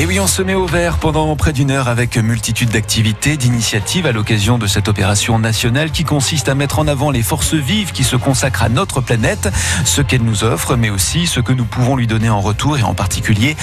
Et 0.00 0.06
oui, 0.06 0.18
on 0.18 0.26
se 0.26 0.40
met 0.40 0.54
au 0.54 0.64
vert 0.64 0.96
pendant 0.96 1.36
près 1.36 1.52
d'une 1.52 1.70
heure 1.70 1.86
avec 1.86 2.16
multitude 2.16 2.70
d'activités, 2.70 3.36
d'initiatives 3.36 4.06
à 4.06 4.12
l'occasion 4.12 4.56
de 4.56 4.66
cette 4.66 4.88
opération 4.88 5.38
nationale 5.38 5.90
qui 5.90 6.04
consiste 6.04 6.48
à 6.48 6.54
mettre 6.54 6.78
en 6.78 6.88
avant 6.88 7.10
les 7.10 7.22
forces 7.22 7.52
vives 7.52 7.92
qui 7.92 8.02
se 8.02 8.16
consacrent 8.16 8.62
à 8.62 8.70
notre 8.70 9.02
planète, 9.02 9.50
ce 9.84 10.00
qu'elle 10.00 10.22
nous 10.22 10.42
offre, 10.42 10.76
mais 10.76 10.88
aussi 10.88 11.26
ce 11.26 11.40
que 11.40 11.52
nous 11.52 11.66
pouvons 11.66 11.96
lui 11.96 12.06
donner 12.06 12.30
en 12.30 12.40
retour 12.40 12.78
et 12.78 12.82
en 12.82 12.94
particulier 12.94 13.58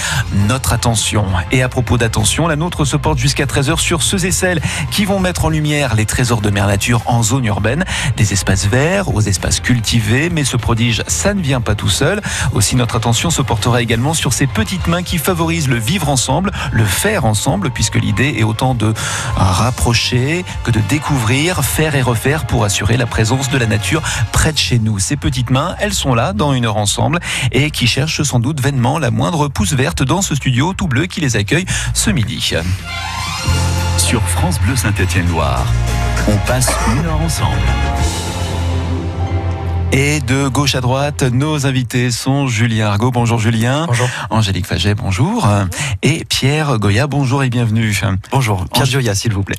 notre 0.46 0.72
attention. 0.72 1.26
Et 1.50 1.64
à 1.64 1.68
propos 1.68 1.98
d'attention, 1.98 2.46
la 2.46 2.54
nôtre 2.54 2.84
se 2.84 2.96
porte 2.96 3.18
jusqu'à 3.18 3.46
13h 3.46 3.80
sur 3.80 4.02
ceux 4.02 4.24
et 4.24 4.30
celles 4.30 4.60
qui 4.92 5.06
vont 5.06 5.18
mettre 5.18 5.44
en 5.44 5.48
lumière 5.48 5.96
les 5.96 6.06
trésors 6.06 6.40
de 6.40 6.50
mer 6.50 6.68
nature 6.68 7.02
en 7.06 7.24
zone 7.24 7.46
urbaine, 7.46 7.84
des 8.16 8.32
espaces 8.32 8.66
verts 8.66 9.12
aux 9.12 9.22
espaces 9.22 9.58
cultivés, 9.58 10.30
mais 10.30 10.44
ce 10.44 10.56
prodige, 10.56 11.02
ça 11.08 11.34
ne 11.34 11.42
vient 11.42 11.60
pas 11.60 11.74
tout 11.74 11.88
seul. 11.88 12.22
Aussi, 12.52 12.76
notre 12.76 12.94
attention 12.94 13.30
se 13.30 13.42
portera 13.42 13.82
également 13.82 14.14
sur 14.14 14.32
ces 14.32 14.46
petites 14.46 14.86
mains 14.86 15.02
qui 15.02 15.18
favorisent 15.18 15.66
le 15.66 15.78
vivre 15.78 16.08
ensemble 16.08 16.27
le 16.72 16.84
faire 16.84 17.24
ensemble, 17.24 17.70
puisque 17.70 17.96
l'idée 17.96 18.36
est 18.38 18.42
autant 18.42 18.74
de 18.74 18.92
rapprocher 19.36 20.44
que 20.64 20.70
de 20.70 20.80
découvrir, 20.88 21.64
faire 21.64 21.94
et 21.94 22.02
refaire 22.02 22.46
pour 22.46 22.64
assurer 22.64 22.96
la 22.96 23.06
présence 23.06 23.50
de 23.50 23.58
la 23.58 23.66
nature 23.66 24.02
près 24.32 24.52
de 24.52 24.58
chez 24.58 24.78
nous. 24.78 24.98
Ces 24.98 25.16
petites 25.16 25.50
mains, 25.50 25.74
elles 25.80 25.94
sont 25.94 26.14
là 26.14 26.32
dans 26.32 26.52
une 26.52 26.66
heure 26.66 26.76
ensemble 26.76 27.18
et 27.52 27.70
qui 27.70 27.86
cherchent 27.86 28.22
sans 28.22 28.40
doute 28.40 28.60
vainement 28.60 28.98
la 28.98 29.10
moindre 29.10 29.48
pousse 29.48 29.72
verte 29.72 30.02
dans 30.02 30.22
ce 30.22 30.34
studio 30.34 30.74
tout 30.74 30.86
bleu 30.86 31.06
qui 31.06 31.20
les 31.20 31.36
accueille 31.36 31.66
ce 31.94 32.10
midi. 32.10 32.54
Sur 33.96 34.22
France 34.22 34.60
Bleu 34.60 34.76
Saint-Étienne-Loire, 34.76 35.66
on 36.28 36.36
passe 36.46 36.70
une 36.92 37.06
heure 37.06 37.20
ensemble. 37.20 38.17
Et 39.90 40.20
de 40.20 40.48
gauche 40.48 40.74
à 40.74 40.80
droite, 40.80 41.22
nos 41.22 41.66
invités 41.66 42.10
sont 42.10 42.46
Julien 42.46 42.88
Argot. 42.88 43.10
Bonjour 43.10 43.38
Julien. 43.38 43.86
Bonjour. 43.86 44.08
Angélique 44.30 44.66
Faget, 44.66 44.94
bonjour. 44.94 45.48
Et 46.02 46.24
Pierre 46.26 46.78
Goya, 46.78 47.06
bonjour 47.06 47.42
et 47.42 47.48
bienvenue. 47.48 47.98
Bonjour. 48.30 48.66
Pierre 48.72 48.86
Goya, 48.88 49.14
s'il 49.14 49.32
vous 49.32 49.42
plaît. 49.42 49.56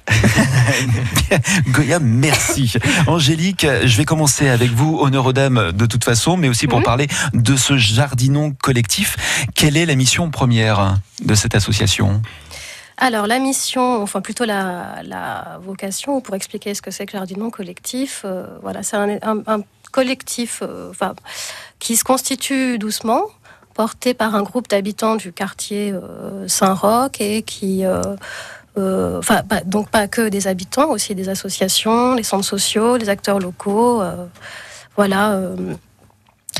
Goya, 1.69 1.99
merci. 1.99 2.73
Angélique, 3.07 3.65
je 3.83 3.97
vais 3.97 4.05
commencer 4.05 4.47
avec 4.47 4.69
vous, 4.71 4.99
honneur 5.01 5.25
aux 5.25 5.33
dames 5.33 5.71
de 5.73 5.85
toute 5.87 6.03
façon, 6.03 6.37
mais 6.37 6.47
aussi 6.47 6.67
pour 6.67 6.79
Mhm. 6.79 6.85
parler 6.85 7.07
de 7.33 7.55
ce 7.55 7.77
jardinon 7.77 8.51
collectif. 8.51 9.47
Quelle 9.55 9.75
est 9.77 9.85
la 9.87 9.95
mission 9.95 10.29
première 10.29 10.95
de 11.25 11.33
cette 11.35 11.55
association? 11.55 12.21
Alors, 13.01 13.27
la 13.27 13.39
mission, 13.39 14.01
enfin 14.03 14.19
plutôt 14.21 14.43
la, 14.45 14.97
la 15.03 15.57
vocation, 15.65 16.19
pour 16.21 16.35
expliquer 16.35 16.73
ce 16.75 16.81
que 16.81 16.91
c'est 16.91 17.05
que 17.05 17.13
Jardinon 17.13 17.49
collectif, 17.49 18.23
euh, 18.25 18.45
voilà, 18.61 18.83
c'est 18.83 18.97
un, 18.97 19.11
un- 19.21 19.41
un 19.47 19.61
collectif 19.91 20.61
euh, 20.61 20.89
enfin, 20.91 21.15
qui 21.79 21.95
se 21.95 22.03
constitue 22.03 22.77
doucement, 22.77 23.23
porté 23.73 24.13
par 24.13 24.35
un 24.35 24.43
groupe 24.43 24.67
d'habitants 24.67 25.15
du 25.15 25.31
quartier 25.31 25.91
euh, 25.91 26.47
Saint-Roch 26.47 27.19
et 27.19 27.41
qui. 27.43 27.85
euh, 27.85 28.01
Enfin, 28.77 29.41
donc 29.65 29.89
pas 29.89 30.07
que 30.07 30.29
des 30.29 30.47
habitants, 30.47 30.91
aussi 30.91 31.13
des 31.13 31.27
associations, 31.27 32.15
les 32.15 32.23
centres 32.23 32.45
sociaux, 32.45 32.95
les 32.95 33.09
acteurs 33.09 33.39
locaux, 33.39 34.01
voilà, 34.95 35.37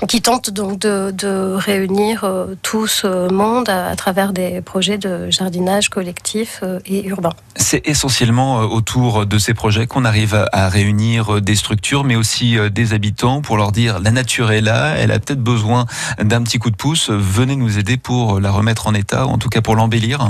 qui 0.07 0.21
tentent 0.21 0.49
donc 0.49 0.79
de, 0.79 1.11
de 1.11 1.53
réunir 1.55 2.23
euh, 2.23 2.55
tout 2.61 2.87
ce 2.87 3.31
monde 3.31 3.69
à, 3.69 3.87
à 3.89 3.95
travers 3.95 4.33
des 4.33 4.61
projets 4.61 4.97
de 4.97 5.29
jardinage 5.29 5.89
collectif 5.89 6.61
euh, 6.63 6.79
et 6.85 7.05
urbain. 7.05 7.33
C'est 7.55 7.87
essentiellement 7.87 8.61
euh, 8.61 8.65
autour 8.65 9.25
de 9.25 9.37
ces 9.37 9.53
projets 9.53 9.87
qu'on 9.87 10.05
arrive 10.05 10.47
à 10.51 10.69
réunir 10.69 11.41
des 11.41 11.55
structures, 11.55 12.03
mais 12.03 12.15
aussi 12.15 12.57
des 12.71 12.93
habitants 12.93 13.41
pour 13.41 13.57
leur 13.57 13.71
dire 13.71 13.99
la 13.99 14.11
nature 14.11 14.51
est 14.51 14.61
là, 14.61 14.95
elle 14.97 15.11
a 15.11 15.19
peut-être 15.19 15.41
besoin 15.41 15.85
d'un 16.21 16.43
petit 16.43 16.59
coup 16.59 16.71
de 16.71 16.75
pouce, 16.75 17.09
venez 17.09 17.55
nous 17.55 17.77
aider 17.77 17.97
pour 17.97 18.39
la 18.39 18.51
remettre 18.51 18.87
en 18.87 18.93
état, 18.93 19.25
ou 19.25 19.29
en 19.29 19.37
tout 19.37 19.49
cas 19.49 19.61
pour 19.61 19.75
l'embellir. 19.75 20.29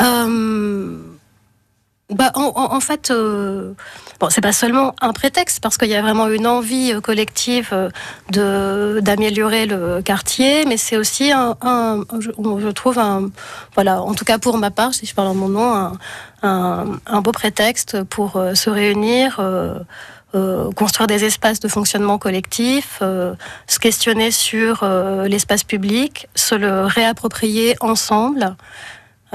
Euh, 0.00 0.96
bah, 2.14 2.32
en, 2.34 2.52
en- 2.56 2.80
fait, 2.80 3.10
euh, 3.10 3.74
bon, 4.18 4.30
c'est 4.30 4.40
pas 4.40 4.52
seulement 4.52 4.94
un 5.02 5.12
prétexte 5.12 5.60
parce 5.60 5.76
qu'il 5.76 5.88
y 5.90 5.94
a 5.94 6.00
vraiment 6.00 6.28
une 6.28 6.46
envie 6.46 6.92
euh, 6.94 7.00
collective 7.02 7.68
euh, 7.72 7.90
de 8.30 9.00
d'améliorer 9.00 9.66
le 9.66 10.00
quartier, 10.02 10.64
mais 10.64 10.78
c'est 10.78 10.96
aussi 10.96 11.32
un, 11.32 11.56
un- 11.60 12.04
je, 12.18 12.30
je 12.60 12.68
trouve 12.68 12.98
un, 12.98 13.28
voilà, 13.74 14.00
en 14.00 14.14
tout 14.14 14.24
cas 14.24 14.38
pour 14.38 14.56
ma 14.56 14.70
part, 14.70 14.94
si 14.94 15.04
je 15.04 15.14
parle 15.14 15.28
en 15.28 15.34
mon 15.34 15.48
nom, 15.50 15.74
un, 15.74 15.92
un, 16.42 16.84
un 17.06 17.20
beau 17.20 17.32
prétexte 17.32 18.02
pour 18.04 18.36
euh, 18.36 18.54
se 18.54 18.70
réunir. 18.70 19.36
euh, 19.40 19.78
euh, 20.34 20.70
construire 20.72 21.06
des 21.06 21.24
espaces 21.24 21.58
de 21.58 21.68
fonctionnement 21.68 22.18
collectif, 22.18 22.98
euh, 23.00 23.34
se 23.66 23.78
questionner 23.78 24.30
sur 24.30 24.80
euh, 24.82 25.26
l'espace 25.26 25.64
public, 25.64 26.28
se 26.34 26.54
le 26.54 26.84
réapproprier 26.84 27.76
ensemble. 27.80 28.54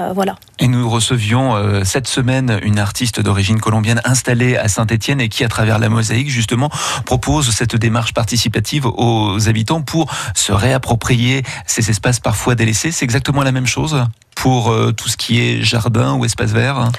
Euh, 0.00 0.12
voilà. 0.12 0.34
Et 0.58 0.66
nous 0.66 0.88
recevions 0.88 1.54
euh, 1.54 1.84
cette 1.84 2.08
semaine 2.08 2.58
une 2.62 2.80
artiste 2.80 3.20
d'origine 3.20 3.60
colombienne 3.60 4.00
installée 4.04 4.56
à 4.56 4.66
Saint-Étienne 4.66 5.20
et 5.20 5.28
qui, 5.28 5.44
à 5.44 5.48
travers 5.48 5.78
la 5.78 5.88
mosaïque, 5.88 6.28
justement, 6.28 6.70
propose 7.06 7.50
cette 7.50 7.76
démarche 7.76 8.12
participative 8.12 8.86
aux 8.86 9.48
habitants 9.48 9.82
pour 9.82 10.12
se 10.34 10.52
réapproprier 10.52 11.44
ces 11.66 11.90
espaces 11.90 12.18
parfois 12.18 12.56
délaissés. 12.56 12.90
C'est 12.90 13.04
exactement 13.04 13.42
la 13.44 13.52
même 13.52 13.66
chose 13.66 14.04
pour 14.34 14.70
euh, 14.70 14.92
tout 14.92 15.08
ce 15.08 15.16
qui 15.16 15.40
est 15.40 15.62
jardin 15.62 16.14
ou 16.14 16.24
espace 16.24 16.50
vert 16.50 16.90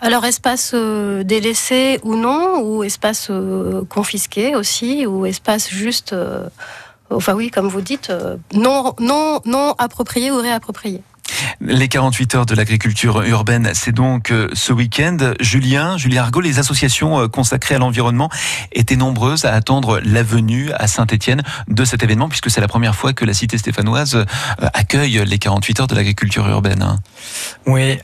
Alors 0.00 0.24
espace 0.24 0.72
euh, 0.74 1.22
délaissé 1.22 2.00
ou 2.02 2.16
non, 2.16 2.60
ou 2.62 2.82
espace 2.82 3.28
euh, 3.30 3.84
confisqué 3.88 4.56
aussi, 4.56 5.06
ou 5.06 5.26
espace 5.26 5.68
juste, 5.68 6.12
euh, 6.12 6.48
enfin 7.10 7.34
oui, 7.34 7.50
comme 7.50 7.68
vous 7.68 7.82
dites, 7.82 8.12
non, 8.54 8.94
non, 8.98 9.40
non 9.44 9.74
approprié 9.78 10.30
ou 10.30 10.38
réapproprié. 10.38 11.02
Les 11.60 11.88
48 11.88 12.34
heures 12.34 12.46
de 12.46 12.54
l'agriculture 12.54 13.22
urbaine, 13.22 13.70
c'est 13.74 13.92
donc 13.92 14.30
euh, 14.30 14.48
ce 14.52 14.72
week-end. 14.72 15.16
Julien, 15.40 15.96
Julien 15.96 16.22
Argot, 16.22 16.40
les 16.40 16.58
associations 16.58 17.20
euh, 17.20 17.28
consacrées 17.28 17.74
à 17.74 17.78
l'environnement 17.78 18.30
étaient 18.72 18.96
nombreuses 18.96 19.44
à 19.44 19.52
attendre 19.52 20.00
la 20.04 20.22
venue 20.22 20.70
à 20.72 20.86
Saint-Étienne 20.86 21.42
de 21.68 21.84
cet 21.84 22.02
événement, 22.02 22.28
puisque 22.28 22.50
c'est 22.50 22.60
la 22.60 22.68
première 22.68 22.94
fois 22.94 23.12
que 23.12 23.24
la 23.24 23.34
cité 23.34 23.58
stéphanoise 23.58 24.16
euh, 24.16 24.24
accueille 24.74 25.22
les 25.26 25.38
48 25.38 25.80
heures 25.80 25.86
de 25.86 25.94
l'agriculture 25.94 26.48
urbaine. 26.48 26.98
Oui, 27.66 27.98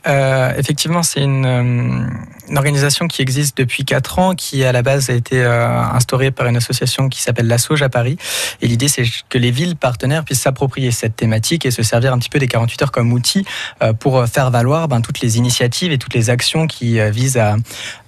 effectivement, 0.57 1.03
c'est 1.03 1.21
une, 1.21 2.09
une 2.49 2.57
organisation 2.57 3.07
qui 3.07 3.21
existe 3.21 3.57
depuis 3.57 3.85
4 3.85 4.19
ans, 4.19 4.35
qui 4.35 4.63
à 4.63 4.71
la 4.71 4.81
base 4.81 5.09
a 5.09 5.13
été 5.13 5.41
euh, 5.41 5.67
instaurée 5.67 6.31
par 6.31 6.47
une 6.47 6.57
association 6.57 7.09
qui 7.09 7.21
s'appelle 7.21 7.47
La 7.47 7.57
Sauge 7.57 7.81
à 7.81 7.89
Paris. 7.89 8.17
Et 8.61 8.67
l'idée, 8.67 8.87
c'est 8.87 9.03
que 9.29 9.37
les 9.37 9.51
villes 9.51 9.75
partenaires 9.75 10.23
puissent 10.23 10.41
s'approprier 10.41 10.91
cette 10.91 11.15
thématique 11.15 11.65
et 11.65 11.71
se 11.71 11.83
servir 11.83 12.13
un 12.13 12.19
petit 12.19 12.29
peu 12.29 12.39
des 12.39 12.47
48 12.47 12.83
heures 12.83 12.91
comme 12.91 13.13
outil 13.13 13.45
euh, 13.81 13.93
pour 13.93 14.17
euh, 14.17 14.25
faire 14.25 14.51
valoir 14.51 14.87
ben, 14.87 15.01
toutes 15.01 15.21
les 15.21 15.37
initiatives 15.37 15.91
et 15.91 15.97
toutes 15.97 16.13
les 16.13 16.29
actions 16.29 16.67
qui 16.67 16.99
visent 17.09 17.37
à 17.37 17.57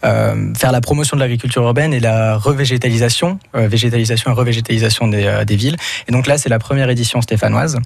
faire 0.02 0.72
la 0.72 0.81
promotion 0.81 1.18
de 1.18 1.22
l'agriculture 1.22 1.64
urbaine 1.64 1.94
et 1.94 2.00
la 2.00 2.38
revégétalisation, 2.38 3.40
végétalisation 3.53 4.31
et 4.31 4.34
revégétalisation 4.34 5.08
des, 5.08 5.56
villes. 5.56 5.76
Et 6.08 6.12
donc 6.12 6.28
là, 6.28 6.38
c'est 6.38 6.50
la 6.50 6.59
première 6.59 6.90
édition 6.90 7.22
stéphanoise. 7.22 7.78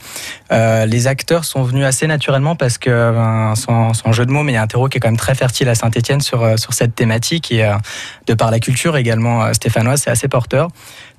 Les 0.51 1.07
acteurs 1.07 1.45
sont 1.45 1.63
venus 1.63 1.85
assez 1.85 2.07
naturellement 2.07 2.55
parce 2.55 2.77
que, 2.77 2.89
ben, 2.89 3.55
sans, 3.55 3.93
sans 3.93 4.11
jeu 4.11 4.25
de 4.25 4.31
mots, 4.31 4.43
mais 4.43 4.51
il 4.53 4.55
y 4.55 4.57
a 4.57 4.61
un 4.61 4.67
terreau 4.67 4.87
qui 4.87 4.97
est 4.97 5.01
quand 5.01 5.07
même 5.07 5.17
très 5.17 5.35
fertile 5.35 5.69
à 5.69 5.75
Saint-Etienne 5.75 6.21
sur, 6.21 6.40
euh, 6.43 6.57
sur 6.57 6.73
cette 6.73 6.95
thématique 6.95 7.51
et 7.51 7.65
euh, 7.65 7.75
de 8.27 8.33
par 8.33 8.51
la 8.51 8.59
culture 8.59 8.97
également 8.97 9.43
euh, 9.43 9.53
stéphanoise, 9.53 10.01
c'est 10.03 10.09
assez 10.09 10.27
porteur. 10.27 10.69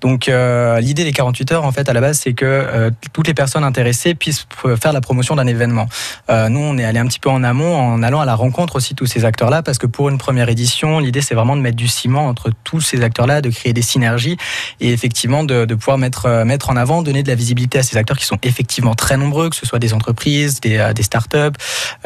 Donc 0.02 0.28
euh, 0.28 0.80
l'idée 0.80 1.04
des 1.04 1.12
48 1.12 1.52
heures, 1.52 1.64
en 1.64 1.72
fait, 1.72 1.88
à 1.88 1.92
la 1.92 2.00
base, 2.00 2.18
c'est 2.18 2.34
que 2.34 2.44
euh, 2.44 2.90
toutes 3.12 3.28
les 3.28 3.34
personnes 3.34 3.64
intéressées 3.64 4.14
puissent 4.14 4.46
faire 4.80 4.92
la 4.92 5.00
promotion 5.00 5.36
d'un 5.36 5.46
événement. 5.46 5.88
Euh, 6.28 6.48
nous, 6.48 6.60
on 6.60 6.76
est 6.76 6.84
allé 6.84 6.98
un 6.98 7.06
petit 7.06 7.20
peu 7.20 7.30
en 7.30 7.42
amont 7.44 7.76
en 7.76 8.02
allant 8.02 8.20
à 8.20 8.24
la 8.24 8.34
rencontre 8.34 8.76
aussi 8.76 8.94
de 8.94 8.98
tous 8.98 9.06
ces 9.06 9.24
acteurs-là, 9.24 9.62
parce 9.62 9.78
que 9.78 9.86
pour 9.86 10.08
une 10.08 10.18
première 10.18 10.48
édition, 10.48 10.98
l'idée, 10.98 11.20
c'est 11.20 11.34
vraiment 11.34 11.56
de 11.56 11.60
mettre 11.60 11.76
du 11.76 11.88
ciment 11.88 12.26
entre 12.26 12.50
tous 12.64 12.80
ces 12.80 13.02
acteurs-là, 13.02 13.40
de 13.40 13.50
créer 13.50 13.72
des 13.72 13.82
synergies 13.82 14.36
et 14.80 14.92
effectivement 14.92 15.44
de, 15.44 15.64
de 15.64 15.74
pouvoir 15.74 15.98
mettre, 15.98 16.26
euh, 16.26 16.44
mettre 16.44 16.70
en 16.70 16.76
avant, 16.76 17.02
donner 17.02 17.22
de 17.22 17.28
la 17.28 17.36
visibilité 17.36 17.78
à 17.78 17.82
ces 17.82 17.96
acteurs 17.96 18.18
qui 18.18 18.26
sont 18.26 18.38
effectivement 18.42 18.94
très 18.94 19.16
nombreux, 19.16 19.50
que 19.50 19.56
ce 19.56 19.66
soit 19.66 19.78
des 19.78 19.94
entreprises, 19.94 20.60
des, 20.60 20.78
euh, 20.78 20.92
des 20.92 21.04
startups, 21.04 21.38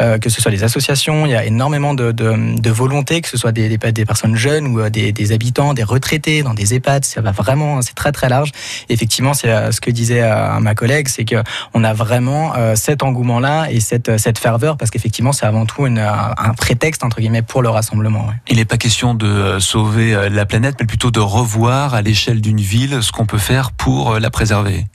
euh, 0.01 0.19
que 0.19 0.29
ce 0.29 0.43
soit 0.43 0.51
des 0.51 0.65
associations. 0.65 1.25
Il 1.25 1.33
y 1.33 1.35
a 1.35 1.45
énormément 1.45 1.95
de, 1.95 2.13
de, 2.13 2.61
de 2.61 2.71
volonté, 2.71 3.23
que 3.23 3.29
ce 3.29 3.39
soit 3.39 3.53
des, 3.53 3.69
des, 3.69 4.05
personnes 4.05 4.37
jeunes 4.37 4.67
ou 4.67 4.91
des, 4.91 5.13
des 5.13 5.33
habitants, 5.33 5.73
des 5.73 5.83
retraités 5.83 6.43
dans 6.43 6.55
des 6.55 6.75
EHPAD. 6.75 7.05
Ça 7.05 7.23
va 7.23 7.33
vraiment, 7.33 7.81
c'est 7.87 7.95
très 7.95 8.13
très 8.13 8.29
large. 8.29 8.51
Effectivement, 8.89 9.35
c'est 9.35 9.51
euh, 9.51 9.73
ce 9.73 9.81
que 9.81 9.91
disait 9.91 10.23
euh, 10.23 10.59
ma 10.61 10.75
collègue, 10.75 11.09
c'est 11.09 11.25
que 11.25 11.37
on 11.75 11.85
a 11.85 11.93
vraiment 11.93 12.55
euh, 12.57 12.75
cet 12.75 13.03
engouement-là 13.03 13.71
et 13.71 13.81
cette, 13.81 14.19
cette 14.19 14.39
ferveur 14.39 14.77
parce 14.77 14.91
qu'effectivement, 14.91 15.33
c'est 15.33 15.47
avant 15.47 15.67
tout 15.67 15.85
un 15.87 16.55
prétexte 16.55 17.05
entre 17.05 17.21
guillemets 17.21 17.43
pour 17.43 17.63
le 17.63 17.69
rassemblement. 17.69 18.27
Il 18.49 18.57
n'est 18.57 18.65
pas 18.65 18.77
question 18.77 19.15
de 19.15 19.59
sauver 19.59 20.29
la 20.31 20.47
planète, 20.47 20.77
mais 20.81 20.87
plutôt 20.87 21.11
de 21.11 21.21
revoir 21.21 21.95
à 21.95 22.03
l'échelle 22.03 22.41
d'une 22.41 22.61
ville 22.61 23.03
ce 23.03 23.13
qu'on 23.13 23.27
peut 23.27 23.39
faire 23.39 23.73
pour 23.73 24.19
la 24.19 24.31
préserver. 24.31 24.87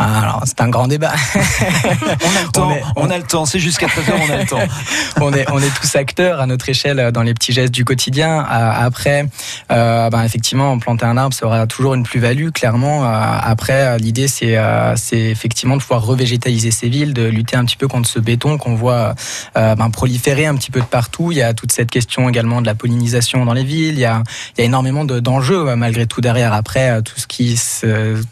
Ah, 0.00 0.20
alors, 0.22 0.42
c'est 0.44 0.60
un 0.60 0.68
grand 0.68 0.86
débat. 0.86 1.12
on 1.34 2.36
a 2.36 2.42
le 2.42 2.52
temps, 2.52 2.72
on, 2.94 3.10
a 3.10 3.18
le 3.18 3.24
temps, 3.24 3.46
c'est 3.46 3.58
jusqu'à 3.58 3.88
13h, 3.88 4.12
on 4.28 4.32
a 4.32 4.36
le 4.36 4.46
temps. 4.46 4.60
on, 5.20 5.32
est, 5.32 5.44
on 5.50 5.58
est 5.58 5.74
tous 5.74 5.96
acteurs 5.96 6.40
à 6.40 6.46
notre 6.46 6.68
échelle 6.68 7.10
dans 7.10 7.22
les 7.22 7.34
petits 7.34 7.52
gestes 7.52 7.74
du 7.74 7.84
quotidien. 7.84 8.38
Euh, 8.38 8.70
après, 8.76 9.26
euh, 9.72 10.08
ben, 10.08 10.22
effectivement, 10.22 10.78
planter 10.78 11.04
un 11.04 11.16
arbre, 11.16 11.34
ça 11.34 11.46
aura 11.46 11.66
toujours 11.66 11.94
une 11.94 12.04
plus-value, 12.04 12.50
clairement. 12.50 13.04
Euh, 13.04 13.08
après, 13.42 13.98
l'idée, 13.98 14.28
c'est 14.28 14.56
c'est 14.94 15.18
effectivement 15.18 15.76
de 15.76 15.82
pouvoir 15.82 16.04
revégétaliser 16.04 16.70
ces 16.70 16.88
villes, 16.88 17.12
de 17.12 17.24
lutter 17.24 17.56
un 17.56 17.64
petit 17.64 17.76
peu 17.76 17.88
contre 17.88 18.08
ce 18.08 18.20
béton 18.20 18.56
qu'on 18.56 18.76
voit 18.76 19.16
ben, 19.56 19.90
proliférer 19.90 20.46
un 20.46 20.54
petit 20.54 20.70
peu 20.70 20.80
de 20.80 20.86
partout. 20.86 21.32
Il 21.32 21.38
y 21.38 21.42
a 21.42 21.54
toute 21.54 21.72
cette 21.72 21.90
question 21.90 22.28
également 22.28 22.60
de 22.60 22.66
la 22.66 22.76
pollinisation 22.76 23.44
dans 23.44 23.52
les 23.52 23.64
villes. 23.64 23.94
Il 23.94 24.00
y 24.00 24.04
a, 24.04 24.22
il 24.56 24.60
y 24.60 24.62
a 24.62 24.64
énormément 24.64 25.04
d'enjeux, 25.04 25.74
malgré 25.74 26.06
tout, 26.06 26.20
derrière. 26.20 26.52
Après, 26.52 27.02
tout 27.02 27.18
ce 27.18 27.26
qui, 27.26 27.60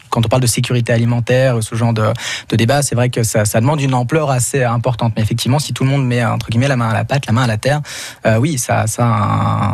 quand 0.09 0.25
on 0.25 0.29
parle 0.29 0.41
de 0.41 0.47
sécurité 0.47 0.93
alimentaire, 0.93 1.56
ce 1.61 1.75
genre 1.75 1.93
de, 1.93 2.11
débat, 2.51 2.81
c'est 2.81 2.95
vrai 2.95 3.09
que 3.09 3.23
ça, 3.23 3.43
demande 3.59 3.81
une 3.81 3.93
ampleur 3.93 4.29
assez 4.29 4.63
importante. 4.63 5.13
Mais 5.15 5.21
effectivement, 5.21 5.59
si 5.59 5.73
tout 5.73 5.83
le 5.83 5.89
monde 5.89 6.05
met 6.05 6.23
entre 6.23 6.49
guillemets 6.49 6.67
la 6.67 6.77
main 6.77 6.89
à 6.89 6.93
la 6.93 7.05
pâte, 7.05 7.25
la 7.25 7.33
main 7.33 7.43
à 7.43 7.47
la 7.47 7.57
terre, 7.57 7.81
euh, 8.25 8.37
oui, 8.37 8.57
ça, 8.57 8.85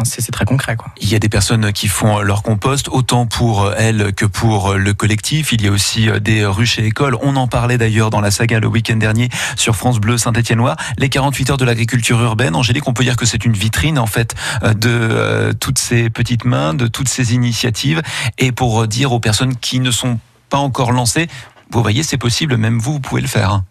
c'est 0.04 0.32
très 0.32 0.46
concret. 0.46 0.78
Il 1.02 1.10
y 1.10 1.16
a 1.16 1.20
des 1.20 1.30
personnes 1.30 1.72
qui 1.72 1.88
font 1.88 2.20
leur 2.20 2.42
compost 2.42 2.88
autant 2.90 3.26
pour 3.26 3.72
elles 3.78 4.14
que 4.14 4.26
pour 4.26 4.74
le 4.74 4.94
collectif. 4.94 5.52
Il 5.52 5.62
y 5.62 5.68
a 5.68 5.72
aussi 5.72 6.10
des 6.22 6.46
ruches 6.46 6.80
et 6.80 6.86
écoles. 6.86 7.18
On 7.22 7.36
en 7.36 7.48
parlait 7.48 7.78
d'ailleurs 7.78 8.10
dans 8.10 8.22
la 8.22 8.32
saga 8.32 8.60
le 8.60 8.68
week-end 8.68 8.96
dernier 8.96 9.30
sur 9.56 9.76
France 9.76 10.00
Bleu 10.00 10.18
Saint-Étienne-Loire. 10.18 10.78
Les 10.98 11.10
48 11.10 11.52
heures 11.52 11.58
de 11.58 11.66
l'agriculture 11.66 12.20
urbaine. 12.22 12.56
Angélique, 12.56 12.88
on 12.88 12.94
peut 12.94 13.04
dire 13.04 13.18
que 13.18 13.26
c'est 13.26 13.46
une 13.46 13.54
vitrine 13.54 14.00
en 14.00 14.08
fait 14.08 14.36
de 14.64 14.90
euh, 14.90 15.54
toutes 15.54 15.80
ces 15.80 16.10
petites 16.10 16.46
mains, 16.46 16.74
de 16.74 16.88
toutes 16.88 17.10
ces 17.10 17.34
initiatives, 17.34 18.02
et 18.38 18.52
pour 18.52 18.88
dire 18.88 19.12
aux 19.12 19.20
personnes 19.20 19.56
qui 19.56 19.80
ne 19.80 19.92
sont 19.92 20.20
pas 20.50 20.58
encore 20.58 20.92
lancées, 20.92 21.28
vous 21.74 21.82
voyez, 21.82 22.04
c'est 22.04 22.18
possible, 22.18 22.58
même 22.58 22.80
vous, 22.80 22.94
vous 22.94 23.00
pouvez 23.00 23.22
le 23.22 23.28
faire. 23.28 23.62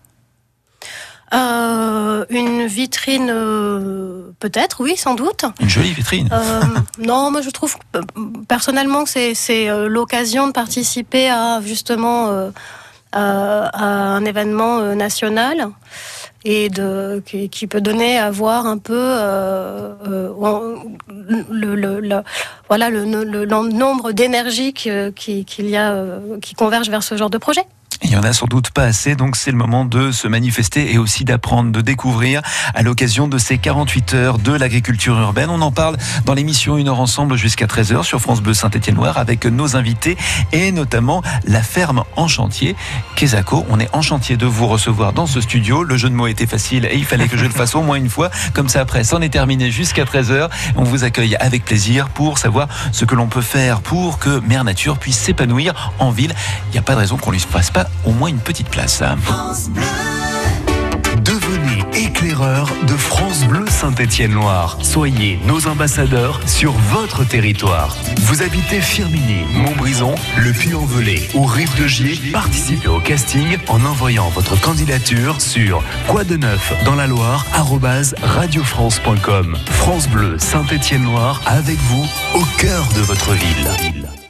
Euh, 1.32 2.26
une 2.28 2.66
vitrine, 2.66 3.31
euh, 3.31 4.32
peut-être, 4.38 4.82
oui, 4.82 4.96
sans 4.96 5.14
doute. 5.14 5.44
Une 5.60 5.69
jolie 5.69 5.93
vitrine. 5.93 6.28
Euh, 6.31 6.60
non, 6.99 7.31
moi 7.31 7.40
je 7.40 7.50
trouve 7.50 7.76
personnellement 8.49 9.04
que 9.04 9.34
c'est 9.34 9.69
l'occasion 9.88 10.46
de 10.49 10.52
participer 10.52 11.31
à 11.31 11.60
justement 11.62 12.50
à 13.12 13.78
un 13.78 14.25
événement 14.25 14.94
national 14.94 15.70
et 16.44 16.69
de, 16.70 17.22
qui, 17.25 17.66
peut 17.66 17.81
donner 17.81 18.19
à 18.19 18.31
voir 18.31 18.66
un 18.66 18.78
peu 18.78 19.16
le, 21.50 21.75
le, 21.75 22.22
voilà, 22.69 22.90
le, 22.90 23.04
nombre 23.46 24.12
d'énergie 24.12 24.72
qu'il 24.75 25.12
y 25.60 25.76
a 25.76 26.02
qui 26.43 26.54
converge 26.54 26.90
vers 26.90 27.02
ce 27.02 27.16
genre 27.16 27.31
de 27.31 27.38
projet. 27.38 27.64
Il 28.04 28.10
y 28.10 28.16
en 28.16 28.22
a 28.25 28.32
sans 28.32 28.46
doute 28.46 28.70
pas 28.70 28.82
assez, 28.82 29.14
donc 29.14 29.37
c'est 29.37 29.52
le 29.52 29.56
moment 29.56 29.84
de 29.84 30.10
se 30.10 30.26
manifester 30.26 30.93
et 30.93 30.99
aussi 30.99 31.25
d'apprendre, 31.25 31.70
de 31.70 31.81
découvrir 31.81 32.43
à 32.75 32.82
l'occasion 32.82 33.28
de 33.28 33.38
ces 33.38 33.58
48 33.58 34.14
heures 34.14 34.38
de 34.38 34.52
l'agriculture 34.52 35.19
urbaine. 35.19 35.50
On 35.50 35.62
en 35.62 35.70
parle 35.70 35.96
dans 36.25 36.34
l'émission 36.34 36.76
Une 36.76 36.88
heure 36.88 37.00
ensemble 37.00 37.37
jusqu'à 37.37 37.66
13h 37.66 38.02
sur 38.02 38.20
France 38.20 38.43
Bleu 38.43 38.54
Saint-Étienne-Noir 38.54 39.19
avec 39.19 39.46
nos 39.46 39.76
invités 39.76 40.16
et 40.50 40.72
notamment 40.72 41.22
la 41.46 41.62
ferme 41.62 42.02
en 42.16 42.26
chantier. 42.26 42.75
Kesako, 43.14 43.64
on 43.70 43.78
est 43.78 43.88
en 43.93 44.02
chantier 44.02 44.37
de 44.37 44.46
vous 44.46 44.66
recevoir 44.66 45.12
dans 45.12 45.26
ce 45.26 45.40
studio. 45.40 45.84
Le 45.84 45.96
jeu 45.96 46.10
de 46.10 46.14
mots 46.14 46.26
était 46.26 46.46
facile 46.46 46.87
et 46.87 46.96
il 46.96 47.04
fallait 47.04 47.28
que 47.28 47.37
je 47.37 47.44
le 47.44 47.50
fasse 47.50 47.75
au 47.76 47.82
moins 47.82 47.96
une 47.96 48.10
fois. 48.10 48.31
Comme 48.52 48.69
ça 48.69 48.81
après, 48.81 49.04
c'en 49.04 49.20
est 49.20 49.31
terminé 49.31 49.70
jusqu'à 49.70 50.04
13h. 50.04 50.50
On 50.76 50.82
vous 50.82 51.04
accueille 51.04 51.37
avec 51.37 51.64
plaisir 51.64 52.08
pour 52.08 52.38
savoir 52.38 52.69
ce 52.90 53.04
que 53.04 53.14
l'on 53.14 53.28
peut 53.28 53.43
faire 53.43 53.81
pour 53.81 54.19
que 54.19 54.40
Mère 54.40 54.64
Nature 54.64 54.99
puisse 54.99 55.19
s'épanouir 55.19 55.93
en 56.00 56.10
ville. 56.10 56.34
Il 56.69 56.72
n'y 56.72 56.78
a 56.78 56.82
pas 56.82 56.94
de 56.94 56.99
raison 56.99 57.16
qu'on 57.16 57.31
lui 57.31 57.40
fasse 57.40 57.70
pas 57.70 57.87
au 58.04 58.12
moins 58.12 58.28
une 58.28 58.38
petite 58.38 58.68
place. 58.68 59.02
Devenez 61.24 61.84
éclaireur 61.94 62.68
de 62.86 62.94
France 62.94 63.44
Bleu 63.44 63.64
Saint-Étienne-Loire. 63.68 64.78
Soyez 64.82 65.38
nos 65.46 65.68
ambassadeurs 65.68 66.40
sur 66.46 66.72
votre 66.72 67.24
territoire. 67.24 67.96
Vous 68.22 68.42
habitez 68.42 68.80
Firminy, 68.80 69.44
Montbrison, 69.54 70.14
Le 70.38 70.52
Puy-en-Velay 70.52 71.28
ou 71.34 71.44
Rive 71.44 71.80
de 71.80 71.86
Gier 71.86 72.18
Participez 72.32 72.88
au 72.88 73.00
casting 73.00 73.56
en 73.68 73.84
envoyant 73.84 74.30
votre 74.30 74.60
candidature 74.60 75.40
sur 75.40 75.82
quoi 76.08 76.24
de 76.24 76.36
neuf 76.36 76.72
dans 76.84 76.96
la 76.96 77.06
Loire 77.06 77.46
radiofrance.com. 78.22 79.56
France 79.70 80.08
Bleu 80.08 80.38
Saint-Étienne-Loire 80.38 81.40
avec 81.46 81.78
vous 81.78 82.06
au 82.34 82.44
cœur 82.58 82.86
de 82.96 83.00
votre 83.00 83.32
ville. 83.32 84.21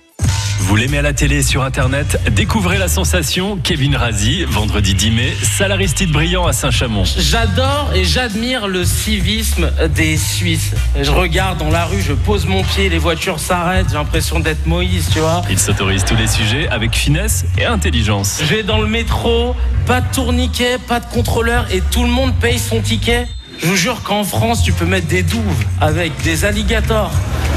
Vous 0.64 0.76
l'aimez 0.76 0.98
à 0.98 1.02
la 1.02 1.12
télé 1.12 1.42
sur 1.42 1.64
Internet 1.64 2.20
Découvrez 2.30 2.78
la 2.78 2.86
sensation 2.86 3.58
Kevin 3.60 3.96
Razi, 3.96 4.44
vendredi 4.44 4.94
10 4.94 5.10
mai, 5.10 5.32
salaristide 5.42 6.12
brillant 6.12 6.46
à 6.46 6.52
Saint-Chamond. 6.52 7.02
J'adore 7.04 7.90
et 7.96 8.04
j'admire 8.04 8.68
le 8.68 8.84
civisme 8.84 9.72
des 9.96 10.16
Suisses. 10.16 10.72
Je 11.00 11.10
regarde 11.10 11.58
dans 11.58 11.68
la 11.68 11.84
rue, 11.84 12.00
je 12.00 12.12
pose 12.12 12.46
mon 12.46 12.62
pied, 12.62 12.88
les 12.88 12.98
voitures 12.98 13.40
s'arrêtent, 13.40 13.88
j'ai 13.88 13.96
l'impression 13.96 14.38
d'être 14.38 14.64
Moïse, 14.66 15.10
tu 15.12 15.18
vois. 15.18 15.42
Il 15.50 15.58
s'autorise 15.58 16.04
tous 16.04 16.16
les 16.16 16.28
sujets 16.28 16.68
avec 16.68 16.94
finesse 16.94 17.44
et 17.58 17.64
intelligence. 17.64 18.38
Je 18.40 18.54
vais 18.54 18.62
dans 18.62 18.78
le 18.80 18.86
métro, 18.86 19.56
pas 19.84 20.00
de 20.00 20.14
tourniquet, 20.14 20.78
pas 20.86 21.00
de 21.00 21.06
contrôleur 21.06 21.66
et 21.72 21.82
tout 21.90 22.04
le 22.04 22.10
monde 22.10 22.34
paye 22.40 22.60
son 22.60 22.80
ticket. 22.80 23.26
Je 23.62 23.68
vous 23.68 23.76
jure 23.76 24.02
qu'en 24.02 24.24
France, 24.24 24.64
tu 24.64 24.72
peux 24.72 24.84
mettre 24.84 25.06
des 25.06 25.22
douves 25.22 25.64
avec 25.80 26.20
des 26.22 26.44
alligators 26.44 27.12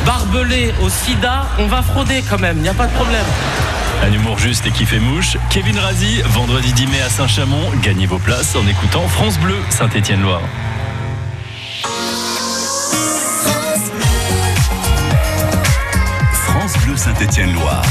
barbelés 0.05 0.71
au 0.83 0.89
sida. 0.89 1.47
On 1.57 1.65
va 1.65 1.81
frauder 1.81 2.23
quand 2.29 2.39
même, 2.39 2.57
il 2.57 2.61
n'y 2.61 2.69
a 2.69 2.75
pas 2.75 2.85
de 2.85 2.93
problème. 2.93 3.25
Un 4.03 4.13
humour 4.13 4.37
juste 4.37 4.67
et 4.67 4.71
qui 4.71 4.85
fait 4.85 4.99
mouche. 4.99 5.35
Kevin 5.49 5.79
Razi, 5.79 6.21
vendredi 6.25 6.73
10 6.73 6.87
mai 6.87 7.01
à 7.01 7.09
Saint-Chamond. 7.09 7.71
Gagnez 7.81 8.05
vos 8.05 8.19
places 8.19 8.55
en 8.55 8.67
écoutant 8.67 9.07
France 9.07 9.39
Bleu, 9.39 9.55
Saint-Étienne-Loire. 9.71 10.41
France 16.31 16.77
Bleu, 16.85 16.95
Saint-Étienne-Loire. 16.95 17.83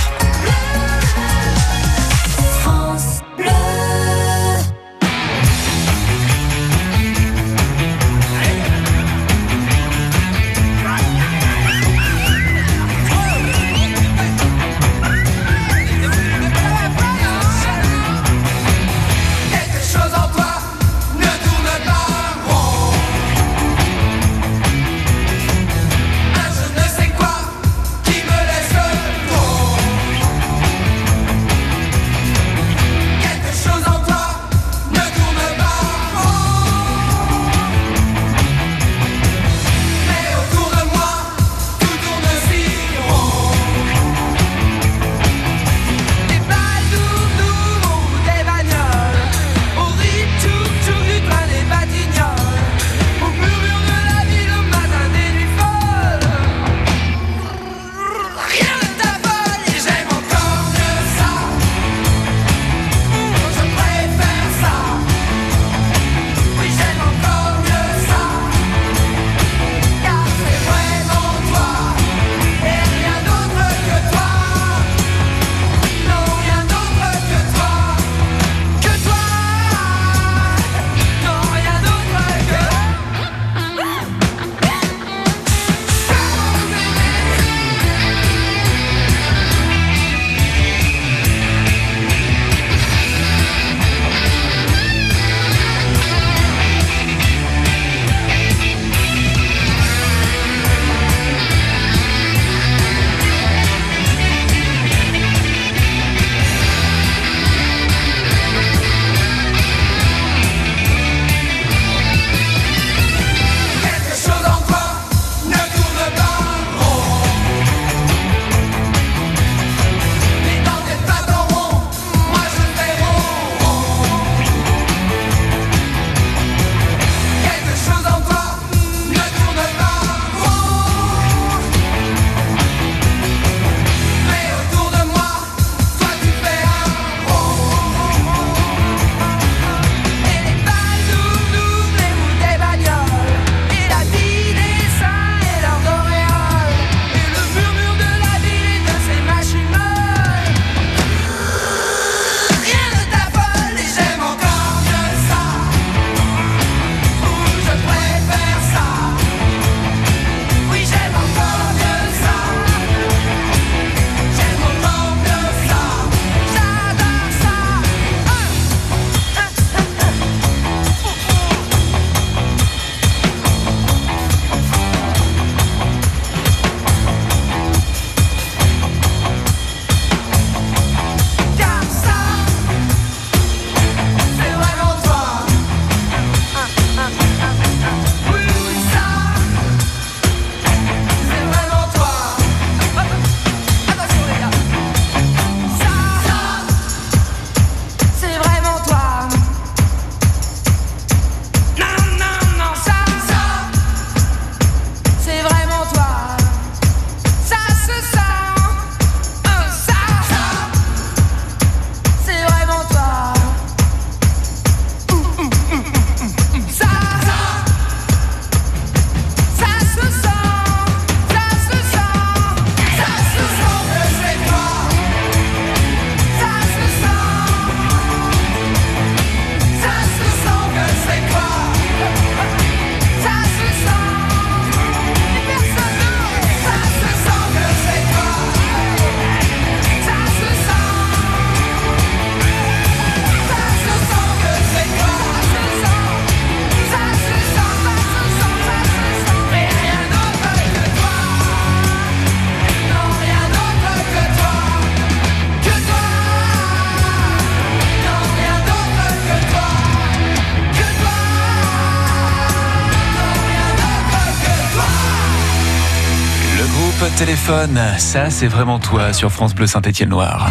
Téléphone, 267.45 267.79
ça 267.99 268.31
c'est 268.31 268.47
vraiment 268.47 268.79
toi 268.79 269.13
sur 269.13 269.31
France 269.31 269.55
Bleu 269.55 269.67
Saint-Étienne-Loire. 269.67 270.49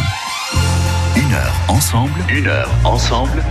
Une 1.16 1.34
heure 1.34 1.54
ensemble, 1.68 2.24
une 2.30 2.48
heure 2.48 2.70
ensemble 2.84 3.44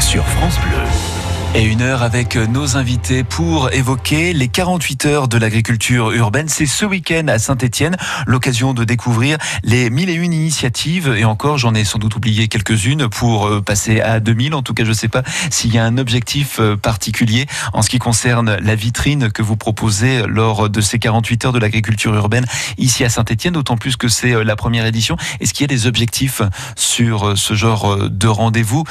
sur 0.00 0.24
France 0.24 0.58
Bleu. 0.60 1.13
Et 1.56 1.62
une 1.62 1.82
heure 1.82 2.02
avec 2.02 2.34
nos 2.34 2.76
invités 2.76 3.22
pour 3.22 3.72
évoquer 3.72 4.32
les 4.32 4.48
48 4.48 5.06
heures 5.06 5.28
de 5.28 5.38
l'agriculture 5.38 6.10
urbaine. 6.10 6.48
C'est 6.48 6.66
ce 6.66 6.84
week-end 6.84 7.28
à 7.28 7.38
Saint-Etienne, 7.38 7.96
l'occasion 8.26 8.74
de 8.74 8.82
découvrir 8.82 9.38
les 9.62 9.88
mille 9.88 10.10
et 10.10 10.14
une 10.14 10.32
initiatives. 10.32 11.14
Et 11.16 11.24
encore, 11.24 11.56
j'en 11.56 11.72
ai 11.74 11.84
sans 11.84 12.00
doute 12.00 12.16
oublié 12.16 12.48
quelques-unes 12.48 13.08
pour 13.08 13.46
euh, 13.46 13.60
passer 13.60 14.00
à 14.00 14.18
2000. 14.18 14.52
En 14.54 14.62
tout 14.62 14.74
cas, 14.74 14.82
je 14.82 14.88
ne 14.88 14.94
sais 14.94 15.06
pas 15.06 15.22
s'il 15.48 15.72
y 15.72 15.78
a 15.78 15.84
un 15.84 15.96
objectif 15.96 16.58
euh, 16.58 16.76
particulier 16.76 17.46
en 17.72 17.82
ce 17.82 17.88
qui 17.88 18.00
concerne 18.00 18.56
la 18.56 18.74
vitrine 18.74 19.30
que 19.30 19.42
vous 19.42 19.56
proposez 19.56 20.24
lors 20.26 20.68
de 20.68 20.80
ces 20.80 20.98
48 20.98 21.44
heures 21.44 21.52
de 21.52 21.60
l'agriculture 21.60 22.12
urbaine 22.16 22.46
ici 22.78 23.04
à 23.04 23.08
Saint-Etienne, 23.08 23.54
d'autant 23.54 23.76
plus 23.76 23.96
que 23.96 24.08
c'est 24.08 24.32
euh, 24.32 24.42
la 24.42 24.56
première 24.56 24.86
édition. 24.86 25.16
Est-ce 25.38 25.54
qu'il 25.54 25.62
y 25.62 25.72
a 25.72 25.74
des 25.74 25.86
objectifs 25.86 26.42
sur 26.74 27.38
ce 27.38 27.54
genre 27.54 28.10
de 28.10 28.26
rendez-vous? 28.26 28.82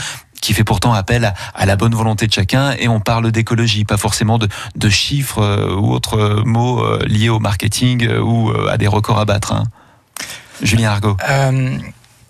Qui 0.43 0.53
fait 0.53 0.65
pourtant 0.65 0.93
appel 0.93 1.33
à, 1.55 1.65
la 1.65 1.77
bonne 1.77 1.95
volonté 1.95 2.27
de 2.27 2.33
chacun. 2.33 2.73
Et 2.77 2.89
on 2.89 3.00
parle 3.00 3.31
d'écologie, 3.31 3.85
pas 3.85 3.95
forcément 3.95 4.38
de, 4.38 4.89
chiffres 4.89 5.41
euh, 5.41 5.73
ou 5.73 5.93
autres 5.93 6.19
euh, 6.19 6.43
mots 6.43 6.83
euh, 6.83 7.00
liés 7.07 7.29
au 7.29 7.39
marketing 7.39 8.09
ou 8.17 8.51
à 8.69 8.77
des 8.77 8.88
records 8.88 9.19
à 9.19 9.25
battre. 9.25 9.53
Hein. 9.53 9.63
Julien 10.62 10.91
Argot. 10.91 11.15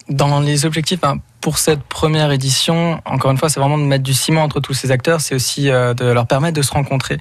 dans 0.09 0.39
les 0.41 0.65
objectifs, 0.65 1.01
ben, 1.01 1.17
pour 1.41 1.57
cette 1.57 1.81
première 1.81 2.31
édition, 2.31 3.01
encore 3.05 3.31
une 3.31 3.37
fois, 3.37 3.49
c'est 3.49 3.59
vraiment 3.59 3.79
de 3.79 3.83
mettre 3.83 4.03
du 4.03 4.13
ciment 4.13 4.43
entre 4.43 4.59
tous 4.59 4.73
ces 4.73 4.91
acteurs, 4.91 5.19
c'est 5.19 5.35
aussi 5.35 5.63
de 5.65 6.05
leur 6.05 6.25
permettre 6.25 6.55
de 6.55 6.61
se 6.61 6.71
rencontrer. 6.71 7.17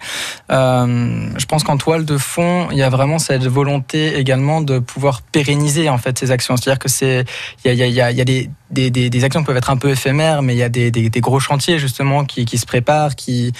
je 0.49 1.47
pense 1.47 1.65
qu'en 1.65 1.77
toile 1.77 2.05
de 2.05 2.19
fond, 2.19 2.69
il 2.71 2.79
y 2.79 2.83
a 2.83 2.91
vraiment 2.91 3.19
cette 3.19 3.47
volonté 3.47 4.17
également 4.19 4.61
de 4.61 4.79
pouvoir 4.79 5.23
pérenniser 5.23 5.89
en 5.89 5.99
fait 5.99 6.19
ces 6.19 6.31
actions. 6.31 6.57
C'est-à-dire 6.57 6.79
que 6.79 6.89
c'est, 6.89 7.25
y 7.65 7.71
a 7.71 8.25
des 8.25 8.51
des, 8.73 9.25
actions 9.25 9.45
peuvent 9.45 9.57
être 9.57 9.71
un 9.71 9.77
peu 9.77 9.91
éphémères, 9.91 10.43
mais 10.43 10.55
il 10.55 10.59
y 10.59 10.63
a 10.63 10.69
des, 10.69 10.91
gros 11.21 11.41
chantiers 11.41 11.79
justement 11.79 12.25
qui, 12.25 12.59
se 12.59 12.67
préparent, 12.67 13.15
qui, 13.15 13.53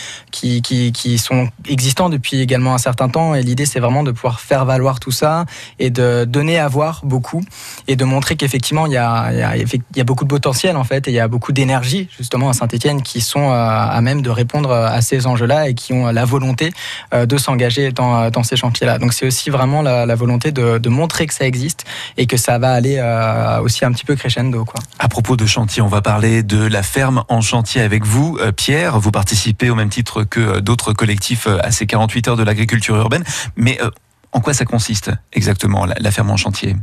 sont 1.19 1.49
existants 1.69 2.09
depuis 2.09 2.41
également 2.41 2.75
un 2.75 2.79
certain 2.79 3.09
temps. 3.09 3.35
Et 3.35 3.43
l'idée, 3.43 3.67
c'est 3.67 3.81
vraiment 3.81 4.03
de 4.03 4.11
pouvoir 4.11 4.41
faire 4.41 4.65
valoir 4.65 5.01
tout 5.01 5.11
ça 5.11 5.45
et 5.79 5.91
de 5.91 6.25
donner 6.25 6.59
à 6.59 6.69
voir 6.69 7.03
beaucoup 7.05 7.43
et 7.89 7.97
de 7.97 8.05
montrer 8.05 8.37
qu'effectivement, 8.37 8.87
il 8.87 8.93
y 8.93 8.97
a, 8.97 10.05
beaucoup 10.05 10.25
de 10.25 10.31
potentiel 10.31 10.77
en 10.77 10.85
fait 10.85 11.07
et 11.09 11.11
il 11.11 11.15
y 11.15 11.21
a 11.21 11.29
beaucoup 11.29 11.53
d'énergie 11.53 12.09
justement 12.17 12.49
à 12.49 12.53
Saint-Etienne 12.53 13.03
qui 13.03 13.21
sont 13.21 13.51
euh, 13.51 13.55
à 13.55 14.01
même 14.01 14.23
de 14.23 14.31
répondre 14.31 14.73
à 14.73 15.01
ces 15.01 15.27
enjeux-là 15.27 15.69
et 15.69 15.75
qui 15.75 15.93
ont 15.93 16.07
la 16.07 16.25
volonté 16.25 16.73
euh, 17.15 17.27
de 17.27 17.37
s'engager 17.37 17.93
dans, 17.93 18.43
ces 18.43 18.57
chantiers-là. 18.57 18.99
Donc 18.99 19.13
c'est 19.13 19.27
aussi 19.27 19.51
vraiment 19.51 19.83
la, 19.83 20.07
la 20.07 20.15
volonté 20.15 20.53
de, 20.53 20.79
de, 20.79 20.89
montrer 20.89 21.27
que 21.27 21.35
ça 21.35 21.47
existe 21.47 21.85
et 22.17 22.27
que 22.27 22.37
ça 22.37 22.59
va 22.59 22.73
aller 22.73 22.97
euh, 22.99 23.61
aussi 23.61 23.85
un 23.85 23.93
petit 23.93 24.05
peu 24.05 24.17
crescendo. 24.17 24.65
Quoi. 24.65 24.81
À 25.03 25.09
propos 25.09 25.37
de 25.37 25.47
chantier, 25.47 25.83
on 25.83 25.89
va 25.89 26.01
parler 26.01 26.45
de 26.45 26.65
la 26.65 26.85
ferme 26.85 27.25
en 27.29 27.41
chantier 27.41 27.81
avec 27.81 28.07
vous, 28.07 28.39
euh, 28.41 28.53
Pierre. 28.53 29.01
Vous 29.01 29.11
participez 29.11 29.69
au 29.69 29.75
même 29.75 29.89
titre 29.89 30.23
que 30.23 30.39
euh, 30.39 30.61
d'autres 30.61 30.93
collectifs 30.93 31.49
euh, 31.49 31.59
à 31.61 31.73
ces 31.73 31.87
48 31.87 32.29
heures 32.29 32.37
de 32.37 32.45
l'agriculture 32.45 32.95
urbaine. 32.95 33.25
Mais 33.57 33.81
en 34.31 34.41
quoi 34.41 34.55
ça 34.55 34.65
consiste 34.65 35.11
exactement, 35.33 35.87
la, 35.87 36.11
ferme 36.13 36.31
en 36.31 36.37
chantier? 36.37 36.77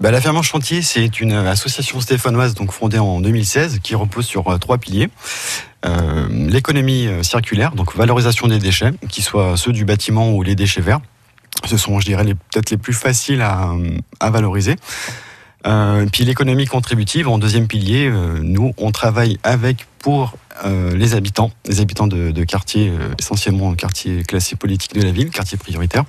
Bah, 0.00 0.12
la 0.12 0.20
ferme 0.20 0.36
en 0.36 0.42
chantier, 0.42 0.82
c'est 0.82 1.18
une 1.18 1.32
association 1.32 2.00
stéphanoise 2.00 2.54
donc 2.54 2.70
fondée 2.70 3.00
en 3.00 3.20
2016 3.20 3.80
qui 3.82 3.96
repose 3.96 4.26
sur 4.26 4.56
trois 4.60 4.78
piliers. 4.78 5.08
L'économie 6.30 7.08
circulaire, 7.22 7.72
donc 7.72 7.96
valorisation 7.96 8.46
des 8.46 8.60
déchets, 8.60 8.92
qu'ils 9.08 9.24
soient 9.24 9.56
ceux 9.56 9.72
du 9.72 9.84
bâtiment 9.84 10.30
ou 10.30 10.44
les 10.44 10.54
déchets 10.54 10.80
verts. 10.80 11.00
Ce 11.64 11.76
sont, 11.76 11.98
je 11.98 12.06
dirais, 12.06 12.24
peut-être 12.24 12.70
les 12.70 12.78
plus 12.78 12.92
faciles 12.92 13.42
à, 13.42 13.72
à 14.20 14.30
valoriser. 14.30 14.76
Euh, 15.66 16.06
puis 16.12 16.24
l'économie 16.24 16.66
contributive, 16.66 17.28
en 17.28 17.38
deuxième 17.38 17.66
pilier, 17.66 18.08
euh, 18.08 18.38
nous, 18.42 18.72
on 18.78 18.92
travaille 18.92 19.38
avec, 19.42 19.86
pour 19.98 20.36
euh, 20.64 20.94
les 20.96 21.14
habitants, 21.14 21.50
les 21.66 21.80
habitants 21.80 22.06
de, 22.06 22.44
quartiers, 22.44 22.92
essentiellement 23.18 23.74
quartiers 23.74 24.22
classés 24.22 24.56
politiques 24.56 24.94
de 24.94 25.02
la 25.02 25.10
ville, 25.10 25.30
quartiers 25.30 25.58
prioritaires. 25.58 26.04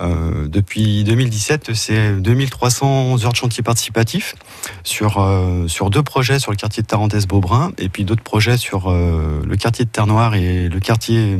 depuis 0.00 1.04
2017, 1.04 1.74
c'est 1.74 2.12
2300 2.16 3.24
heures 3.24 3.32
de 3.32 3.36
chantier 3.36 3.62
participatif 3.62 4.34
sur, 4.82 5.24
sur 5.68 5.90
deux 5.90 6.02
projets 6.02 6.38
sur 6.38 6.50
le 6.50 6.56
quartier 6.56 6.82
de 6.82 6.88
Tarentaise-Beaubrun 6.88 7.72
et 7.78 7.88
puis 7.88 8.04
d'autres 8.04 8.22
projets 8.24 8.56
sur 8.56 8.90
le 8.90 9.56
quartier 9.56 9.84
de 9.84 9.90
Terre-Noire 9.90 10.34
et 10.34 10.68
le 10.68 10.80
quartier, 10.80 11.36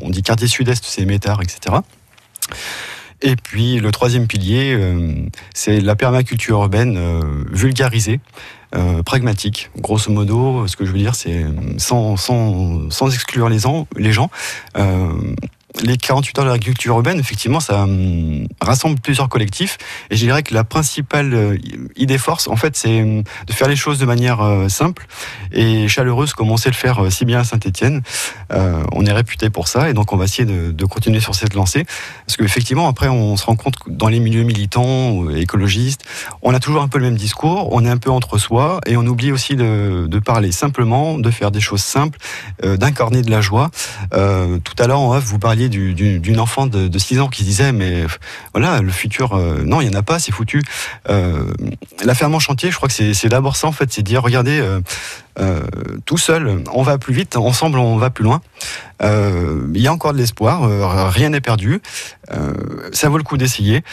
on 0.00 0.10
dit 0.10 0.22
quartier 0.22 0.46
sud-est, 0.46 0.84
c'est 0.84 1.06
Métard, 1.06 1.42
etc. 1.42 1.76
Et 3.20 3.36
puis 3.36 3.80
le 3.80 3.90
troisième 3.90 4.26
pilier, 4.26 4.74
euh, 4.74 5.12
c'est 5.54 5.80
la 5.80 5.96
permaculture 5.96 6.58
urbaine 6.58 6.96
euh, 6.96 7.20
vulgarisée. 7.50 8.20
Euh, 8.76 9.02
pragmatique. 9.02 9.70
Grosso 9.78 10.12
modo, 10.12 10.66
ce 10.66 10.76
que 10.76 10.84
je 10.84 10.92
veux 10.92 10.98
dire, 10.98 11.14
c'est 11.14 11.42
sans, 11.78 12.18
sans, 12.18 12.90
sans 12.90 13.14
exclure 13.14 13.48
les, 13.48 13.60
les 13.96 14.12
gens, 14.12 14.30
les 15.82 15.96
48 15.96 16.38
heures 16.38 16.44
de 16.46 16.50
l'agriculture 16.50 16.94
urbaine, 16.96 17.18
effectivement, 17.18 17.60
ça 17.60 17.82
hum, 17.82 18.46
rassemble 18.60 18.98
plusieurs 19.00 19.28
collectifs. 19.28 19.76
Et 20.10 20.16
je 20.16 20.24
dirais 20.24 20.42
que 20.42 20.54
la 20.54 20.64
principale 20.64 21.34
euh, 21.34 21.58
idée 21.96 22.18
force, 22.18 22.48
en 22.48 22.56
fait, 22.56 22.76
c'est 22.76 23.02
hum, 23.02 23.22
de 23.46 23.52
faire 23.52 23.68
les 23.68 23.76
choses 23.76 23.98
de 23.98 24.06
manière 24.06 24.40
euh, 24.40 24.68
simple 24.68 25.06
et 25.52 25.86
chaleureuse, 25.88 26.32
comme 26.32 26.50
on 26.50 26.56
sait 26.56 26.70
le 26.70 26.74
faire 26.74 27.04
euh, 27.04 27.10
si 27.10 27.24
bien 27.24 27.40
à 27.40 27.44
Saint-Etienne. 27.44 28.02
on 28.50 29.04
est 29.04 29.12
réputé 29.12 29.50
pour 29.50 29.68
ça, 29.68 29.90
et 29.90 29.94
donc 29.94 30.12
on 30.12 30.16
va 30.16 30.24
essayer 30.24 30.44
de, 30.44 30.84
continuer 30.86 31.20
sur 31.20 31.34
cette 31.34 31.54
lancée. 31.54 31.84
Parce 32.26 32.36
qu'effectivement, 32.36 32.88
après, 32.88 33.08
on 33.08 33.36
se 33.36 33.44
rend 33.44 33.56
compte 33.56 33.76
que 33.76 33.90
dans 33.90 34.08
les 34.08 34.20
milieux 34.20 34.42
militants, 34.42 35.28
écologistes, 35.30 36.02
on 36.42 36.54
a 36.54 36.60
toujours 36.60 36.82
un 36.82 36.88
peu 36.88 36.98
le 36.98 37.04
même 37.04 37.16
discours, 37.16 37.68
on 37.72 37.84
est 37.84 37.90
un 37.90 37.98
peu 37.98 38.10
entre 38.10 38.38
soi, 38.38 38.80
et 38.86 38.96
on 38.96 39.06
oublie 39.06 39.32
aussi 39.32 39.54
de, 39.54 40.06
de 40.08 40.18
parler 40.18 40.50
simplement, 40.50 41.18
de 41.18 41.30
faire 41.30 41.50
des 41.50 41.60
choses 41.60 41.82
simples, 41.82 42.18
d'incarner 42.62 43.22
de 43.22 43.30
la 43.30 43.40
joie. 43.40 43.70
tout 44.10 44.76
à 44.78 44.86
l'heure, 44.86 45.00
en 45.00 45.14
off, 45.14 45.24
vous 45.24 45.38
parliez 45.38 45.57
d'une 45.66 46.40
enfant 46.40 46.66
de, 46.66 46.98
6 46.98 47.20
ans 47.20 47.28
qui 47.28 47.42
disait 47.42 47.72
mais 47.72 48.04
voilà 48.52 48.80
le 48.80 48.90
futur 48.90 49.34
euh, 49.34 49.62
non 49.64 49.80
il 49.80 49.88
y 49.88 49.90
en 49.90 49.98
a 49.98 50.02
pas 50.02 50.18
c'est 50.18 50.32
foutu. 50.32 50.62
Euh, 51.08 51.44
la 52.04 52.14
ferme 52.14 52.34
en 52.34 52.38
chantier 52.38 52.70
je 52.70 52.76
crois 52.76 52.88
que 52.88 52.94
c'est 52.94 53.28
d'abord 53.28 53.56
ça 53.56 53.66
en 53.66 53.72
fait 53.72 53.92
c'est 53.92 54.02
dire 54.02 54.22
regardez 54.22 54.62
euh, 55.38 55.62
tout 56.04 56.18
seul 56.18 56.62
on 56.72 56.82
va 56.82 56.98
plus 56.98 57.14
vite 57.14 57.36
ensemble 57.36 57.78
on 57.78 57.96
va 57.96 58.10
plus 58.10 58.24
loin 58.24 58.40
il 59.00 59.80
y 59.80 59.86
a 59.86 59.92
encore 59.92 60.12
de 60.12 60.18
l'espoir 60.18 60.62
rien 61.10 61.30
n'est 61.30 61.40
perdu 61.40 61.80
ça 62.92 63.08
vaut 63.08 63.18
le 63.18 63.22
coup 63.22 63.36
d'essayer 63.36 63.84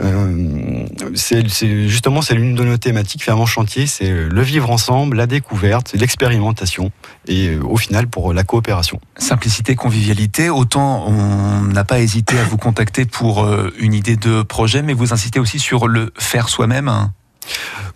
euh, 0.00 0.86
c'est 1.14 1.46
justement 1.88 2.22
c'est 2.22 2.34
l'une 2.34 2.54
de 2.54 2.62
nos 2.62 2.76
thématiques 2.76 3.24
fermement 3.24 3.46
chantier, 3.46 3.86
c'est 3.86 4.10
le 4.10 4.42
vivre 4.42 4.70
ensemble, 4.70 5.16
la 5.16 5.26
découverte, 5.26 5.92
l'expérimentation 5.94 6.92
et 7.26 7.48
euh, 7.48 7.60
au 7.64 7.76
final 7.76 8.06
pour 8.06 8.32
la 8.32 8.44
coopération. 8.44 9.00
Simplicité, 9.16 9.74
convivialité. 9.74 10.50
Autant 10.50 11.04
on 11.06 11.62
n'a 11.62 11.84
pas 11.84 12.00
hésité 12.00 12.38
à 12.38 12.44
vous 12.44 12.58
contacter 12.58 13.06
pour 13.06 13.44
euh, 13.44 13.72
une 13.78 13.94
idée 13.94 14.16
de 14.16 14.42
projet, 14.42 14.82
mais 14.82 14.94
vous 14.94 15.12
insistez 15.12 15.40
aussi 15.40 15.58
sur 15.58 15.88
le 15.88 16.12
faire 16.18 16.48
soi-même. 16.48 17.10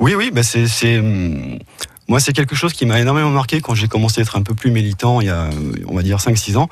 Oui, 0.01 0.15
oui, 0.15 0.31
bah 0.33 0.43
c'est 0.43 0.67
moi, 2.09 2.21
c'est 2.21 2.33
quelque 2.33 2.55
chose 2.55 2.73
qui 2.73 2.87
m'a 2.87 3.01
énormément 3.01 3.31
marqué 3.31 3.61
quand 3.61 3.75
j'ai 3.75 3.89
commencé 3.89 4.21
à 4.21 4.23
être 4.23 4.37
un 4.37 4.43
peu 4.43 4.55
plus 4.55 4.71
militant 4.71 5.21
il 5.21 5.29
y 5.29 5.31
a, 5.31 5.49
on 5.87 5.95
va 5.95 6.03
dire, 6.03 6.19
5-6 6.19 6.57
ans 6.57 6.69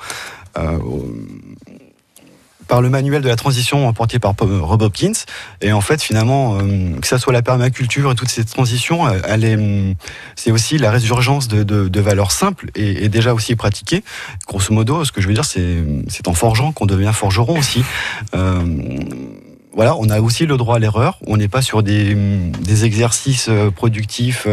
par 2.71 2.81
le 2.81 2.89
manuel 2.89 3.21
de 3.21 3.27
la 3.27 3.35
transition 3.35 3.85
emporté 3.85 4.17
par 4.17 4.33
Rob 4.39 4.81
Hopkins. 4.81 5.11
Et 5.59 5.73
en 5.73 5.81
fait, 5.81 6.01
finalement, 6.01 6.57
euh, 6.57 6.97
que 7.01 7.05
ça 7.05 7.17
soit 7.17 7.33
la 7.33 7.41
permaculture 7.41 8.09
et 8.09 8.15
toutes 8.15 8.29
ces 8.29 8.45
transitions, 8.45 9.07
euh, 9.07 9.93
c'est 10.37 10.51
aussi 10.51 10.77
la 10.77 10.89
résurgence 10.89 11.49
de, 11.49 11.63
de, 11.63 11.99
valeurs 11.99 12.31
simples 12.31 12.71
et, 12.75 13.09
déjà 13.09 13.33
aussi 13.33 13.57
pratiquées. 13.57 14.05
Grosso 14.47 14.73
modo, 14.73 15.03
ce 15.03 15.11
que 15.11 15.19
je 15.19 15.27
veux 15.27 15.33
dire, 15.33 15.43
c'est, 15.43 15.83
c'est 16.07 16.29
en 16.29 16.33
forgeant 16.33 16.71
qu'on 16.71 16.85
devient 16.85 17.11
forgeron 17.13 17.59
aussi. 17.59 17.83
Euh, 18.35 18.61
voilà, 19.73 19.97
on 19.97 20.09
a 20.09 20.21
aussi 20.21 20.45
le 20.45 20.55
droit 20.55 20.77
à 20.77 20.79
l'erreur. 20.79 21.19
On 21.27 21.35
n'est 21.35 21.49
pas 21.49 21.61
sur 21.61 21.83
des 21.83 22.85
exercices 22.85 23.49
productifs 23.75 24.47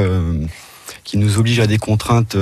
qui 1.08 1.16
nous 1.16 1.38
obligent 1.38 1.60
à 1.60 1.66
des 1.66 1.78
contraintes 1.78 2.36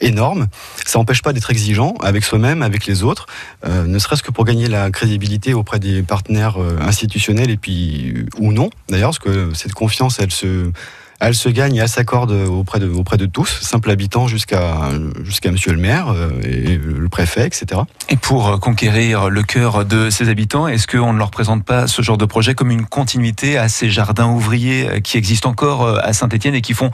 énorme. 0.00 0.48
Ça 0.84 0.98
n'empêche 0.98 1.22
pas 1.22 1.32
d'être 1.32 1.50
exigeant 1.50 1.94
avec 2.02 2.24
soi-même, 2.24 2.62
avec 2.62 2.86
les 2.86 3.02
autres, 3.02 3.26
euh, 3.64 3.86
ne 3.86 3.98
serait-ce 3.98 4.22
que 4.22 4.30
pour 4.30 4.44
gagner 4.44 4.68
la 4.68 4.90
crédibilité 4.90 5.54
auprès 5.54 5.78
des 5.78 6.02
partenaires 6.02 6.60
euh, 6.60 6.78
institutionnels 6.80 7.50
et 7.50 7.56
puis 7.56 8.12
euh, 8.16 8.26
ou 8.38 8.52
non 8.52 8.70
d'ailleurs, 8.88 9.10
parce 9.10 9.18
que 9.18 9.54
cette 9.54 9.74
confiance, 9.74 10.18
elle 10.20 10.32
se 10.32 10.70
elle 11.18 11.34
se 11.34 11.48
gagne 11.48 11.76
et 11.76 11.78
elle 11.78 11.88
s'accorde 11.88 12.30
auprès 12.30 12.78
de, 12.78 12.90
auprès 12.90 13.16
de 13.16 13.24
tous, 13.24 13.62
simples 13.62 13.90
habitants 13.90 14.28
jusqu'à 14.28 14.90
jusqu'à 15.24 15.50
Monsieur 15.50 15.72
le 15.72 15.78
maire 15.78 16.14
et 16.44 16.76
le 16.76 17.08
préfet, 17.08 17.46
etc. 17.46 17.80
Et 18.10 18.16
pour 18.16 18.60
conquérir 18.60 19.30
le 19.30 19.42
cœur 19.42 19.86
de 19.86 20.10
ces 20.10 20.28
habitants, 20.28 20.68
est-ce 20.68 20.86
qu'on 20.86 21.14
ne 21.14 21.18
leur 21.18 21.30
présente 21.30 21.64
pas 21.64 21.86
ce 21.86 22.02
genre 22.02 22.18
de 22.18 22.26
projet 22.26 22.54
comme 22.54 22.70
une 22.70 22.84
continuité 22.84 23.56
à 23.56 23.70
ces 23.70 23.88
jardins 23.88 24.28
ouvriers 24.28 25.00
qui 25.02 25.16
existent 25.16 25.48
encore 25.48 25.88
à 25.88 26.12
Saint-Étienne 26.12 26.54
et 26.54 26.60
qui 26.60 26.74
font 26.74 26.90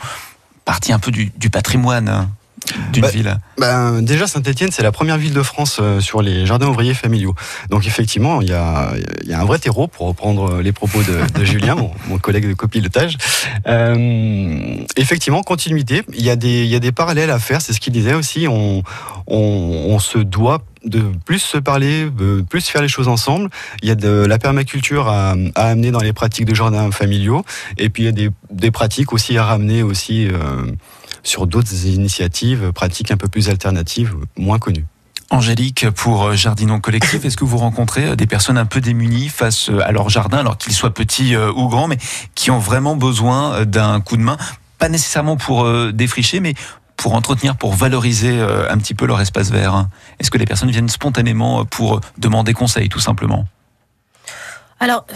partie 0.65 0.93
un 0.93 0.99
peu 0.99 1.11
du, 1.11 1.33
du 1.37 1.51
patrimoine 1.51 2.29
d'une 2.93 3.03
Bah, 3.03 3.11
ville 3.11 3.39
Ben, 3.59 4.03
déjà, 4.03 4.27
Saint-Etienne, 4.27 4.71
c'est 4.73 4.83
la 4.83 4.93
première 4.93 5.19
ville 5.19 5.35
de 5.35 5.43
France 5.43 5.79
euh, 5.81 6.01
sur 6.01 6.23
les 6.23 6.47
jardins 6.47 6.69
ouvriers 6.69 6.95
familiaux. 6.95 7.35
Donc, 7.71 7.87
effectivement, 7.87 8.41
il 8.41 8.49
y 8.49 8.53
a, 8.53 8.93
y 9.25 9.33
a 9.33 9.41
un 9.41 9.45
vrai 9.45 9.59
terreau, 9.59 9.89
pour 9.89 10.07
reprendre 10.07 10.61
les 10.61 10.73
propos 10.73 11.03
de, 11.03 11.39
de 11.39 11.45
Julien, 11.45 11.75
mon, 11.75 11.91
mon 12.09 12.19
collègue 12.19 12.49
de 12.49 12.55
copilotage. 12.55 13.17
Euh, 13.67 14.77
effectivement, 14.97 15.43
continuité. 15.43 16.03
Il 16.15 16.25
y, 16.25 16.31
a 16.31 16.37
des, 16.37 16.67
y 16.67 16.75
a 16.75 16.81
des 16.81 16.93
parallèles 16.93 17.31
à 17.31 17.39
faire, 17.39 17.61
c'est 17.61 17.73
ce 17.73 17.81
qu'il 17.81 17.93
disait 17.93 18.15
aussi. 18.15 18.47
On, 18.49 18.83
on, 19.27 19.37
on 19.89 19.99
se 19.99 20.19
doit 20.19 20.65
de 20.85 21.03
plus 21.25 21.39
se 21.39 21.59
parler, 21.59 22.11
de 22.11 22.45
plus 22.49 22.67
faire 22.69 22.83
les 22.83 22.89
choses 22.89 23.09
ensemble. 23.09 23.51
Il 23.83 23.89
y 23.89 23.93
a 23.93 23.95
de 23.95 24.09
la 24.27 24.39
permaculture 24.39 25.09
à, 25.09 25.35
à 25.55 25.69
amener 25.69 25.91
dans 25.93 26.01
les 26.01 26.13
pratiques 26.13 26.45
de 26.45 26.55
jardins 26.55 26.91
familiaux. 26.91 27.45
Et 27.79 27.89
puis, 27.89 28.03
il 28.03 28.07
y 28.07 28.09
a 28.09 28.13
des, 28.13 28.31
des 28.51 28.71
pratiques 28.71 29.13
aussi 29.13 29.37
à 29.39 29.45
ramener 29.45 29.83
aussi. 29.83 30.27
Euh, 30.27 30.67
sur 31.23 31.47
d'autres 31.47 31.87
initiatives, 31.87 32.73
pratiques 32.73 33.11
un 33.11 33.17
peu 33.17 33.29
plus 33.29 33.49
alternatives, 33.49 34.15
moins 34.37 34.59
connues. 34.59 34.87
Angélique, 35.31 35.89
pour 35.91 36.25
euh, 36.25 36.35
Jardinon 36.35 36.79
Collectif, 36.79 37.25
est-ce 37.25 37.39
que 37.39 37.45
vous 37.45 37.57
rencontrez 37.57 38.09
euh, 38.09 38.17
des 38.17 38.27
personnes 38.27 38.59
un 38.59 38.67
peu 38.67 38.83
démunies 38.83 39.31
face 39.31 39.71
euh, 39.71 39.81
à 39.83 39.91
leur 39.91 40.11
jardin, 40.11 40.39
alors 40.39 40.59
qu'ils 40.59 40.75
soient 40.75 40.93
petits 40.93 41.35
ou 41.37 41.69
grands, 41.69 41.89
mais 41.89 41.97
qui 42.35 42.51
ont 42.51 42.59
vraiment 42.59 42.97
besoin 42.97 43.65
d'un 43.65 44.01
coup 44.03 44.19
de 44.19 44.23
main? 44.23 44.37
Pas 44.79 44.91
nécessairement 44.91 45.37
pour 45.37 45.67
défricher, 45.93 46.41
mais 46.41 46.55
pour 46.97 47.15
entretenir, 47.15 47.57
pour 47.57 47.73
valoriser 47.73 48.41
un 48.41 48.77
petit 48.79 48.95
peu 48.95 49.07
leur 49.07 49.21
espace 49.21 49.51
vert. 49.51 49.75
hein. 49.75 49.89
Est-ce 50.19 50.31
que 50.31 50.39
les 50.39 50.45
personnes 50.45 50.71
viennent 50.71 50.89
spontanément 50.89 51.65
pour 51.65 52.01
demander 52.19 52.53
conseil, 52.53 52.89
tout 52.89 53.01
simplement? 53.01 53.47
Alors, 54.81 55.07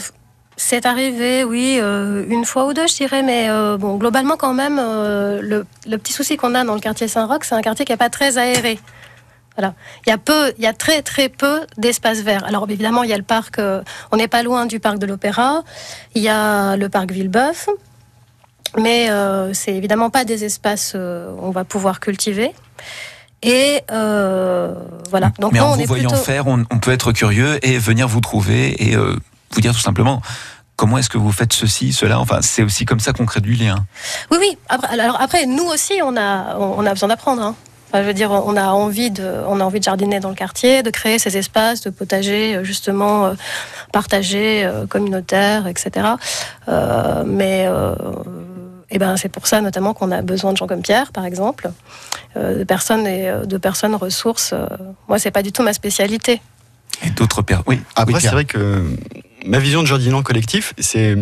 c'est 0.57 0.87
arrivé, 0.87 1.45
oui, 1.45 1.79
euh, 1.81 2.25
une 2.29 2.45
fois 2.45 2.67
ou 2.67 2.73
deux, 2.73 2.87
je 2.87 2.95
dirais, 2.97 3.23
mais 3.23 3.49
euh, 3.49 3.77
bon, 3.77 3.97
globalement, 3.97 4.37
quand 4.37 4.55
même, 4.55 4.79
euh, 4.81 5.41
le, 5.43 5.67
le 5.87 5.99
petit 5.99 6.13
souci 6.13 6.37
qu'on 6.37 6.55
a 6.55 6.65
dans 6.65 6.75
le 6.75 6.81
quartier 6.81 7.09
Saint-Roch, 7.09 7.41
c'est 7.45 7.55
un 7.55 7.61
quartier 7.63 7.85
qui 7.85 7.93
n'est 7.93 7.97
pas 7.99 8.09
très 8.11 8.39
aéré. 8.39 8.79
Voilà. 9.57 9.75
Il 10.07 10.11
y 10.11 10.13
a 10.13 10.19
peu, 10.19 10.53
il 10.59 10.65
y 10.65 10.67
a 10.67 10.73
très 10.75 11.01
très 11.03 11.29
peu 11.31 11.61
d'espace 11.79 12.21
vert. 12.21 12.45
Alors 12.47 12.67
évidemment, 12.69 13.03
il 13.05 13.11
y 13.11 13.15
a 13.15 13.17
le 13.17 13.23
parc, 13.23 13.59
on 14.13 14.17
n'est 14.17 14.29
pas 14.29 14.43
loin 14.43 14.67
du 14.67 14.81
parc 14.81 14.99
de 14.99 15.07
l'Opéra, 15.07 15.63
il 16.15 16.23
y 16.23 16.29
a 16.29 16.77
le 16.77 16.89
parc 16.91 17.11
Villebeuf, 17.11 17.69
mais 18.79 19.09
c'est 19.55 19.73
évidemment 19.73 20.11
pas 20.11 20.25
des 20.27 20.45
espaces 20.45 20.95
où 20.95 20.99
on 21.41 21.51
va 21.53 21.65
pouvoir 21.65 22.01
cultiver. 22.01 22.53
Et 23.43 23.81
voilà. 23.89 25.33
Donc 25.39 25.53
Mais 25.53 25.61
en 25.61 25.71
on 25.71 25.75
vous 25.77 25.81
est 25.81 25.87
voyant 25.87 26.11
plutôt- 26.11 26.23
faire, 26.25 26.47
on, 26.49 26.65
on 26.71 26.79
peut 26.79 26.91
être 26.93 27.13
curieux 27.13 27.59
et 27.67 27.79
venir 27.79 28.09
vous 28.09 28.21
trouver 28.21 28.91
et 28.91 28.95
vous 29.53 29.61
dire 29.61 29.73
tout 29.73 29.81
simplement 29.81 30.21
comment 30.77 30.99
est-ce 30.99 31.09
que 31.09 31.19
vous 31.19 31.33
faites 31.33 31.53
ceci, 31.55 31.93
cela. 31.93 32.21
Enfin, 32.21 32.41
c'est 32.43 32.63
aussi 32.63 32.85
comme 32.85 33.01
ça 33.01 33.13
qu'on 33.13 33.25
crée 33.27 33.41
du 33.41 33.55
lien. 33.55 33.77
Oui, 34.31 34.39
oui. 34.41 34.59
Après, 34.69 34.89
alors 35.01 35.21
après, 35.21 35.47
nous 35.47 35.65
aussi, 35.65 35.95
on 36.05 36.17
a, 36.17 36.57
on 36.59 36.85
a 36.85 36.91
besoin 36.93 37.09
d'apprendre. 37.09 37.43
hein. 37.43 37.55
Enfin, 37.89 38.03
je 38.03 38.09
veux 38.09 38.15
dire, 38.15 38.31
on 38.33 38.57
a 38.57 38.67
envie 38.67 39.11
de, 39.11 39.27
on 39.47 39.61
a 39.61 39.65
envie 39.65 39.79
de 39.79 39.85
jardiner 39.85 40.19
dans 40.21 40.29
le 40.29 40.35
quartier, 40.35 40.83
de 40.83 40.91
créer 40.91 41.19
ces 41.19 41.37
espaces 41.39 41.81
de 41.83 41.91
potager, 41.91 42.57
euh, 42.57 42.65
justement, 42.65 43.27
euh, 43.27 43.35
partagés, 43.93 44.65
euh, 44.65 44.87
communautaires, 44.87 45.67
etc. 45.67 46.07
Euh, 46.69 47.23
mais 47.25 47.65
euh, 47.69 47.95
eh 48.91 48.99
ben, 48.99 49.17
c'est 49.17 49.29
pour 49.29 49.47
ça 49.47 49.61
notamment 49.61 49.95
qu'on 49.95 50.11
a 50.11 50.21
besoin 50.21 50.53
de 50.53 50.57
gens 50.59 50.67
comme 50.67 50.83
Pierre, 50.83 51.13
par 51.13 51.25
exemple, 51.25 51.71
euh, 52.37 52.59
de 52.59 52.65
personnes 52.65 53.07
et 53.07 53.33
de 53.47 53.57
personnes 53.57 53.95
ressources. 53.95 54.51
Euh, 54.53 54.67
moi, 55.09 55.19
c'est 55.19 55.31
pas 55.31 55.43
du 55.43 55.53
tout 55.53 55.63
ma 55.63 55.73
spécialité. 55.73 56.43
Et 57.03 57.11
d'autres 57.11 57.43
personnes. 57.43 57.65
Oui, 57.69 57.81
Après, 57.95 58.15
oui, 58.15 58.21
c'est 58.21 58.29
vrai 58.29 58.45
que 58.45 58.85
ma 59.47 59.59
vision 59.59 59.83
de 59.83 59.87
jardinant 59.87 60.23
collectif, 60.23 60.75
c'est 60.79 61.15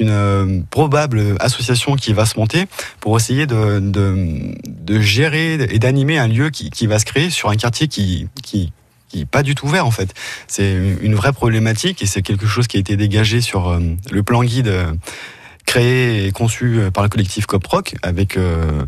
une 0.00 0.10
euh, 0.10 0.60
probable 0.70 1.36
association 1.40 1.96
qui 1.96 2.12
va 2.12 2.26
se 2.26 2.38
monter 2.38 2.66
pour 3.00 3.16
essayer 3.16 3.46
de, 3.46 3.80
de, 3.80 4.54
de 4.66 5.00
gérer 5.00 5.54
et 5.54 5.78
d'animer 5.78 6.18
un 6.18 6.28
lieu 6.28 6.50
qui, 6.50 6.70
qui 6.70 6.86
va 6.86 6.98
se 6.98 7.04
créer 7.04 7.30
sur 7.30 7.50
un 7.50 7.56
quartier 7.56 7.88
qui, 7.88 8.28
qui 8.42 8.72
qui 9.08 9.20
est 9.20 9.26
pas 9.26 9.42
du 9.42 9.54
tout 9.54 9.68
vert 9.68 9.86
en 9.86 9.90
fait. 9.90 10.12
C'est 10.46 10.76
une 11.00 11.14
vraie 11.14 11.32
problématique 11.32 12.02
et 12.02 12.06
c'est 12.06 12.22
quelque 12.22 12.46
chose 12.46 12.66
qui 12.66 12.76
a 12.76 12.80
été 12.80 12.96
dégagé 12.96 13.40
sur 13.40 13.68
euh, 13.68 13.80
le 14.10 14.22
plan 14.22 14.42
guide 14.42 14.68
euh, 14.68 14.92
créé 15.66 16.26
et 16.26 16.32
conçu 16.32 16.78
euh, 16.78 16.90
par 16.90 17.02
le 17.02 17.10
collectif 17.10 17.44
Coproc 17.44 17.96
avec 18.02 18.36
euh, 18.36 18.84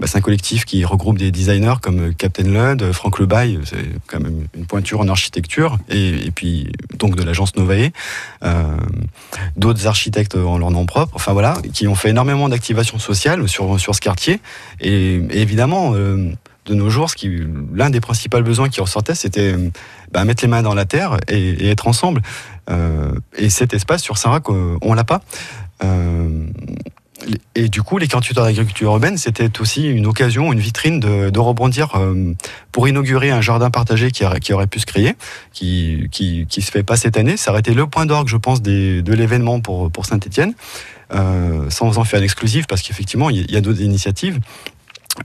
bah, 0.00 0.06
c'est 0.06 0.18
un 0.18 0.22
collectif 0.22 0.64
qui 0.64 0.84
regroupe 0.84 1.18
des 1.18 1.30
designers 1.30 1.74
comme 1.80 2.08
euh, 2.08 2.12
Captain 2.16 2.44
Lud, 2.44 2.90
Franck 2.92 3.20
Lebaille, 3.20 3.60
c'est 3.64 3.76
quand 4.08 4.18
même 4.18 4.46
une 4.56 4.66
pointure 4.66 5.00
en 5.00 5.08
architecture 5.08 5.78
et, 5.88 6.30
puis 6.34 6.72
donc 6.98 7.14
de 7.14 7.22
l'agence 7.22 7.54
Novae, 7.56 7.90
d'autres 9.56 9.86
architectes 9.86 10.34
en 10.34 10.56
leur 10.56 10.70
nom 10.70 10.86
propre, 10.86 11.12
enfin 11.14 11.32
voilà, 11.32 11.58
qui 11.74 11.86
ont 11.86 11.94
fait 11.94 12.08
énormément 12.10 12.48
d'activations 12.48 12.98
sociales 12.98 13.46
sur 13.48 13.78
sur 13.78 13.94
ce 13.94 14.00
quartier 14.00 14.40
et, 14.80 15.20
évidemment 15.30 15.92
de 15.92 16.74
nos 16.74 16.90
jours, 16.90 17.10
l'un 17.74 17.90
des 17.90 18.00
principaux 18.00 18.40
besoins 18.40 18.68
qui 18.68 18.80
ressortait, 18.80 19.14
c'était 19.14 19.54
bah, 20.12 20.24
mettre 20.24 20.42
les 20.42 20.48
mains 20.48 20.62
dans 20.62 20.74
la 20.74 20.84
terre 20.84 21.18
et, 21.28 21.68
être 21.68 21.86
ensemble. 21.86 22.22
Et 23.36 23.50
cet 23.50 23.74
espace 23.74 24.02
sur 24.02 24.18
Saint-Roch, 24.18 24.50
euh, 24.50 24.76
on 24.82 24.94
l'a 24.94 25.04
pas. 25.04 25.20
Euh, 25.84 26.46
et 27.54 27.68
du 27.68 27.82
coup, 27.82 27.98
les 27.98 28.08
48 28.08 28.38
heures 28.38 28.44
d'agriculture 28.44 28.90
urbaine, 28.90 29.16
c'était 29.16 29.60
aussi 29.60 29.88
une 29.88 30.06
occasion, 30.06 30.52
une 30.52 30.58
vitrine 30.58 31.00
de, 31.00 31.38
rebondir 31.38 31.94
euh, 31.96 32.34
pour 32.72 32.88
inaugurer 32.88 33.30
un 33.30 33.40
jardin 33.40 33.70
partagé 33.70 34.10
qui, 34.10 34.24
aurait- 34.24 34.66
pu 34.66 34.80
se 34.80 34.86
créer, 34.86 35.14
qui, 35.52 36.08
qui, 36.10 36.62
se 36.62 36.70
fait 36.70 36.82
pas 36.82 36.96
cette 36.96 37.16
année. 37.16 37.36
Ça 37.36 37.50
aurait 37.50 37.60
été 37.60 37.74
le 37.74 37.86
point 37.86 38.06
d'orgue, 38.06 38.28
je 38.28 38.36
pense, 38.36 38.62
de 38.62 39.12
l'événement 39.12 39.60
pour, 39.60 40.06
Saint-Etienne, 40.06 40.54
euh, 41.14 41.68
sans 41.70 41.98
en 41.98 42.04
faire 42.04 42.18
une 42.18 42.24
exclusive, 42.24 42.66
parce 42.66 42.82
qu'effectivement, 42.82 43.30
il 43.30 43.50
y 43.50 43.56
a 43.56 43.60
d'autres 43.60 43.82
initiatives. 43.82 44.40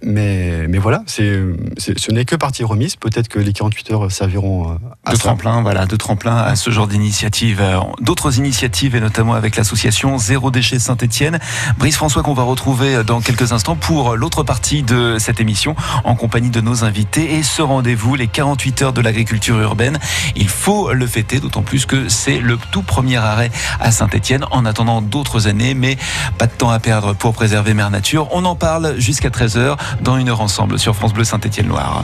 Mais, 0.04 0.68
mais 0.68 0.80
voilà, 0.80 1.04
c'est, 1.08 1.40
ce 1.78 2.12
n'est 2.12 2.26
que 2.26 2.36
partie 2.36 2.64
remise. 2.64 2.98
Peut-être 2.98 3.30
que 3.30 3.40
les 3.40 3.54
48 3.54 3.92
heures 3.92 4.12
serviront 4.12 4.72
euh, 4.72 4.76
à 5.06 5.12
de 5.12 5.16
ça. 5.16 5.24
tremplin, 5.24 5.62
voilà, 5.62 5.86
de 5.86 5.96
tremplin 5.96 6.36
à 6.36 6.56
ce 6.58 6.72
genre 6.72 6.88
d'initiative. 6.88 7.60
Euh, 7.62 7.80
D'autres 8.02 8.38
initiatives, 8.38 8.96
et 8.96 9.00
notamment 9.00 9.34
avec 9.34 9.56
l'association 9.56 10.18
Zéro 10.18 10.52
Déchet 10.52 10.80
Saint-Etienne. 10.80 11.40
Brice 11.78 11.96
François 11.96 12.22
qu'on 12.22 12.34
va 12.34 12.44
retrouver 12.44 13.04
dans 13.06 13.22
quelques 13.22 13.54
instants 13.54 13.76
pour 13.76 14.16
l'autre 14.16 14.44
partie 14.44 14.84
de 14.84 15.18
cette 15.20 15.40
émission 15.40 15.76
en 16.04 16.16
compagnie 16.16 16.50
de 16.50 16.62
nos 16.62 16.84
invités. 16.84 17.36
Et 17.36 17.44
ce 17.44 17.62
rendez-vous, 17.62 18.16
les 18.16 18.28
48 18.28 18.82
heures 18.82 18.94
de 18.94 19.02
l'agriculture 19.02 19.58
urbaine, 19.60 20.00
il 20.36 20.50
faut 20.50 20.92
le 20.92 21.08
fêter, 21.08 21.40
d'autant 21.40 21.64
plus 21.64 21.86
que 21.86 22.10
c'est 22.10 22.40
le 22.40 22.58
tout 22.72 22.82
premier 22.84 23.18
arrêt 23.18 23.52
à 23.80 23.92
Saint-Etienne 23.92 24.46
en 24.52 24.66
attendant 24.66 25.02
d'autres 25.02 25.48
années, 25.48 25.74
mais 25.74 25.98
pas 26.38 26.48
de 26.48 26.52
temps 26.52 26.72
à 26.72 26.80
perdre 26.80 27.14
pour 27.14 27.34
préserver 27.34 27.74
Mère 27.74 27.90
Nature. 27.90 28.28
On 28.32 28.44
en 28.46 28.56
parle 28.56 29.00
jusqu'à 29.00 29.30
13h 29.30 29.77
dans 30.02 30.18
une 30.18 30.30
heure 30.30 30.42
ensemble 30.42 30.80
sur 30.80 30.96
France 30.96 31.14
Bleu 31.14 31.24
Saint-Etienne-Loire. 31.24 32.04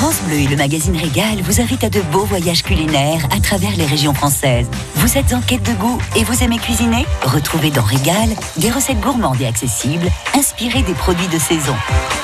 France 0.00 0.22
Bleu 0.22 0.36
et 0.36 0.46
le 0.46 0.56
magazine 0.56 0.96
Régal 0.96 1.42
vous 1.42 1.60
invitent 1.60 1.84
à 1.84 1.90
de 1.90 2.00
beaux 2.00 2.24
voyages 2.24 2.62
culinaires 2.62 3.22
à 3.36 3.38
travers 3.38 3.76
les 3.76 3.84
régions 3.84 4.14
françaises. 4.14 4.66
Vous 4.94 5.18
êtes 5.18 5.34
en 5.34 5.42
quête 5.42 5.62
de 5.62 5.74
goût 5.74 5.98
et 6.16 6.24
vous 6.24 6.42
aimez 6.42 6.56
cuisiner? 6.56 7.04
Retrouvez 7.22 7.70
dans 7.70 7.82
Régal 7.82 8.30
des 8.56 8.70
recettes 8.70 8.98
gourmandes 9.00 9.38
et 9.42 9.46
accessibles, 9.46 10.08
inspirées 10.34 10.82
des 10.84 10.94
produits 10.94 11.28
de 11.28 11.38
saison. 11.38 11.74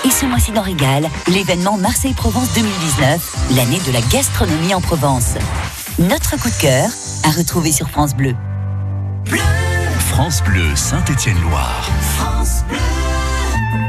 Et 0.06 0.10
ce 0.10 0.24
mois-ci 0.24 0.52
dans 0.52 0.62
Régal, 0.62 1.06
l'événement 1.28 1.76
Marseille-Provence 1.76 2.48
2019, 2.54 3.36
l'année 3.56 3.80
de 3.86 3.92
la 3.92 4.00
gastronomie 4.10 4.72
en 4.72 4.80
Provence. 4.80 5.34
Notre 5.98 6.38
coup 6.38 6.48
de 6.48 6.58
cœur 6.58 6.88
à 7.24 7.30
retrouver 7.30 7.72
sur 7.72 7.90
France 7.90 8.16
Bleu. 8.16 8.34
France 9.98 10.42
Bleu 10.42 10.74
Saint-Étienne-Loire. 10.74 11.90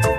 Je 0.03 0.16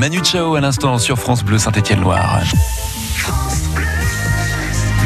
Manu 0.00 0.20
Chao 0.24 0.54
à 0.54 0.62
l'instant 0.62 0.96
sur 0.96 1.18
France 1.18 1.44
Bleu 1.44 1.58
Saint-Étienne-Loire. 1.58 2.40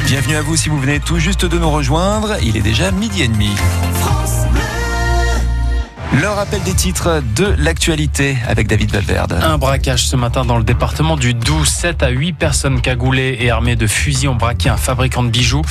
Bienvenue 0.07 0.37
à 0.37 0.42
vous 0.42 0.54
si 0.54 0.68
vous 0.68 0.78
venez 0.78 1.00
tout 1.00 1.18
juste 1.18 1.44
de 1.44 1.59
nous 1.59 1.68
rejoindre. 1.68 2.37
Il 2.44 2.57
est 2.57 2.62
déjà 2.62 2.92
midi 2.92 3.24
et 3.24 3.26
demi. 3.26 3.50
Le 6.20 6.28
rappel 6.28 6.62
des 6.62 6.74
titres 6.74 7.24
de 7.35 7.57
l'actualité 7.59 8.38
avec 8.46 8.68
David 8.68 8.92
Valverde. 8.92 9.33
Un 9.42 9.59
braquage 9.59 10.07
ce 10.07 10.14
matin 10.14 10.44
dans 10.44 10.59
le 10.59 10.62
département 10.62 11.16
du 11.16 11.35
Doubs. 11.35 11.66
7 11.66 12.04
à 12.04 12.11
8 12.11 12.33
personnes 12.35 12.80
cagoulées 12.80 13.37
et 13.40 13.50
armées 13.50 13.74
de 13.74 13.88
fusils 13.88 14.28
ont 14.28 14.37
braqué 14.37 14.68
un 14.68 14.76
fabricant 14.76 15.24
de 15.24 15.28
bijoux. 15.28 15.62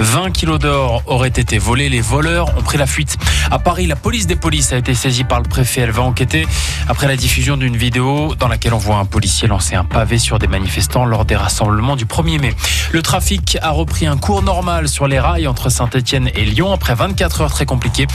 20 0.00 0.30
kilos 0.30 0.58
d'or 0.58 1.02
auraient 1.06 1.28
été 1.28 1.58
volés. 1.58 1.90
Les 1.90 2.00
voleurs 2.00 2.56
ont 2.56 2.62
pris 2.62 2.78
la 2.78 2.86
fuite. 2.86 3.18
À 3.50 3.58
Paris, 3.58 3.86
la 3.86 3.96
police 3.96 4.26
des 4.26 4.36
polices 4.36 4.72
a 4.72 4.78
été 4.78 4.94
saisie 4.94 5.24
par 5.24 5.40
le 5.40 5.48
préfet. 5.48 5.82
Elle 5.82 5.90
va 5.90 6.02
enquêter 6.02 6.46
après 6.88 7.06
la 7.06 7.16
diffusion 7.16 7.58
d'une 7.58 7.76
vidéo 7.76 8.34
dans 8.34 8.48
laquelle 8.48 8.72
on 8.72 8.78
voit 8.78 8.96
un 8.96 9.04
policier 9.04 9.46
lancer 9.46 9.74
un 9.74 9.84
pavé 9.84 10.18
sur 10.18 10.38
des 10.38 10.46
manifestants 10.46 11.04
lors 11.04 11.26
des 11.26 11.36
rassemblements 11.36 11.96
du 11.96 12.06
1er 12.06 12.40
mai. 12.40 12.54
Le 12.92 13.02
trafic 13.02 13.58
a 13.60 13.70
repris 13.70 14.06
un 14.06 14.16
cours 14.16 14.42
normal 14.42 14.88
sur 14.88 15.06
les 15.06 15.20
rails 15.20 15.46
entre 15.46 15.68
Saint-Etienne 15.68 16.30
et 16.34 16.44
Lyon 16.44 16.72
après 16.72 16.94
24 16.94 17.42
heures 17.42 17.52
très 17.52 17.66
compliquées. 17.66 18.06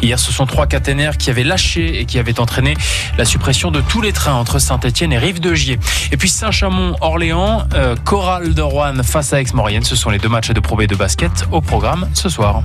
Hier, 0.00 0.18
ce 0.18 0.32
sont 0.32 0.46
trois 0.46 0.66
caténaires 0.66 1.18
qui 1.18 1.28
avaient 1.28 1.44
lâché 1.44 2.00
et 2.00 2.06
qui 2.06 2.18
avaient 2.18 2.40
entraîné 2.40 2.74
la 3.18 3.26
suppression 3.26 3.70
de 3.70 3.82
tous 3.82 4.00
les 4.00 4.12
trains 4.12 4.34
entre 4.34 4.58
Saint-Etienne 4.58 5.12
et 5.12 5.18
Rive-de-Gier. 5.18 5.78
Et 6.10 6.16
puis 6.16 6.30
Saint-Chamond-Orléans, 6.30 7.64
euh, 7.74 7.96
Chorale 8.04 8.54
de 8.54 8.62
Rouen 8.62 9.02
face 9.02 9.32
à 9.34 9.40
Aix-Maurienne. 9.40 9.84
Ce 9.84 9.94
sont 9.94 10.10
les 10.10 10.18
deux 10.18 10.28
matchs 10.28 10.50
de 10.50 10.60
Pro 10.60 10.76
B 10.76 10.84
de 10.84 10.96
basket 10.96 11.33
au 11.50 11.60
programme 11.60 12.08
ce 12.14 12.28
soir. 12.28 12.62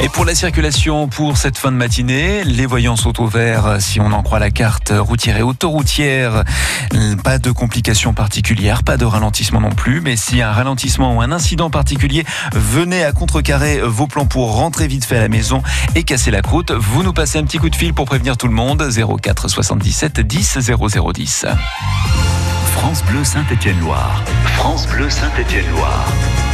Et 0.00 0.08
pour 0.08 0.24
la 0.24 0.36
circulation 0.36 1.08
pour 1.08 1.36
cette 1.36 1.58
fin 1.58 1.72
de 1.72 1.76
matinée, 1.76 2.44
les 2.44 2.66
voyants 2.66 2.94
sont 2.94 3.20
au 3.20 3.26
vert 3.26 3.78
si 3.80 3.98
on 3.98 4.12
en 4.12 4.22
croit 4.22 4.38
la 4.38 4.50
carte 4.50 4.92
routière 4.96 5.38
et 5.38 5.42
autoroutière. 5.42 6.44
Pas 7.24 7.40
de 7.40 7.50
complications 7.50 8.14
particulières, 8.14 8.84
pas 8.84 8.96
de 8.96 9.04
ralentissement 9.04 9.60
non 9.60 9.72
plus, 9.72 10.00
mais 10.00 10.14
si 10.14 10.40
un 10.40 10.52
ralentissement 10.52 11.16
ou 11.16 11.20
un 11.20 11.32
incident 11.32 11.68
particulier 11.68 12.24
venait 12.52 13.02
à 13.02 13.10
contrecarrer 13.10 13.80
vos 13.80 14.06
plans 14.06 14.26
pour 14.26 14.54
rentrer 14.54 14.86
vite 14.86 15.04
fait 15.04 15.16
à 15.16 15.22
la 15.22 15.28
maison 15.28 15.64
et 15.96 16.04
casser 16.04 16.30
la 16.30 16.42
croûte, 16.42 16.70
vous 16.70 17.02
nous 17.02 17.12
passez 17.12 17.38
un 17.38 17.44
petit 17.44 17.58
coup 17.58 17.68
de 17.68 17.76
fil 17.76 17.92
pour 17.92 18.04
prévenir 18.04 18.36
tout 18.36 18.46
le 18.46 18.54
monde 18.54 18.88
04 19.20 19.48
77 19.48 20.20
10 20.20 20.58
0010. 20.78 21.46
France 22.72 23.02
Bleu 23.04 23.24
Saint-Étienne-Loire. 23.24 24.24
France 24.44 24.86
Bleu 24.86 25.10
Saint-Étienne-Loire. 25.10 26.06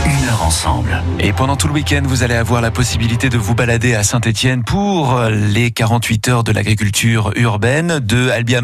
Une 0.07 0.29
heure 0.29 0.43
ensemble. 0.43 1.03
Et 1.19 1.33
pendant 1.33 1.57
tout 1.57 1.67
le 1.67 1.73
week-end, 1.73 2.03
vous 2.05 2.23
allez 2.23 2.35
avoir 2.35 2.61
la 2.61 2.71
possibilité 2.71 3.31
de 3.31 3.39
vous 3.39 3.55
balader 3.55 3.95
à 3.95 4.03
Saint-Etienne 4.03 4.63
pour 4.63 5.19
les 5.31 5.71
48 5.71 6.29
heures 6.29 6.45
de 6.45 6.53
l'agriculture 6.53 7.33
urbaine, 7.37 8.01
de 8.01 8.29
Albi 8.29 8.55
à 8.55 8.61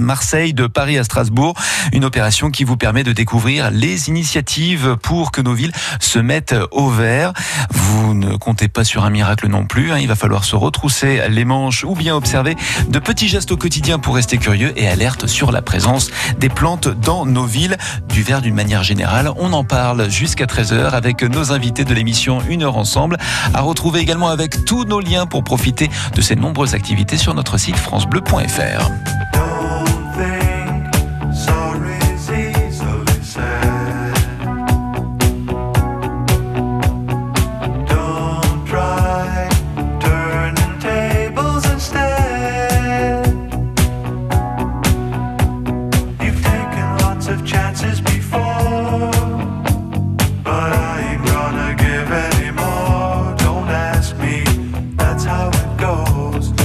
Marseille, 0.00 0.52
de 0.52 0.66
Paris 0.66 0.98
à 0.98 1.04
Strasbourg. 1.04 1.54
Une 1.92 2.04
opération 2.04 2.50
qui 2.50 2.64
vous 2.64 2.76
permet 2.76 3.04
de 3.04 3.12
découvrir 3.12 3.70
les 3.70 4.08
initiatives 4.08 4.96
pour 5.00 5.30
que 5.30 5.40
nos 5.40 5.54
villes 5.54 5.72
se 6.00 6.18
mettent 6.18 6.56
au 6.72 6.90
vert. 6.90 7.32
Vous 7.70 8.14
ne 8.14 8.36
comptez 8.36 8.66
pas 8.68 8.82
sur 8.82 9.04
un 9.04 9.10
miracle 9.10 9.46
non 9.46 9.66
plus. 9.66 9.92
hein. 9.92 9.98
Il 9.98 10.08
va 10.08 10.16
falloir 10.16 10.44
se 10.44 10.56
retrousser 10.56 11.22
les 11.28 11.44
manches 11.44 11.84
ou 11.84 11.94
bien 11.94 12.16
observer 12.16 12.56
de 12.88 12.98
petits 12.98 13.28
gestes 13.28 13.52
au 13.52 13.56
quotidien 13.56 14.00
pour 14.00 14.16
rester 14.16 14.38
curieux 14.38 14.72
et 14.76 14.88
alerte 14.88 15.28
sur 15.28 15.52
la 15.52 15.62
présence 15.62 16.10
des 16.38 16.48
plantes 16.48 16.88
dans 16.88 17.26
nos 17.26 17.44
villes. 17.46 17.76
Du 18.08 18.22
vert 18.22 18.42
d'une 18.42 18.54
manière 18.56 18.82
générale, 18.82 19.30
on 19.36 19.52
en 19.52 19.62
parle 19.62 20.10
jusqu'à 20.10 20.46
13h 20.46 20.79
avec 20.86 21.22
nos 21.22 21.52
invités 21.52 21.84
de 21.84 21.94
l'émission 21.94 22.40
Une 22.48 22.62
heure 22.62 22.76
ensemble. 22.76 23.16
À 23.54 23.60
retrouver 23.60 24.00
également 24.00 24.28
avec 24.28 24.64
tous 24.64 24.84
nos 24.84 25.00
liens 25.00 25.26
pour 25.26 25.44
profiter 25.44 25.90
de 26.14 26.20
ces 26.20 26.36
nombreuses 26.36 26.74
activités 26.74 27.16
sur 27.16 27.34
notre 27.34 27.58
site 27.58 27.76
francebleu.fr. 27.76 28.90
goes. 55.80 56.59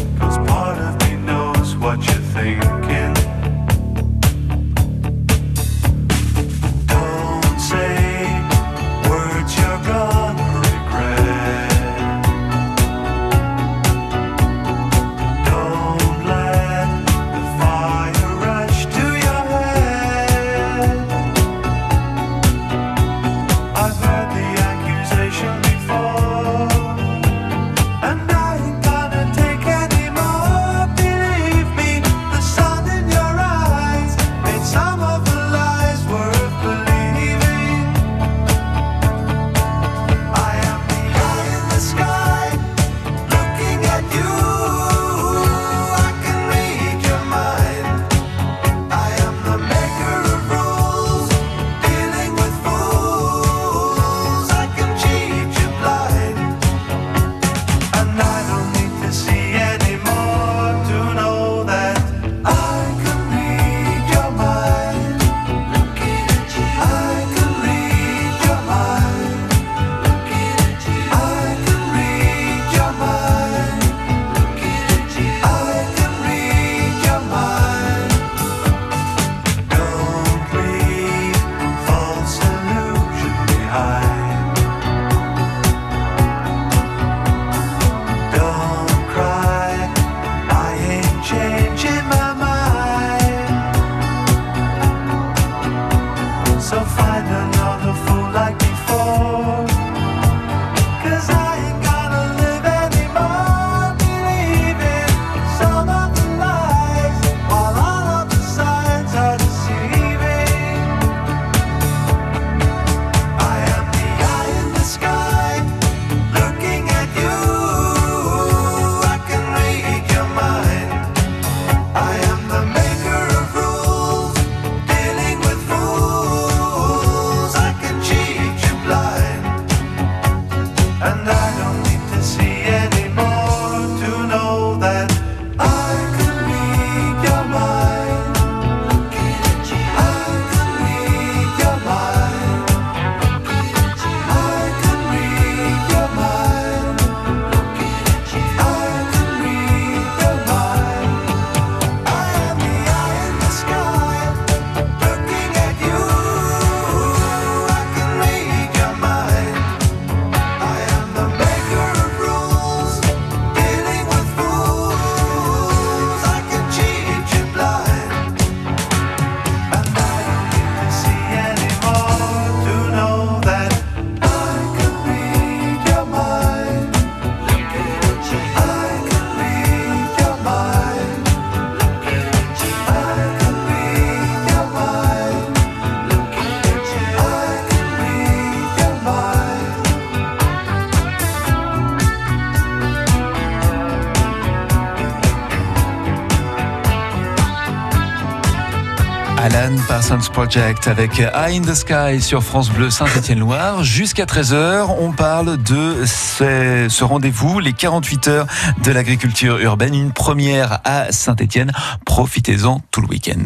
Project 200.29 200.87
avec 200.87 201.19
Eye 201.19 201.57
in 201.57 201.61
the 201.61 201.73
Sky 201.73 202.21
sur 202.21 202.43
France 202.43 202.69
Bleu 202.69 202.89
Saint-Étienne-Loire. 202.89 203.83
Jusqu'à 203.83 204.25
13h, 204.25 204.87
on 204.99 205.11
parle 205.11 205.57
de 205.57 206.05
ce, 206.05 207.03
rendez-vous, 207.03 207.59
les 207.59 207.73
48 207.73 208.27
heures 208.27 208.47
de 208.83 208.91
l'agriculture 208.91 209.59
urbaine, 209.59 209.93
une 209.93 210.11
première 210.11 210.79
à 210.83 211.11
Saint-Étienne. 211.11 211.71
Profitez-en 212.05 212.81
tout 212.91 213.01
le 213.01 213.07
week-end. 213.07 213.43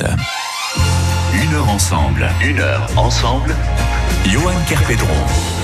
Une 1.34 1.54
heure 1.54 1.70
ensemble, 1.70 2.30
une 2.44 2.60
heure 2.60 2.88
ensemble. 2.96 3.56
Johan 4.26 4.54
Kerpedron. 4.68 5.59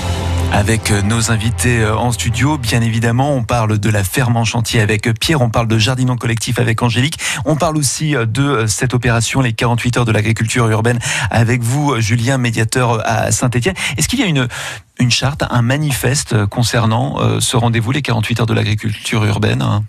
Avec 0.52 0.90
nos 0.90 1.30
invités 1.30 1.80
euh, 1.80 1.96
en 1.96 2.12
studio, 2.12 2.56
bien 2.56 2.80
évidemment, 2.80 3.34
on 3.34 3.42
parle 3.42 3.78
de 3.78 3.90
la 3.90 4.04
ferme 4.04 4.36
en 4.36 4.44
chantier 4.44 4.80
avec 4.80 5.12
Pierre, 5.18 5.42
on 5.42 5.50
parle 5.50 5.68
de 5.68 5.78
jardinant 5.78 6.16
collectif 6.16 6.58
avec 6.58 6.82
Angélique, 6.82 7.18
on 7.44 7.56
parle 7.56 7.76
aussi 7.76 8.16
euh, 8.16 8.26
de 8.26 8.66
cette 8.66 8.94
opération, 8.94 9.40
les 9.40 9.52
48 9.52 9.98
heures 9.98 10.04
de 10.04 10.12
l'agriculture 10.12 10.68
urbaine, 10.68 10.98
avec 11.30 11.62
vous, 11.62 12.00
Julien, 12.00 12.38
médiateur 12.38 13.02
à 13.04 13.32
Saint-Étienne. 13.32 13.74
Est-ce 13.98 14.08
qu'il 14.08 14.20
y 14.20 14.22
a 14.22 14.26
une, 14.26 14.48
une 14.98 15.10
charte, 15.10 15.44
un 15.50 15.62
manifeste 15.62 16.46
concernant 16.46 17.20
euh, 17.20 17.40
ce 17.40 17.56
rendez-vous, 17.56 17.92
les 17.92 18.02
48 18.02 18.40
heures 18.40 18.46
de 18.46 18.54
l'agriculture 18.54 19.24
urbaine 19.24 19.62
hein? 19.62 19.84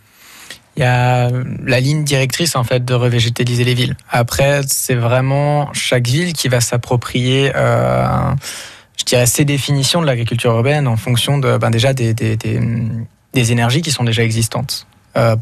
Il 0.77 0.81
y 0.81 0.85
a 0.85 1.31
la 1.65 1.79
ligne 1.79 2.03
directrice 2.03 2.55
en 2.55 2.63
fait 2.63 2.85
de 2.85 2.93
revégétaliser 2.93 3.63
les 3.63 3.73
villes. 3.73 3.97
Après, 4.11 4.61
c'est 4.67 4.93
vraiment 4.93 5.73
chaque 5.73 6.05
ville 6.05 6.33
qui 6.33 6.49
va 6.49 6.61
s'approprier, 6.61 7.51
euh, 7.55 8.31
dirais, 9.09 9.25
ses 9.25 9.45
définitions 9.45 10.01
de 10.01 10.05
l'agriculture 10.05 10.51
urbaine 10.51 10.87
en 10.87 10.97
fonction 10.97 11.37
de, 11.37 11.57
ben 11.57 11.69
déjà 11.69 11.93
des, 11.93 12.13
des 12.13 13.51
énergies 13.51 13.81
qui 13.81 13.91
sont 13.91 14.03
déjà 14.03 14.23
existantes 14.23 14.87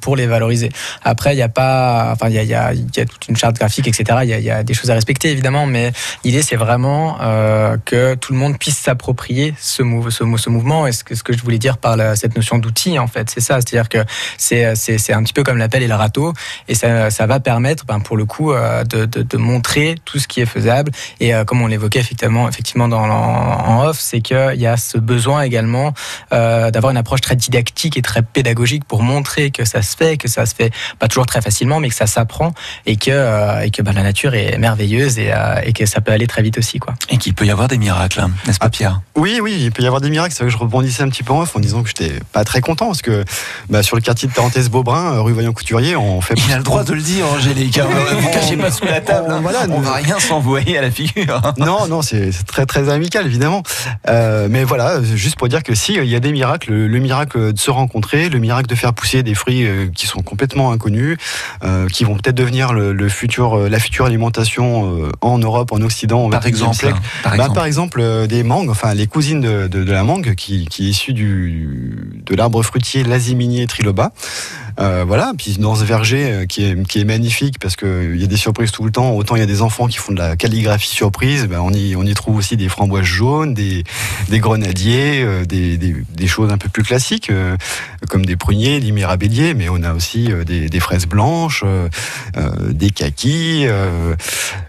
pour 0.01 0.15
les 0.15 0.27
valoriser. 0.27 0.69
Après, 1.03 1.33
il 1.33 1.37
n'y 1.37 1.41
a 1.41 1.49
pas, 1.49 2.09
enfin, 2.11 2.29
il 2.29 2.35
y 2.35 2.53
a, 2.53 2.73
toute 3.05 3.27
une 3.27 3.35
charte 3.35 3.55
graphique, 3.57 3.87
etc. 3.87 4.19
Il 4.23 4.29
y 4.29 4.49
a, 4.49 4.63
des 4.63 4.73
choses 4.73 4.91
à 4.91 4.93
respecter, 4.93 5.31
évidemment, 5.31 5.65
mais 5.65 5.91
l'idée, 6.23 6.41
c'est 6.41 6.55
vraiment 6.55 7.17
euh, 7.21 7.77
que 7.83 8.15
tout 8.15 8.33
le 8.33 8.39
monde 8.39 8.57
puisse 8.57 8.77
s'approprier 8.77 9.53
ce, 9.59 9.83
mou 9.83 10.09
ce, 10.09 10.23
mou- 10.23 10.37
ce 10.37 10.49
mouvement. 10.49 10.87
Et 10.87 10.91
ce 10.91 11.03
que, 11.03 11.33
je 11.33 11.41
voulais 11.41 11.57
dire 11.57 11.77
par 11.77 11.97
cette 12.15 12.35
notion 12.35 12.57
d'outil, 12.57 12.99
en 12.99 13.07
fait, 13.07 13.29
c'est 13.29 13.41
ça. 13.41 13.55
C'est-à-dire 13.55 13.89
que 13.89 13.99
c'est 14.37 15.13
un 15.13 15.23
petit 15.23 15.33
peu 15.33 15.43
comme 15.43 15.57
l'appel 15.57 15.83
et 15.83 15.87
le 15.87 15.95
râteau, 15.95 16.33
et 16.67 16.75
ça, 16.75 17.25
va 17.25 17.39
permettre, 17.39 17.85
ben, 17.85 17.99
pour 17.99 18.17
le 18.17 18.25
coup, 18.25 18.51
euh, 18.51 18.83
de, 18.83 19.37
montrer 19.37 19.95
tout 20.05 20.17
ce 20.17 20.27
qui 20.27 20.39
est 20.41 20.45
faisable. 20.45 20.91
Et 21.19 21.35
euh, 21.35 21.43
comme 21.43 21.61
on 21.61 21.67
l'évoquait 21.67 21.99
effectivement, 21.99 22.87
dans, 22.87 23.03
en 23.03 23.85
off, 23.85 23.97
c'est 23.99 24.21
qu'il 24.21 24.55
y 24.55 24.65
a 24.65 24.77
ce 24.77 24.97
besoin 24.97 25.41
également 25.41 25.93
euh, 26.31 26.71
d'avoir 26.71 26.91
une 26.91 26.97
approche 26.97 27.21
très 27.21 27.35
didactique 27.35 27.97
et 27.97 28.01
très 28.01 28.21
pédagogique 28.21 28.85
pour 28.85 29.03
montrer 29.03 29.51
que 29.51 29.64
ça 29.65 29.81
se 29.81 29.95
fait, 29.95 30.17
que 30.17 30.27
ça 30.27 30.45
se 30.45 30.55
fait 30.55 30.71
pas 30.99 31.07
toujours 31.07 31.25
très 31.25 31.41
facilement, 31.41 31.79
mais 31.79 31.89
que 31.89 31.95
ça 31.95 32.07
s'apprend 32.07 32.53
et 32.85 32.95
que, 32.95 33.11
euh, 33.11 33.61
et 33.61 33.71
que 33.71 33.81
ben, 33.81 33.93
la 33.93 34.03
nature 34.03 34.33
est 34.35 34.57
merveilleuse 34.57 35.19
et, 35.19 35.31
euh, 35.33 35.59
et 35.63 35.73
que 35.73 35.85
ça 35.85 36.01
peut 36.01 36.11
aller 36.11 36.27
très 36.27 36.41
vite 36.41 36.57
aussi. 36.57 36.79
Quoi. 36.79 36.93
Et 37.09 37.17
qu'il 37.17 37.33
peut 37.33 37.45
y 37.45 37.51
avoir 37.51 37.67
des 37.67 37.77
miracles, 37.77 38.19
hein, 38.21 38.31
n'est-ce 38.47 38.59
pas 38.59 38.69
Pierre? 38.69 39.01
Oui, 39.15 39.39
oui, 39.41 39.57
il 39.59 39.71
peut 39.71 39.83
y 39.83 39.87
avoir 39.87 40.01
des 40.01 40.09
miracles. 40.09 40.33
C'est 40.33 40.43
vrai 40.43 40.51
que 40.51 40.57
je 40.57 40.61
rebondissais 40.61 41.03
un 41.03 41.09
petit 41.09 41.23
peu 41.23 41.33
en 41.33 41.41
off 41.41 41.55
en 41.55 41.59
disant 41.59 41.81
que 41.83 41.89
j'étais 41.89 42.13
pas 42.31 42.43
très 42.43 42.61
content 42.61 42.87
parce 42.87 43.01
que 43.01 43.23
bah, 43.69 43.83
sur 43.83 43.95
le 43.95 44.01
quartier 44.01 44.27
de 44.27 44.33
Tarentaise-Beaubrun, 44.33 45.13
euh, 45.15 45.21
rue 45.21 45.33
Vaillant-Couturier, 45.33 45.95
on 45.95 46.21
fait. 46.21 46.35
Il 46.47 46.53
a 46.53 46.57
le 46.57 46.63
droit 46.63 46.83
de 46.83 46.93
le 46.93 47.01
dire, 47.01 47.27
Angélique. 47.27 47.77
hein. 47.77 47.87
Vous 48.19 48.29
cachez 48.29 48.57
pas 48.57 48.71
sous 48.71 48.85
la 48.85 49.01
table. 49.01 49.27
hein. 49.31 49.39
Voilà, 49.41 49.65
on 49.69 49.79
va 49.79 49.93
rien 49.93 50.19
s'envoyer 50.19 50.77
à 50.77 50.81
la 50.81 50.91
figure. 50.91 51.41
hein. 51.43 51.53
Non, 51.57 51.87
non, 51.87 52.01
c'est 52.01 52.31
c'est 52.31 52.45
très 52.45 52.65
très 52.65 52.89
amical 52.89 53.25
évidemment. 53.25 53.63
Euh, 54.09 54.47
mais 54.49 54.63
voilà, 54.63 55.01
juste 55.03 55.37
pour 55.37 55.47
dire 55.47 55.63
que 55.63 55.75
si 55.75 55.93
il 55.93 56.05
y 56.05 56.15
a 56.15 56.19
des 56.19 56.31
miracles, 56.31 56.71
le, 56.71 56.87
le 56.87 56.99
miracle 56.99 57.53
de 57.53 57.59
se 57.59 57.71
rencontrer, 57.71 58.29
le 58.29 58.39
miracle 58.39 58.67
de 58.67 58.75
faire 58.75 58.93
pousser 58.93 59.23
des 59.23 59.33
fruits 59.35 59.44
euh, 59.49 59.87
qui 59.93 60.07
sont 60.07 60.21
complètement 60.21 60.71
inconnus, 60.71 61.17
euh, 61.63 61.87
qui 61.87 62.03
vont 62.03 62.15
peut-être 62.15 62.35
devenir 62.35 62.73
le, 62.73 62.93
le 62.93 63.09
futur, 63.09 63.57
euh, 63.57 63.69
la 63.69 63.79
future 63.79 64.05
alimentation 64.05 65.09
en 65.21 65.37
Europe, 65.37 65.71
en 65.71 65.81
Occident, 65.81 66.29
Par 66.29 66.41
21e 66.41 66.47
exemple, 66.47 66.75
siècle. 66.75 66.99
par 67.23 67.31
Bah, 67.31 67.37
exemple. 67.37 67.55
par 67.55 67.65
exemple, 67.65 68.27
des 68.27 68.43
mangues, 68.43 68.69
enfin 68.69 68.93
les 68.93 69.07
cousines 69.07 69.41
de, 69.41 69.67
de, 69.67 69.83
de 69.83 69.91
la 69.91 70.03
mangue, 70.03 70.35
qui, 70.35 70.65
qui 70.65 70.87
est 70.87 70.89
issue 70.89 71.13
du, 71.13 72.21
de 72.25 72.35
l'arbre 72.35 72.61
fruitier 72.63 73.03
Lasiminier 73.03 73.67
triloba. 73.67 74.11
Euh, 74.79 75.05
voilà, 75.07 75.31
puis 75.37 75.55
dans 75.57 75.75
ce 75.75 75.85
verger 75.85 76.31
euh, 76.31 76.45
qui 76.45 76.65
est, 76.65 76.87
qui 76.87 76.99
est 76.99 77.05
magnifique 77.05 77.59
parce 77.59 77.75
qu'il 77.75 78.19
y 78.19 78.23
a 78.23 78.27
des 78.27 78.37
surprises 78.37 78.71
tout 78.71 78.83
le 78.83 78.91
temps, 78.91 79.11
autant 79.11 79.35
il 79.35 79.39
y 79.39 79.43
a 79.43 79.45
des 79.45 79.61
enfants 79.61 79.87
qui 79.87 79.97
font 79.97 80.11
de 80.11 80.17
la 80.17 80.35
calligraphie 80.35 80.89
surprise, 80.89 81.47
ben 81.47 81.59
on, 81.61 81.71
y, 81.71 81.95
on 81.95 82.03
y 82.03 82.13
trouve 82.13 82.37
aussi 82.37 82.57
des 82.57 82.67
framboises 82.67 83.05
jaunes, 83.05 83.53
des, 83.53 83.83
des 84.29 84.39
grenadiers, 84.39 85.23
euh, 85.23 85.45
des, 85.45 85.77
des, 85.77 85.95
des 86.13 86.27
choses 86.27 86.51
un 86.51 86.57
peu 86.57 86.67
plus 86.67 86.83
classiques, 86.83 87.29
euh, 87.29 87.55
comme 88.09 88.25
des 88.25 88.35
pruniers, 88.35 88.79
des 88.79 88.91
mirabelliers, 88.91 89.53
mais 89.53 89.69
on 89.69 89.81
a 89.81 89.93
aussi 89.93 90.31
euh, 90.31 90.43
des, 90.43 90.79
fraises 90.79 91.05
blanches, 91.05 91.63
euh, 91.65 91.87
euh, 92.37 92.49
des 92.71 92.89
kakis, 92.89 93.65
euh, 93.67 94.15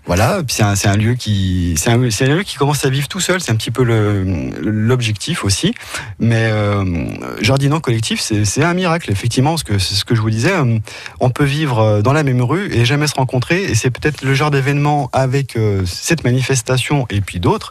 voilà, 0.06 0.42
c'est 0.48 0.62
un, 0.62 0.74
un 0.84 0.96
lieu 0.96 1.14
qui 1.14 1.74
c'est 1.76 1.90
un, 1.90 2.00
un 2.00 2.34
lieu 2.34 2.42
qui 2.44 2.56
commence 2.56 2.84
à 2.84 2.90
vivre 2.90 3.08
tout 3.08 3.20
seul, 3.20 3.40
c'est 3.40 3.50
un 3.50 3.56
petit 3.56 3.72
peu 3.72 3.82
l'objectif 3.82 5.44
aussi, 5.44 5.74
mais 6.20 6.48
euh, 6.52 6.84
jardinant 7.40 7.80
collectif, 7.80 8.20
c'est 8.20 8.62
un 8.62 8.74
miracle 8.74 9.10
effectivement, 9.10 9.50
parce 9.50 9.64
que 9.64 9.78
ce 9.96 10.04
que 10.04 10.14
je 10.14 10.20
vous 10.20 10.30
disais, 10.30 10.52
euh, 10.52 10.78
on 11.20 11.30
peut 11.30 11.44
vivre 11.44 11.78
euh, 11.80 12.02
dans 12.02 12.12
la 12.12 12.22
même 12.22 12.42
rue 12.42 12.72
et 12.72 12.84
jamais 12.84 13.06
se 13.06 13.14
rencontrer, 13.14 13.64
et 13.64 13.74
c'est 13.74 13.90
peut-être 13.90 14.22
le 14.22 14.34
genre 14.34 14.50
d'événement 14.50 15.10
avec 15.12 15.56
euh, 15.56 15.84
cette 15.86 16.24
manifestation 16.24 17.06
et 17.10 17.20
puis 17.20 17.40
d'autres. 17.40 17.70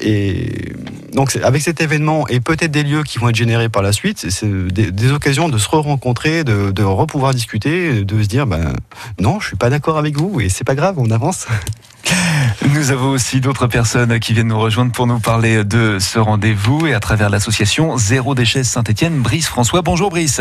Et 0.00 0.72
donc, 1.12 1.36
avec 1.36 1.62
cet 1.62 1.80
événement 1.80 2.26
et 2.28 2.40
peut-être 2.40 2.72
des 2.72 2.82
lieux 2.82 3.04
qui 3.04 3.18
vont 3.18 3.28
être 3.28 3.36
générés 3.36 3.68
par 3.68 3.82
la 3.82 3.92
suite, 3.92 4.30
c'est- 4.30 4.46
des, 4.46 5.12
occasions 5.12 5.48
de 5.48 5.58
se 5.58 5.68
re-rencontrer, 5.68 6.42
de, 6.42 6.72
de 6.72 6.82
repouvoir 6.82 7.32
discuter, 7.34 8.04
de 8.04 8.22
se 8.22 8.26
dire, 8.28 8.46
ben 8.46 8.72
non, 9.20 9.38
je 9.40 9.48
suis 9.48 9.56
pas 9.56 9.70
d'accord 9.70 9.96
avec 9.98 10.16
vous 10.16 10.40
et 10.40 10.48
c'est 10.48 10.64
pas 10.64 10.74
grave, 10.74 10.96
on 10.98 11.10
avance. 11.10 11.46
Nous 12.74 12.90
avons 12.90 13.10
aussi 13.10 13.40
d'autres 13.40 13.66
personnes 13.66 14.18
qui 14.18 14.34
viennent 14.34 14.48
nous 14.48 14.58
rejoindre 14.58 14.92
pour 14.92 15.06
nous 15.06 15.20
parler 15.20 15.64
de 15.64 15.98
ce 15.98 16.18
rendez-vous 16.18 16.86
et 16.86 16.94
à 16.94 17.00
travers 17.00 17.30
l'association 17.30 17.96
Zéro 17.96 18.34
Déchet 18.34 18.64
Saint-Etienne, 18.64 19.20
Brice 19.20 19.46
François. 19.48 19.82
Bonjour 19.82 20.10
Brice. 20.10 20.40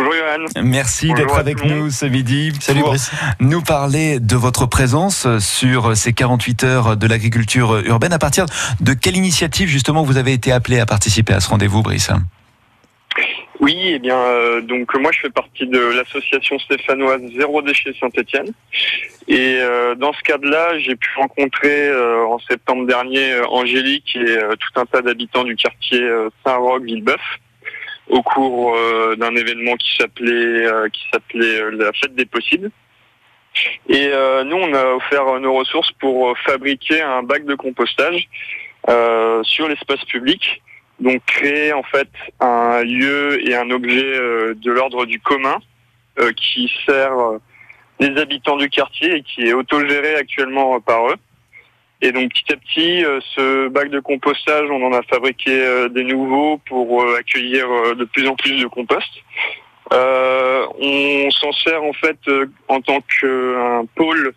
Bonjour 0.00 0.14
Johan. 0.14 0.62
Merci 0.62 1.12
d'être 1.12 1.36
avec 1.36 1.62
nous 1.62 1.90
ce 1.90 2.06
midi 2.06 2.52
Salut, 2.58 2.80
pour 2.80 2.88
Brice. 2.88 3.10
nous 3.38 3.60
parler 3.60 4.18
de 4.18 4.34
votre 4.34 4.64
présence 4.64 5.26
sur 5.40 5.94
ces 5.94 6.14
48 6.14 6.64
heures 6.64 6.96
de 6.96 7.06
l'agriculture 7.06 7.80
urbaine. 7.84 8.14
À 8.14 8.18
partir 8.18 8.46
de 8.80 8.94
quelle 8.94 9.18
initiative 9.18 9.68
justement 9.68 10.02
vous 10.02 10.16
avez 10.16 10.32
été 10.32 10.52
appelé 10.52 10.80
à 10.80 10.86
participer 10.86 11.34
à 11.34 11.40
ce 11.40 11.50
rendez-vous 11.50 11.82
Brice? 11.82 12.10
Oui, 13.60 13.76
eh 13.84 13.98
bien, 13.98 14.16
euh, 14.16 14.62
donc 14.62 14.88
moi 14.98 15.10
je 15.12 15.20
fais 15.20 15.28
partie 15.28 15.66
de 15.66 15.78
l'association 15.78 16.58
stéphanoise 16.60 17.20
Zéro 17.36 17.60
Déchet 17.60 17.92
Saint-Étienne. 18.00 18.52
Et 19.28 19.58
euh, 19.60 19.94
dans 19.96 20.14
ce 20.14 20.22
cadre-là, 20.22 20.78
j'ai 20.78 20.96
pu 20.96 21.10
rencontrer 21.18 21.88
euh, 21.88 22.24
en 22.24 22.38
septembre 22.38 22.86
dernier 22.86 23.38
Angélique 23.50 24.16
et 24.16 24.20
euh, 24.20 24.54
tout 24.58 24.80
un 24.80 24.86
tas 24.86 25.02
d'habitants 25.02 25.44
du 25.44 25.56
quartier 25.56 26.00
euh, 26.00 26.30
Saint-Roch, 26.42 26.82
Villebeuf, 26.84 27.20
au 28.10 28.22
cours 28.22 28.74
euh, 28.74 29.16
d'un 29.16 29.34
événement 29.34 29.76
qui 29.76 29.96
s'appelait 29.96 30.66
euh, 30.66 30.88
qui 30.88 31.02
s'appelait 31.12 31.60
euh, 31.60 31.70
la 31.70 31.92
fête 31.92 32.14
des 32.14 32.26
possibles. 32.26 32.70
Et 33.88 34.12
nous, 34.44 34.56
on 34.56 34.72
a 34.74 34.94
offert 34.94 35.40
nos 35.40 35.54
ressources 35.54 35.90
pour 35.98 36.38
fabriquer 36.38 37.02
un 37.02 37.24
bac 37.24 37.44
de 37.44 37.56
compostage 37.56 38.28
sur 39.42 39.68
l'espace 39.68 40.04
public 40.04 40.62
donc 41.00 41.20
créer 41.26 41.72
en 41.72 41.82
fait 41.82 42.08
un 42.38 42.84
lieu 42.84 43.44
et 43.44 43.56
un 43.56 43.68
objet 43.70 44.12
de 44.54 44.70
l'ordre 44.70 45.04
du 45.04 45.18
commun 45.18 45.58
qui 46.36 46.72
sert 46.86 47.12
les 47.98 48.16
habitants 48.20 48.56
du 48.56 48.70
quartier 48.70 49.16
et 49.16 49.22
qui 49.22 49.48
est 49.48 49.52
autogéré 49.52 50.14
actuellement 50.14 50.80
par 50.80 51.08
eux. 51.08 51.16
Et 52.02 52.12
donc 52.12 52.30
petit 52.32 52.52
à 52.52 52.56
petit, 52.56 53.04
euh, 53.04 53.20
ce 53.34 53.68
bac 53.68 53.90
de 53.90 54.00
compostage, 54.00 54.70
on 54.70 54.82
en 54.86 54.92
a 54.92 55.02
fabriqué 55.02 55.50
euh, 55.50 55.88
des 55.88 56.04
nouveaux 56.04 56.58
pour 56.66 57.02
euh, 57.02 57.16
accueillir 57.18 57.66
de 57.94 58.04
plus 58.04 58.26
en 58.26 58.36
plus 58.36 58.60
de 58.60 58.66
compost. 58.66 59.10
Euh, 59.92 60.66
on 60.78 61.30
s'en 61.30 61.52
sert 61.52 61.82
en 61.82 61.92
fait 61.92 62.18
en 62.68 62.80
tant 62.80 63.00
qu'un 63.00 63.84
pôle 63.96 64.32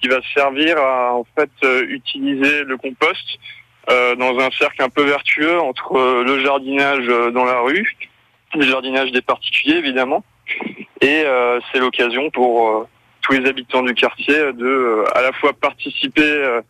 qui 0.00 0.08
va 0.08 0.18
servir 0.34 0.76
à 0.78 1.14
en 1.14 1.24
fait 1.36 1.50
utiliser 1.88 2.64
le 2.64 2.76
compost 2.76 3.38
dans 3.86 4.38
un 4.38 4.50
cercle 4.58 4.82
un 4.82 4.88
peu 4.88 5.02
vertueux 5.02 5.60
entre 5.60 6.22
le 6.22 6.40
jardinage 6.40 7.06
dans 7.32 7.44
la 7.44 7.60
rue, 7.60 7.96
le 8.54 8.62
jardinage 8.62 9.12
des 9.12 9.20
particuliers 9.20 9.76
évidemment, 9.76 10.24
et 11.02 11.24
c'est 11.70 11.80
l'occasion 11.80 12.30
pour 12.30 12.86
tous 13.20 13.32
les 13.32 13.48
habitants 13.48 13.82
du 13.82 13.94
quartier 13.94 14.52
de 14.54 15.04
à 15.14 15.20
la 15.20 15.32
fois 15.32 15.52
participer 15.52 16.60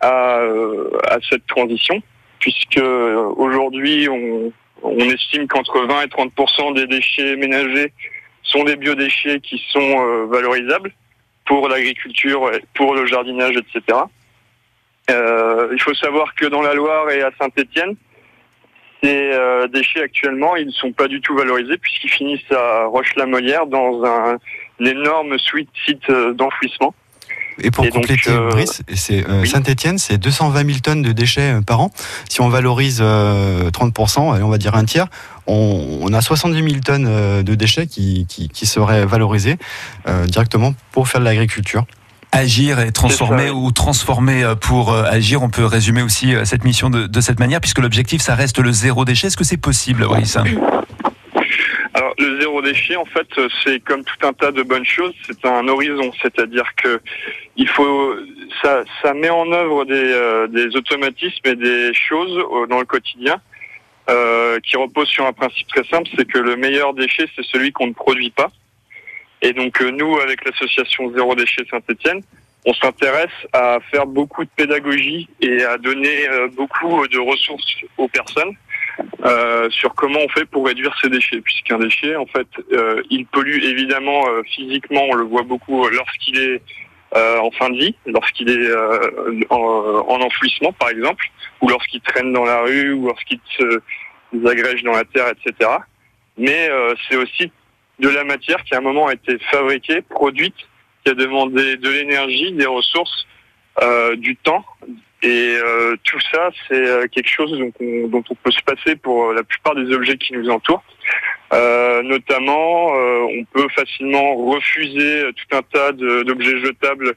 à, 0.00 0.38
euh, 0.38 0.90
à 1.08 1.18
cette 1.28 1.46
transition, 1.46 2.02
puisque 2.38 2.78
euh, 2.78 3.32
aujourd'hui 3.36 4.08
on, 4.08 4.52
on 4.82 4.98
estime 4.98 5.48
qu'entre 5.48 5.80
20 5.86 6.02
et 6.02 6.06
30% 6.06 6.74
des 6.74 6.86
déchets 6.86 7.36
ménagers 7.36 7.92
sont 8.42 8.64
des 8.64 8.76
biodéchets 8.76 9.40
qui 9.40 9.62
sont 9.70 9.80
euh, 9.80 10.26
valorisables 10.26 10.92
pour 11.46 11.68
l'agriculture, 11.68 12.50
pour 12.74 12.94
le 12.94 13.06
jardinage, 13.06 13.56
etc. 13.56 13.98
Euh, 15.10 15.68
il 15.72 15.80
faut 15.80 15.94
savoir 15.94 16.34
que 16.34 16.46
dans 16.46 16.62
la 16.62 16.74
Loire 16.74 17.10
et 17.10 17.22
à 17.22 17.30
Saint-Étienne, 17.38 17.96
ces 19.02 19.32
euh, 19.32 19.66
déchets 19.68 20.02
actuellement, 20.02 20.56
ils 20.56 20.68
ne 20.68 20.72
sont 20.72 20.92
pas 20.92 21.08
du 21.08 21.20
tout 21.20 21.34
valorisés 21.36 21.76
puisqu'ils 21.76 22.10
finissent 22.10 22.52
à 22.52 22.86
Roche-la-Molière 22.86 23.66
dans 23.66 24.04
un 24.04 24.38
une 24.80 24.88
énorme 24.88 25.38
suite 25.38 25.70
site 25.86 26.10
d'enfouissement. 26.10 26.94
Et 27.62 27.70
pour 27.70 27.84
Et 27.84 27.88
donc, 27.88 28.02
compléter, 28.02 28.30
euh, 28.30 28.50
Brice, 28.50 28.82
c'est 28.94 29.28
euh, 29.28 29.44
Saint-Etienne, 29.44 29.98
c'est 29.98 30.18
220 30.18 30.66
000 30.66 30.78
tonnes 30.80 31.02
de 31.02 31.12
déchets 31.12 31.54
euh, 31.54 31.60
par 31.60 31.80
an. 31.80 31.90
Si 32.28 32.40
on 32.40 32.48
valorise 32.48 32.98
euh, 33.00 33.70
30%, 33.70 34.34
allez, 34.34 34.42
on 34.42 34.48
va 34.48 34.58
dire 34.58 34.74
un 34.74 34.84
tiers, 34.84 35.06
on, 35.46 36.00
on 36.02 36.12
a 36.12 36.20
70 36.20 36.62
000 36.62 36.80
tonnes 36.84 37.42
de 37.42 37.54
déchets 37.54 37.86
qui, 37.86 38.26
qui, 38.28 38.48
qui 38.48 38.66
seraient 38.66 39.06
valorisés 39.06 39.56
euh, 40.08 40.26
directement 40.26 40.74
pour 40.92 41.08
faire 41.08 41.20
de 41.20 41.26
l'agriculture. 41.26 41.84
Agir 42.32 42.80
et 42.80 42.90
transformer 42.90 43.50
ou 43.50 43.70
transformer 43.70 44.54
pour 44.60 44.92
agir, 44.92 45.44
on 45.44 45.50
peut 45.50 45.64
résumer 45.64 46.02
aussi 46.02 46.34
cette 46.42 46.64
mission 46.64 46.90
de, 46.90 47.06
de 47.06 47.20
cette 47.20 47.38
manière, 47.38 47.60
puisque 47.60 47.78
l'objectif, 47.78 48.22
ça 48.22 48.34
reste 48.34 48.58
le 48.58 48.72
zéro 48.72 49.04
déchet. 49.04 49.28
Est-ce 49.28 49.36
que 49.36 49.44
c'est 49.44 49.56
possible, 49.56 50.04
Brice? 50.04 50.36
Le 52.18 52.40
zéro 52.40 52.62
déchet, 52.62 52.96
en 52.96 53.04
fait, 53.04 53.26
c'est 53.62 53.80
comme 53.80 54.04
tout 54.04 54.26
un 54.26 54.32
tas 54.32 54.52
de 54.52 54.62
bonnes 54.62 54.84
choses, 54.84 55.14
c'est 55.26 55.44
un 55.46 55.66
horizon, 55.68 56.12
c'est-à-dire 56.22 56.74
que 56.76 57.00
il 57.56 57.68
faut, 57.68 58.16
ça, 58.62 58.84
ça 59.02 59.14
met 59.14 59.30
en 59.30 59.50
œuvre 59.52 59.84
des, 59.84 59.94
euh, 59.94 60.46
des 60.48 60.76
automatismes 60.76 61.46
et 61.46 61.56
des 61.56 61.92
choses 61.94 62.68
dans 62.68 62.78
le 62.78 62.86
quotidien 62.86 63.40
euh, 64.10 64.60
qui 64.60 64.76
reposent 64.76 65.08
sur 65.08 65.24
un 65.24 65.32
principe 65.32 65.66
très 65.68 65.84
simple, 65.84 66.10
c'est 66.14 66.26
que 66.26 66.38
le 66.38 66.56
meilleur 66.56 66.92
déchet, 66.92 67.26
c'est 67.34 67.44
celui 67.46 67.72
qu'on 67.72 67.86
ne 67.86 67.94
produit 67.94 68.30
pas. 68.30 68.50
Et 69.40 69.54
donc 69.54 69.80
euh, 69.80 69.90
nous, 69.90 70.18
avec 70.20 70.44
l'association 70.44 71.10
Zéro 71.14 71.34
Déchet 71.34 71.64
Saint-Étienne, 71.70 72.20
on 72.66 72.74
s'intéresse 72.74 73.32
à 73.52 73.78
faire 73.90 74.06
beaucoup 74.06 74.44
de 74.44 74.50
pédagogie 74.56 75.28
et 75.40 75.64
à 75.64 75.78
donner 75.78 76.28
euh, 76.28 76.48
beaucoup 76.48 77.06
de 77.08 77.18
ressources 77.18 77.76
aux 77.96 78.08
personnes 78.08 78.54
euh, 79.24 79.70
sur 79.70 79.94
comment 79.94 80.20
on 80.20 80.28
fait 80.28 80.44
pour 80.44 80.66
réduire 80.66 80.94
ces 81.00 81.08
déchets, 81.08 81.40
puisqu'un 81.40 81.78
déchet, 81.78 82.14
en 82.16 82.26
fait, 82.26 82.46
euh, 82.72 83.02
il 83.10 83.26
pollue 83.26 83.62
évidemment 83.62 84.28
euh, 84.28 84.42
physiquement, 84.42 85.02
on 85.08 85.14
le 85.14 85.24
voit 85.24 85.42
beaucoup 85.42 85.88
lorsqu'il 85.88 86.38
est 86.38 86.62
en 87.16 87.50
fin 87.52 87.70
de 87.70 87.78
vie, 87.78 87.94
lorsqu'il 88.06 88.50
est 88.50 88.74
en, 89.48 89.56
en 89.56 90.20
enfouissement, 90.20 90.72
par 90.72 90.88
exemple, 90.88 91.24
ou 91.60 91.68
lorsqu'il 91.68 92.00
traîne 92.00 92.32
dans 92.32 92.44
la 92.44 92.62
rue, 92.62 92.92
ou 92.92 93.06
lorsqu'il 93.06 93.38
se 93.56 93.80
agrège 94.44 94.82
dans 94.82 94.94
la 94.94 95.04
terre, 95.04 95.28
etc. 95.28 95.70
Mais 96.36 96.68
c'est 97.08 97.16
aussi 97.16 97.52
de 98.00 98.08
la 98.08 98.24
matière 98.24 98.64
qui 98.64 98.74
à 98.74 98.78
un 98.78 98.80
moment 98.80 99.06
a 99.06 99.12
été 99.12 99.38
fabriquée, 99.52 100.02
produite, 100.02 100.56
qui 101.04 101.12
a 101.12 101.14
demandé 101.14 101.76
de 101.76 101.88
l'énergie, 101.88 102.50
des 102.50 102.66
ressources, 102.66 103.28
du 104.16 104.34
temps. 104.34 104.64
Et 105.24 105.56
euh, 105.56 105.96
tout 106.04 106.20
ça, 106.32 106.50
c'est 106.68 106.74
euh, 106.74 107.06
quelque 107.08 107.30
chose 107.30 107.50
dont 107.58 107.72
on, 107.80 108.08
dont 108.08 108.24
on 108.28 108.34
peut 108.34 108.50
se 108.50 108.62
passer 108.62 108.94
pour 108.94 109.32
la 109.32 109.42
plupart 109.42 109.74
des 109.74 109.90
objets 109.94 110.18
qui 110.18 110.34
nous 110.34 110.50
entourent. 110.50 110.84
Euh, 111.54 112.02
notamment, 112.02 112.94
euh, 112.94 113.26
on 113.38 113.44
peut 113.44 113.66
facilement 113.74 114.36
refuser 114.36 115.24
tout 115.34 115.56
un 115.56 115.62
tas 115.62 115.92
d'objets 115.92 116.58
jetables 116.58 117.14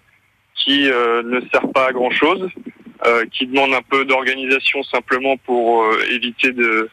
qui 0.56 0.90
euh, 0.90 1.22
ne 1.24 1.42
servent 1.52 1.74
pas 1.74 1.88
à 1.88 1.92
grand 1.92 2.10
chose, 2.12 2.50
euh, 3.06 3.26
qui 3.34 3.46
demandent 3.46 3.74
un 3.74 3.82
peu 3.82 4.06
d'organisation 4.06 4.84
simplement 4.84 5.36
pour 5.38 5.84
euh, 5.84 6.00
éviter 6.10 6.52
de 6.54 6.90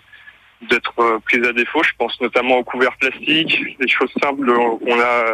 d'être 0.62 0.98
euh, 0.98 1.18
prise 1.20 1.46
à 1.46 1.52
défaut. 1.52 1.82
Je 1.84 1.92
pense 1.96 2.20
notamment 2.20 2.58
aux 2.58 2.64
couverts 2.64 2.96
plastiques, 2.96 3.78
des 3.78 3.88
choses 3.88 4.12
simples 4.20 4.52
qu'on 4.52 4.98
a 4.98 5.24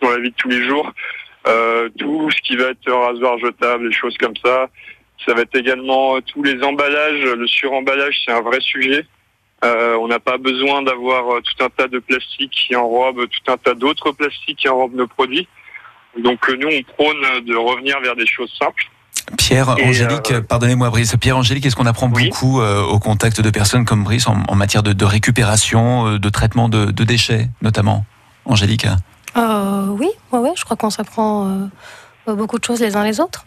dans 0.00 0.10
la 0.10 0.18
vie 0.18 0.30
de 0.30 0.36
tous 0.36 0.48
les 0.48 0.62
jours. 0.68 0.92
Euh, 1.46 1.88
tout 1.98 2.30
ce 2.30 2.40
qui 2.42 2.56
va 2.56 2.68
être 2.70 2.90
rasoir 2.90 3.38
jetable, 3.38 3.88
des 3.88 3.94
choses 3.94 4.16
comme 4.18 4.36
ça. 4.44 4.68
Ça 5.24 5.34
va 5.34 5.42
être 5.42 5.54
également 5.56 6.16
euh, 6.16 6.20
tous 6.20 6.42
les 6.42 6.62
emballages. 6.62 7.22
Le 7.22 7.46
suremballage, 7.46 8.22
c'est 8.24 8.32
un 8.32 8.40
vrai 8.40 8.60
sujet. 8.60 9.06
Euh, 9.64 9.96
on 10.00 10.08
n'a 10.08 10.18
pas 10.20 10.36
besoin 10.36 10.82
d'avoir 10.82 11.34
euh, 11.34 11.40
tout 11.40 11.64
un 11.64 11.70
tas 11.70 11.88
de 11.88 11.98
plastiques 11.98 12.52
qui 12.52 12.76
enrobent 12.76 13.26
tout 13.28 13.50
un 13.52 13.56
tas 13.56 13.74
d'autres 13.74 14.12
plastiques 14.12 14.58
qui 14.58 14.68
enrobent 14.68 14.94
nos 14.94 15.06
produits. 15.06 15.48
Donc 16.22 16.48
euh, 16.48 16.56
nous, 16.56 16.68
on 16.68 16.82
prône 16.94 17.44
de 17.46 17.56
revenir 17.56 17.98
vers 18.00 18.16
des 18.16 18.26
choses 18.26 18.52
simples. 18.58 18.84
Pierre, 19.38 19.74
Et, 19.78 19.88
Angélique, 19.88 20.32
euh, 20.32 20.42
pardonnez-moi 20.42 20.90
Brice, 20.90 21.16
Pierre, 21.16 21.38
Angélique, 21.38 21.64
est-ce 21.64 21.76
qu'on 21.76 21.86
apprend 21.86 22.08
beaucoup 22.08 22.60
euh, 22.60 22.82
au 22.82 22.98
contact 22.98 23.40
de 23.40 23.50
personnes 23.50 23.86
comme 23.86 24.04
Brice 24.04 24.26
en, 24.28 24.42
en 24.46 24.54
matière 24.54 24.82
de, 24.82 24.92
de 24.92 25.04
récupération, 25.04 26.18
de 26.18 26.28
traitement 26.28 26.68
de, 26.68 26.86
de 26.86 27.04
déchets, 27.04 27.48
notamment? 27.62 28.04
Angélique 28.44 28.86
Euh, 29.36 29.86
oui, 29.88 30.08
ouais, 30.32 30.38
ouais, 30.38 30.52
je 30.56 30.64
crois 30.64 30.76
qu'on 30.76 30.90
s'apprend 30.90 31.48
euh, 32.28 32.34
beaucoup 32.34 32.58
de 32.58 32.64
choses 32.64 32.80
les 32.80 32.96
uns 32.96 33.04
les 33.04 33.20
autres. 33.20 33.46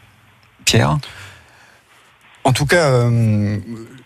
Pierre? 0.66 0.98
En 2.48 2.54
tout 2.54 2.66
cas, 2.66 2.86
euh, 2.86 3.58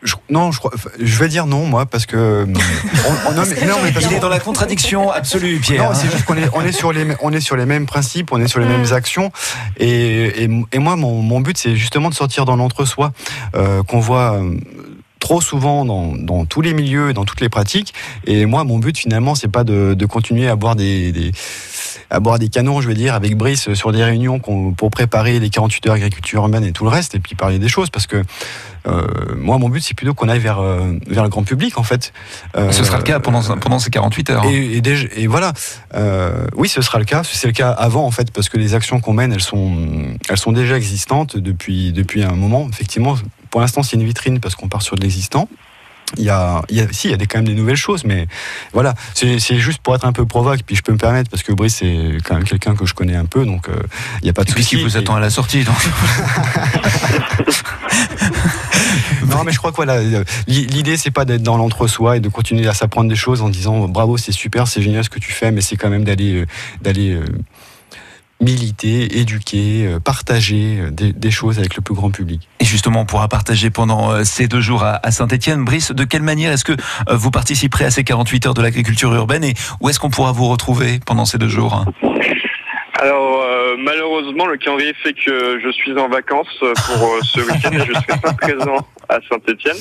je, 0.02 0.16
non, 0.32 0.52
je, 0.52 0.58
crois, 0.58 0.72
je 1.00 1.20
vais 1.20 1.28
dire 1.28 1.46
non, 1.46 1.66
moi, 1.68 1.86
parce 1.86 2.08
que. 2.08 2.18
euh, 2.18 2.46
on- 2.48 3.30
on- 3.30 3.34
non, 3.34 3.44
mais- 3.48 3.68
non, 3.68 3.76
mais 3.84 3.92
parce 3.92 4.06
Il 4.08 4.14
est 4.14 4.20
dans 4.20 4.30
la 4.30 4.40
contradiction 4.40 5.12
absolue, 5.12 5.60
Pierre. 5.60 5.84
Non, 5.84 5.96
c'est 5.96 6.10
juste 6.12 6.26
qu'on 6.26 6.36
est, 6.38 6.50
on 6.54 6.62
est, 6.62 6.72
sur 6.72 6.92
les, 6.92 7.06
on 7.22 7.32
est 7.32 7.40
sur 7.40 7.56
les 7.56 7.68
mêmes 7.68 7.86
principes, 7.86 8.32
on 8.32 8.42
est 8.42 8.48
sur 8.48 8.60
les 8.60 8.66
Mm. 8.66 8.70
mêmes 8.82 8.94
actions. 8.94 9.32
Et, 9.78 10.44
et, 10.46 10.50
et 10.72 10.80
moi, 10.80 10.96
mon, 10.96 11.22
mon 11.22 11.40
but, 11.40 11.56
c'est 11.58 11.76
justement 11.76 12.10
de 12.10 12.16
sortir 12.16 12.46
dans 12.46 12.56
l'entre-soi 12.56 13.14
euh, 13.56 13.84
qu'on 13.84 14.00
voit. 14.00 14.34
euh, 14.34 14.58
trop 15.20 15.40
souvent 15.40 15.86
dans, 15.86 16.14
dans 16.18 16.46
tous 16.46 16.62
les 16.62 16.74
milieux 16.74 17.12
et 17.12 17.14
dans 17.14 17.26
toutes 17.26 17.42
les 17.42 17.48
pratiques 17.48 17.94
et 18.26 18.48
moi 18.48 18.64
mon 18.64 18.80
but 18.80 18.98
finalement 18.98 19.36
c'est 19.36 19.50
pas 19.52 19.64
de, 19.64 19.94
de 19.94 20.06
continuer 20.08 20.50
à 20.50 20.56
boire 20.56 20.76
des, 20.76 21.12
des 21.12 21.32
à 22.12 22.20
boire 22.20 22.38
des 22.40 22.50
canons 22.50 22.82
je 22.82 22.88
veux 22.88 22.94
dire 22.94 23.16
avec 23.16 23.36
Brice 23.38 23.74
sur 23.74 23.92
des 23.92 24.04
réunions 24.04 24.40
pour 24.40 24.92
préparer 24.92 25.40
les 25.40 25.50
48 25.50 25.88
heures 25.88 25.94
agriculture 25.96 26.42
urbaine 26.42 26.64
et 26.66 26.72
tout 26.74 26.84
le 26.84 26.90
reste 26.90 27.16
et 27.16 27.20
puis 27.20 27.36
parler 27.36 27.58
des 27.58 27.70
choses 27.70 27.90
parce 27.90 28.06
que 28.06 28.24
euh, 28.88 29.08
moi 29.38 29.58
mon 29.58 29.70
but 29.70 29.82
c'est 29.82 29.94
plutôt 29.94 30.14
qu'on 30.14 30.28
aille 30.28 30.40
vers 30.40 30.60
euh, 30.60 30.94
vers 31.08 31.24
le 31.24 31.30
grand 31.30 31.44
public 31.44 31.78
en 31.78 31.84
fait 31.84 32.12
Euh, 32.58 32.72
Ce 32.72 32.84
sera 32.84 32.98
le 32.98 33.04
cas 33.04 33.20
pendant, 33.20 33.42
pendant 33.58 33.80
ces 33.80 33.90
48 33.90 34.30
heures. 34.32 34.44
hein. 34.44 34.50
et, 34.52 34.78
et 34.78 34.82
déjà- 34.82 35.08
et 35.16 35.28
voilà, 35.28 35.54
Euh, 35.96 36.48
oui, 36.56 36.68
ce 36.68 36.82
sera 36.82 37.00
le 37.00 37.06
cas. 37.06 37.22
C'est 37.24 37.48
le 37.48 37.54
cas 37.54 37.70
avant 37.72 38.06
en 38.06 38.12
fait, 38.12 38.32
parce 38.32 38.50
que 38.50 38.58
les 38.58 38.74
actions 38.74 39.00
qu'on 39.00 39.14
mène, 39.14 39.32
elles 39.34 39.42
sont, 39.42 39.72
elles 40.30 40.38
sont 40.38 40.52
déjà 40.52 40.76
existantes 40.78 41.38
depuis 41.38 41.92
depuis 41.94 42.24
un 42.24 42.34
moment. 42.36 42.68
Effectivement, 42.72 43.16
pour 43.50 43.62
l'instant, 43.62 43.84
c'est 43.84 43.96
une 43.98 44.04
vitrine 44.04 44.40
parce 44.40 44.56
qu'on 44.56 44.68
part 44.68 44.82
sur 44.82 44.96
de 44.96 45.02
l'existant. 45.02 45.48
Il 46.18 46.24
y 46.24 46.30
a, 46.30 46.62
il 46.70 46.78
y 46.78 46.82
a, 46.82 46.88
si, 46.92 47.08
il 47.08 47.12
y 47.12 47.14
a 47.14 47.18
des, 47.18 47.26
quand 47.26 47.38
même 47.40 47.48
des 47.48 47.54
nouvelles 47.56 47.76
choses, 47.78 48.04
mais 48.04 48.28
voilà, 48.74 48.94
c'est 49.14 49.40
juste 49.60 49.80
pour 49.82 49.96
être 49.96 50.06
un 50.06 50.12
peu 50.14 50.26
provoque. 50.26 50.62
Puis 50.66 50.76
je 50.76 50.82
peux 50.82 50.92
me 50.92 50.98
permettre 50.98 51.30
parce 51.30 51.44
que 51.44 51.52
Brice 51.54 51.76
c'est 51.76 52.18
quand 52.26 52.36
même 52.36 52.44
quelqu'un 52.44 52.76
que 52.76 52.86
je 52.86 52.94
connais 52.94 53.16
un 53.16 53.26
peu, 53.26 53.46
donc 53.46 53.70
euh, 53.70 53.74
il 54.22 54.26
n'y 54.26 54.30
a 54.30 54.34
pas 54.34 54.44
de 54.44 54.50
souci. 54.50 54.78
qui 54.78 54.84
vous 54.84 54.98
attend 54.98 55.16
à 55.16 55.20
la 55.20 55.30
sortie. 55.30 55.64
Donc. 55.64 55.76
Non, 59.28 59.44
mais 59.46 59.52
je 59.52 59.58
crois 59.58 59.72
que 59.72 59.76
voilà, 59.78 59.94
euh, 59.98 60.24
l'i- 60.48 60.66
l'idée 60.68 60.98
c'est 60.98 61.12
pas 61.12 61.26
d'être 61.26 61.44
dans 61.44 61.56
l'entre-soi 61.58 62.18
et 62.18 62.20
de 62.20 62.28
continuer 62.30 62.68
à 62.68 62.74
s'apprendre 62.74 63.10
des 63.10 63.16
choses 63.16 63.42
en 63.42 63.50
disant 63.50 63.88
bravo, 63.88 64.18
c'est 64.18 64.32
super, 64.32 64.68
c'est 64.68 64.82
génial 64.82 65.04
ce 65.04 65.10
que 65.10 65.20
tu 65.20 65.32
fais, 65.32 65.52
mais 65.52 65.62
c'est 65.62 65.78
quand 65.78 65.90
même 65.90 66.04
d'aller 66.04 66.46
d'aller 66.82 67.14
euh, 67.14 67.24
militer, 68.42 69.20
éduquer, 69.20 69.86
euh, 69.86 70.00
partager 70.00 70.80
euh, 70.80 70.92
des, 70.92 71.14
des 71.14 71.32
choses 71.32 71.60
avec 71.60 71.76
le 71.76 71.82
plus 71.82 71.94
grand 71.94 72.12
public. 72.12 72.50
Et 72.60 72.66
justement, 72.66 73.02
on 73.02 73.06
pourra 73.06 73.28
partager 73.28 73.70
pendant 73.70 74.12
euh, 74.12 74.24
ces 74.24 74.48
deux 74.48 74.62
jours 74.62 74.84
à, 74.84 75.00
à 75.06 75.12
Saint-Etienne. 75.12 75.64
Brice, 75.64 75.92
de 75.92 76.04
quelle 76.04 76.24
manière 76.24 76.52
est-ce 76.52 76.66
que 76.66 76.76
vous 77.10 77.32
participerez 77.32 77.86
à 77.86 77.92
ces 77.92 78.04
48 78.04 78.48
heures 78.48 78.54
de 78.54 78.62
l'agriculture 78.62 79.14
urbaine 79.14 79.44
et 79.44 79.54
où 79.80 79.90
est-ce 79.90 80.00
qu'on 80.00 80.10
pourra 80.10 80.32
vous 80.32 80.48
retrouver 80.48 81.00
pendant 81.06 81.26
ces 81.26 81.38
deux 81.38 81.50
jours 81.50 81.74
hein? 81.74 81.86
Alors 83.02 83.42
euh, 83.42 83.76
malheureusement, 83.80 84.46
le 84.46 84.58
calendrier 84.58 84.94
fait 85.02 85.14
que 85.14 85.60
je 85.60 85.72
suis 85.72 85.98
en 85.98 86.08
vacances 86.08 86.56
pour 86.60 87.04
euh, 87.04 87.20
ce 87.24 87.40
week-end 87.40 87.72
et 87.72 87.80
je 87.80 87.94
serai 87.94 88.20
pas 88.22 88.34
présent 88.34 88.78
à 89.12 89.20
Saint-Étienne. 89.30 89.78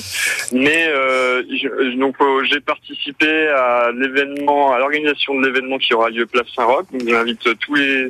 Mais 0.51 0.85
euh, 0.87 1.43
je- 1.49 1.97
donc 1.97 2.15
euh, 2.21 2.43
j'ai 2.49 2.59
participé 2.59 3.47
à 3.47 3.91
l'événement, 3.93 4.73
à 4.73 4.79
l'organisation 4.79 5.31
de 5.39 5.45
l'événement 5.47 5.77
qui 5.77 5.93
aura 5.93 6.09
lieu 6.09 6.25
place 6.25 6.47
Saint-Roch. 6.55 6.85
Donc 6.91 7.07
j'invite 7.07 7.43
tous 7.59 7.75
les 7.75 8.09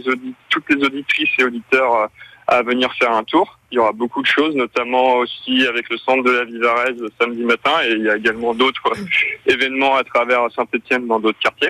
toutes 0.50 0.70
les 0.70 0.84
auditrices 0.84 1.30
et 1.40 1.44
auditeurs 1.44 1.94
euh, 1.96 2.08
à 2.48 2.64
venir 2.64 2.92
faire 3.00 3.12
un 3.14 3.24
tour. 3.24 3.60
Il 3.72 3.76
y 3.76 3.80
aura 3.80 3.94
beaucoup 3.94 4.22
de 4.22 4.28
choses, 4.28 4.54
notamment 4.56 5.08
aussi 5.18 5.66
avec 5.68 5.90
le 5.90 5.98
centre 5.98 6.24
de 6.24 6.32
la 6.32 6.44
Vivarese 6.44 7.02
samedi 7.20 7.44
matin 7.44 7.72
et 7.86 7.92
il 7.92 8.04
y 8.04 8.10
a 8.10 8.18
également 8.18 8.54
d'autres 8.54 8.92
euh, 8.92 9.06
événements 9.54 9.96
à 9.96 10.04
travers 10.04 10.42
Saint-Étienne 10.56 11.08
dans 11.08 11.20
d'autres 11.20 11.40
quartiers. 11.40 11.70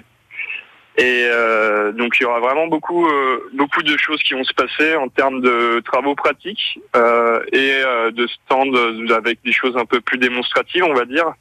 Et 0.97 1.23
euh, 1.25 1.93
donc 1.93 2.19
il 2.19 2.23
y 2.23 2.25
aura 2.25 2.39
vraiment 2.39 2.67
beaucoup 2.67 3.07
euh, 3.07 3.49
beaucoup 3.53 3.81
de 3.81 3.95
choses 3.97 4.21
qui 4.23 4.33
vont 4.33 4.43
se 4.43 4.53
passer 4.53 4.95
en 4.95 5.07
termes 5.07 5.39
de 5.41 5.81
travaux 5.85 6.15
pratiques 6.15 6.79
euh, 6.97 7.41
et 7.53 7.81
euh, 7.85 8.11
de 8.11 8.27
stands 8.27 8.73
avec 9.15 9.39
des 9.45 9.53
choses 9.53 9.77
un 9.77 9.85
peu 9.85 10.01
plus 10.01 10.17
démonstratives, 10.17 10.83
on 10.83 10.93
va 10.93 11.05
dire, 11.05 11.33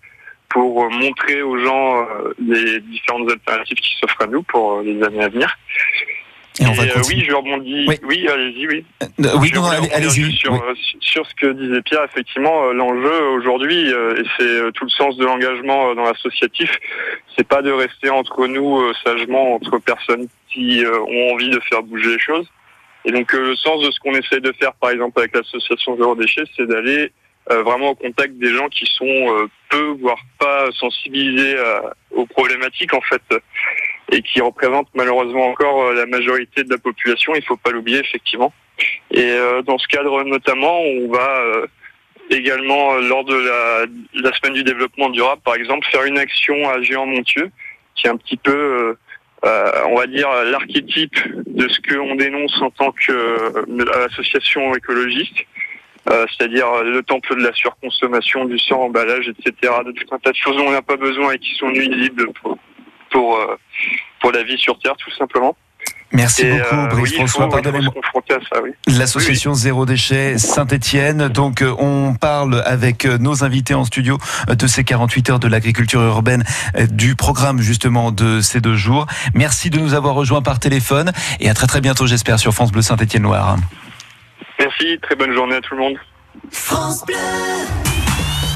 pour 0.50 0.88
montrer 0.90 1.42
aux 1.42 1.58
gens 1.58 2.02
euh, 2.02 2.32
les 2.38 2.80
différentes 2.80 3.28
alternatives 3.28 3.78
qui 3.78 3.96
s'offrent 4.00 4.22
à 4.22 4.26
nous 4.26 4.42
pour 4.44 4.82
les 4.82 5.02
années 5.02 5.24
à 5.24 5.28
venir. 5.28 5.58
Et 6.60 6.66
on 6.66 6.72
va 6.72 6.82
euh, 6.82 6.86
continuer. 6.94 7.22
oui, 7.22 7.26
je 7.28 7.34
rebondis. 7.34 7.86
Oui, 8.04 8.28
allez-y, 8.28 8.66
oui. 8.66 8.84
Euh, 9.02 9.06
oui, 9.40 9.50
non, 9.54 9.64
allez- 9.64 10.08
Sur, 10.10 10.52
Oui. 10.52 10.58
euh, 10.62 10.74
sur 11.00 11.26
ce 11.26 11.34
que 11.34 11.52
disait 11.52 11.80
Pierre, 11.82 12.04
effectivement, 12.04 12.72
l'enjeu 12.72 13.22
aujourd'hui, 13.36 13.88
et 13.88 14.22
c'est 14.38 14.72
tout 14.74 14.84
le 14.84 14.90
sens 14.90 15.16
de 15.16 15.24
l'engagement 15.24 15.94
dans 15.94 16.04
l'associatif, 16.04 16.70
c'est 17.36 17.46
pas 17.48 17.62
de 17.62 17.70
rester 17.72 18.10
entre 18.10 18.46
nous 18.46 18.92
sagement, 19.04 19.54
entre 19.54 19.78
personnes 19.78 20.28
qui 20.52 20.84
ont 20.86 21.32
envie 21.32 21.50
de 21.50 21.60
faire 21.68 21.82
bouger 21.82 22.10
les 22.10 22.18
choses. 22.18 22.46
Et 23.06 23.12
donc 23.12 23.32
le 23.32 23.56
sens 23.56 23.82
de 23.82 23.90
ce 23.90 23.98
qu'on 24.00 24.12
essaie 24.12 24.40
de 24.40 24.52
faire, 24.60 24.74
par 24.74 24.90
exemple 24.90 25.18
avec 25.20 25.34
l'association 25.34 25.96
Zéro 25.96 26.14
Déchet, 26.14 26.42
c'est 26.56 26.66
d'aller 26.66 27.12
vraiment 27.48 27.90
au 27.90 27.94
contact 27.94 28.34
des 28.34 28.52
gens 28.54 28.68
qui 28.68 28.84
sont 28.86 29.48
peu, 29.70 29.96
voire 30.00 30.18
pas 30.38 30.66
sensibilisés 30.78 31.56
aux 32.10 32.26
problématiques 32.26 32.92
en 32.92 33.00
fait. 33.00 33.22
Et 34.10 34.22
qui 34.22 34.40
représente 34.40 34.88
malheureusement 34.94 35.46
encore 35.48 35.84
euh, 35.84 35.94
la 35.94 36.06
majorité 36.06 36.64
de 36.64 36.70
la 36.70 36.78
population. 36.78 37.34
Il 37.34 37.44
faut 37.44 37.56
pas 37.56 37.70
l'oublier 37.70 38.00
effectivement. 38.00 38.52
Et 39.10 39.22
euh, 39.22 39.62
dans 39.62 39.78
ce 39.78 39.86
cadre 39.88 40.22
notamment, 40.24 40.80
on 40.80 41.12
va 41.12 41.40
euh, 41.40 41.66
également 42.30 42.94
euh, 42.94 43.00
lors 43.02 43.24
de 43.24 43.34
la, 43.34 43.86
la 44.14 44.32
semaine 44.36 44.54
du 44.54 44.64
développement 44.64 45.10
durable, 45.10 45.42
par 45.44 45.54
exemple, 45.54 45.86
faire 45.90 46.04
une 46.04 46.18
action 46.18 46.68
à 46.68 46.80
Géant-Montieu, 46.80 47.50
qui 47.94 48.06
est 48.06 48.10
un 48.10 48.16
petit 48.16 48.36
peu, 48.36 48.52
euh, 48.52 48.98
euh, 49.44 49.72
on 49.86 49.96
va 49.96 50.06
dire, 50.06 50.28
l'archétype 50.44 51.16
de 51.46 51.68
ce 51.68 51.80
qu'on 51.80 52.14
dénonce 52.14 52.60
en 52.62 52.70
tant 52.70 52.92
qu'association 52.92 54.74
écologiste. 54.74 55.44
Euh, 56.10 56.24
c'est-à-dire 56.30 56.82
le 56.82 57.02
temple 57.02 57.36
de 57.36 57.42
la 57.42 57.52
surconsommation 57.52 58.46
du 58.46 58.58
sang, 58.58 58.84
emballage, 58.84 59.28
etc., 59.28 59.72
de 59.84 59.92
tout 59.92 60.14
un 60.14 60.18
tas 60.18 60.30
de 60.30 60.36
choses 60.36 60.56
dont 60.56 60.66
on 60.66 60.70
n'a 60.70 60.80
pas 60.80 60.96
besoin 60.96 61.32
et 61.32 61.38
qui 61.38 61.54
sont 61.56 61.68
nuisibles 61.68 62.32
pour, 62.40 62.56
pour, 63.10 63.36
euh, 63.36 63.56
pour 64.20 64.32
la 64.32 64.42
vie 64.42 64.58
sur 64.58 64.78
Terre, 64.78 64.96
tout 64.96 65.10
simplement. 65.16 65.56
Merci 66.12 66.42
Et, 66.42 66.50
beaucoup, 66.50 66.74
euh, 66.74 66.86
Brice 66.88 67.10
oui, 67.10 67.16
François. 67.18 67.48
Pardonnez-moi. 67.48 67.94
oui. 68.64 68.70
L'association 68.88 69.54
Zéro 69.54 69.86
Déchet 69.86 70.38
Saint-Étienne. 70.38 71.28
Donc, 71.28 71.62
euh, 71.62 71.72
on 71.78 72.14
parle 72.14 72.62
avec 72.66 73.04
nos 73.04 73.44
invités 73.44 73.74
en 73.74 73.84
studio 73.84 74.18
de 74.48 74.66
ces 74.66 74.82
48 74.82 75.30
heures 75.30 75.38
de 75.38 75.46
l'agriculture 75.46 76.00
urbaine, 76.00 76.44
du 76.90 77.14
programme 77.14 77.60
justement 77.60 78.10
de 78.10 78.40
ces 78.40 78.60
deux 78.60 78.74
jours. 78.74 79.06
Merci 79.34 79.70
de 79.70 79.78
nous 79.78 79.94
avoir 79.94 80.14
rejoints 80.14 80.42
par 80.42 80.58
téléphone 80.58 81.12
et 81.38 81.48
à 81.48 81.54
très 81.54 81.68
très 81.68 81.80
bientôt, 81.80 82.06
j'espère, 82.08 82.40
sur 82.40 82.52
France 82.52 82.72
Bleu 82.72 82.82
Saint-Étienne 82.82 83.22
Loire. 83.22 83.56
Merci, 84.58 84.98
très 85.00 85.14
bonne 85.14 85.32
journée 85.32 85.56
à 85.56 85.60
tout 85.60 85.74
le 85.74 85.80
monde. 85.80 85.96
France 86.50 87.04
Bleu 87.06 87.14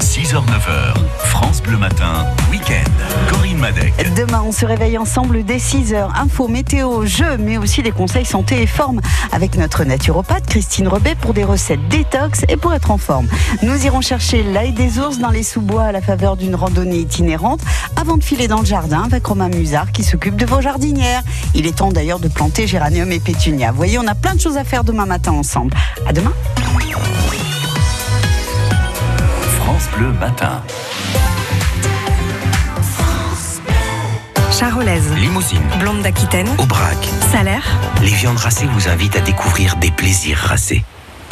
6h, 0.01 0.33
9h, 0.33 0.93
France 1.19 1.61
Bleu 1.61 1.77
Matin, 1.77 2.25
week-end. 2.51 2.89
Corinne 3.29 3.57
Madec. 3.57 3.93
Demain, 4.15 4.43
on 4.45 4.51
se 4.51 4.65
réveille 4.65 4.97
ensemble 4.97 5.43
dès 5.43 5.57
6h. 5.57 6.09
Info, 6.15 6.47
météo, 6.47 7.05
jeux, 7.05 7.37
mais 7.37 7.57
aussi 7.57 7.81
des 7.81 7.91
conseils 7.91 8.25
santé 8.25 8.61
et 8.61 8.67
forme 8.67 9.01
avec 9.31 9.55
notre 9.57 9.83
naturopathe 9.83 10.45
Christine 10.47 10.87
Rebet 10.87 11.15
pour 11.15 11.33
des 11.33 11.43
recettes 11.43 11.87
détox 11.89 12.43
et 12.49 12.57
pour 12.57 12.73
être 12.73 12.91
en 12.91 12.97
forme. 12.97 13.27
Nous 13.63 13.85
irons 13.85 14.01
chercher 14.01 14.43
l'ail 14.43 14.73
des 14.73 14.99
ours 14.99 15.19
dans 15.19 15.31
les 15.31 15.43
sous-bois 15.43 15.83
à 15.83 15.91
la 15.91 16.01
faveur 16.01 16.37
d'une 16.37 16.55
randonnée 16.55 16.99
itinérante 16.99 17.61
avant 17.95 18.17
de 18.17 18.23
filer 18.23 18.47
dans 18.47 18.59
le 18.59 18.65
jardin 18.65 19.03
avec 19.03 19.25
Romain 19.25 19.49
Musard 19.49 19.91
qui 19.91 20.03
s'occupe 20.03 20.35
de 20.35 20.45
vos 20.45 20.61
jardinières. 20.61 21.23
Il 21.53 21.65
est 21.67 21.77
temps 21.77 21.91
d'ailleurs 21.91 22.19
de 22.19 22.27
planter 22.27 22.67
géranium 22.67 23.11
et 23.11 23.19
pétunia. 23.19 23.71
Vous 23.71 23.77
voyez, 23.77 23.97
on 23.99 24.07
a 24.07 24.15
plein 24.15 24.35
de 24.35 24.41
choses 24.41 24.57
à 24.57 24.63
faire 24.63 24.83
demain 24.83 25.05
matin 25.05 25.31
ensemble. 25.31 25.73
À 26.05 26.13
demain. 26.13 26.33
France 29.65 29.89
Bleu 29.97 30.11
Matin. 30.11 30.61
Charolaise, 34.51 35.11
Limousine, 35.15 35.59
blonde 35.79 36.03
d'Aquitaine, 36.03 36.47
Aubrac. 36.59 36.95
salaire. 37.31 37.63
Les 38.03 38.09
viandes 38.09 38.37
racées 38.37 38.67
vous 38.67 38.87
invitent 38.89 39.15
à 39.15 39.21
découvrir 39.21 39.75
des 39.77 39.89
plaisirs 39.89 40.37
racés. 40.37 40.85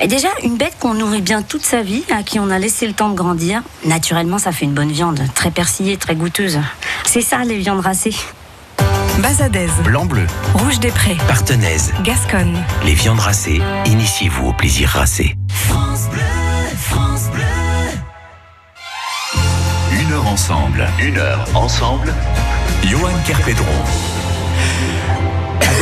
Et 0.00 0.08
déjà, 0.08 0.28
une 0.42 0.56
bête 0.56 0.74
qu'on 0.80 0.94
nourrit 0.94 1.20
bien 1.20 1.42
toute 1.42 1.64
sa 1.64 1.82
vie, 1.82 2.02
à 2.10 2.22
qui 2.22 2.38
on 2.40 2.50
a 2.50 2.58
laissé 2.58 2.86
le 2.86 2.92
temps 2.92 3.08
de 3.08 3.14
grandir, 3.14 3.62
naturellement, 3.84 4.38
ça 4.38 4.52
fait 4.52 4.64
une 4.64 4.74
bonne 4.74 4.90
viande, 4.90 5.20
très 5.34 5.50
persillée, 5.50 5.96
très 5.96 6.14
goûteuse. 6.14 6.58
C'est 7.04 7.20
ça, 7.20 7.44
les 7.44 7.58
viandes 7.58 7.80
racées. 7.80 8.14
Bazadaise, 9.18 9.70
Blanc-bleu, 9.84 10.26
rouge 10.54 10.80
des 10.80 10.90
prés, 10.90 11.16
partenaise. 11.28 11.92
Gasconne. 12.02 12.56
Les 12.84 12.94
viandes 12.94 13.20
racées, 13.20 13.60
initiez-vous 13.86 14.48
au 14.48 14.52
plaisir 14.52 14.88
racé. 14.88 15.36
France 15.50 16.08
Bleu, 16.10 16.20
France 16.76 17.28
Bleu. 17.32 17.42
Une 20.00 20.12
heure 20.12 20.26
ensemble, 20.26 20.88
une 20.98 21.18
heure 21.18 21.46
ensemble. 21.54 22.12
Johan 22.84 23.12
Kerpedron. 23.26 23.66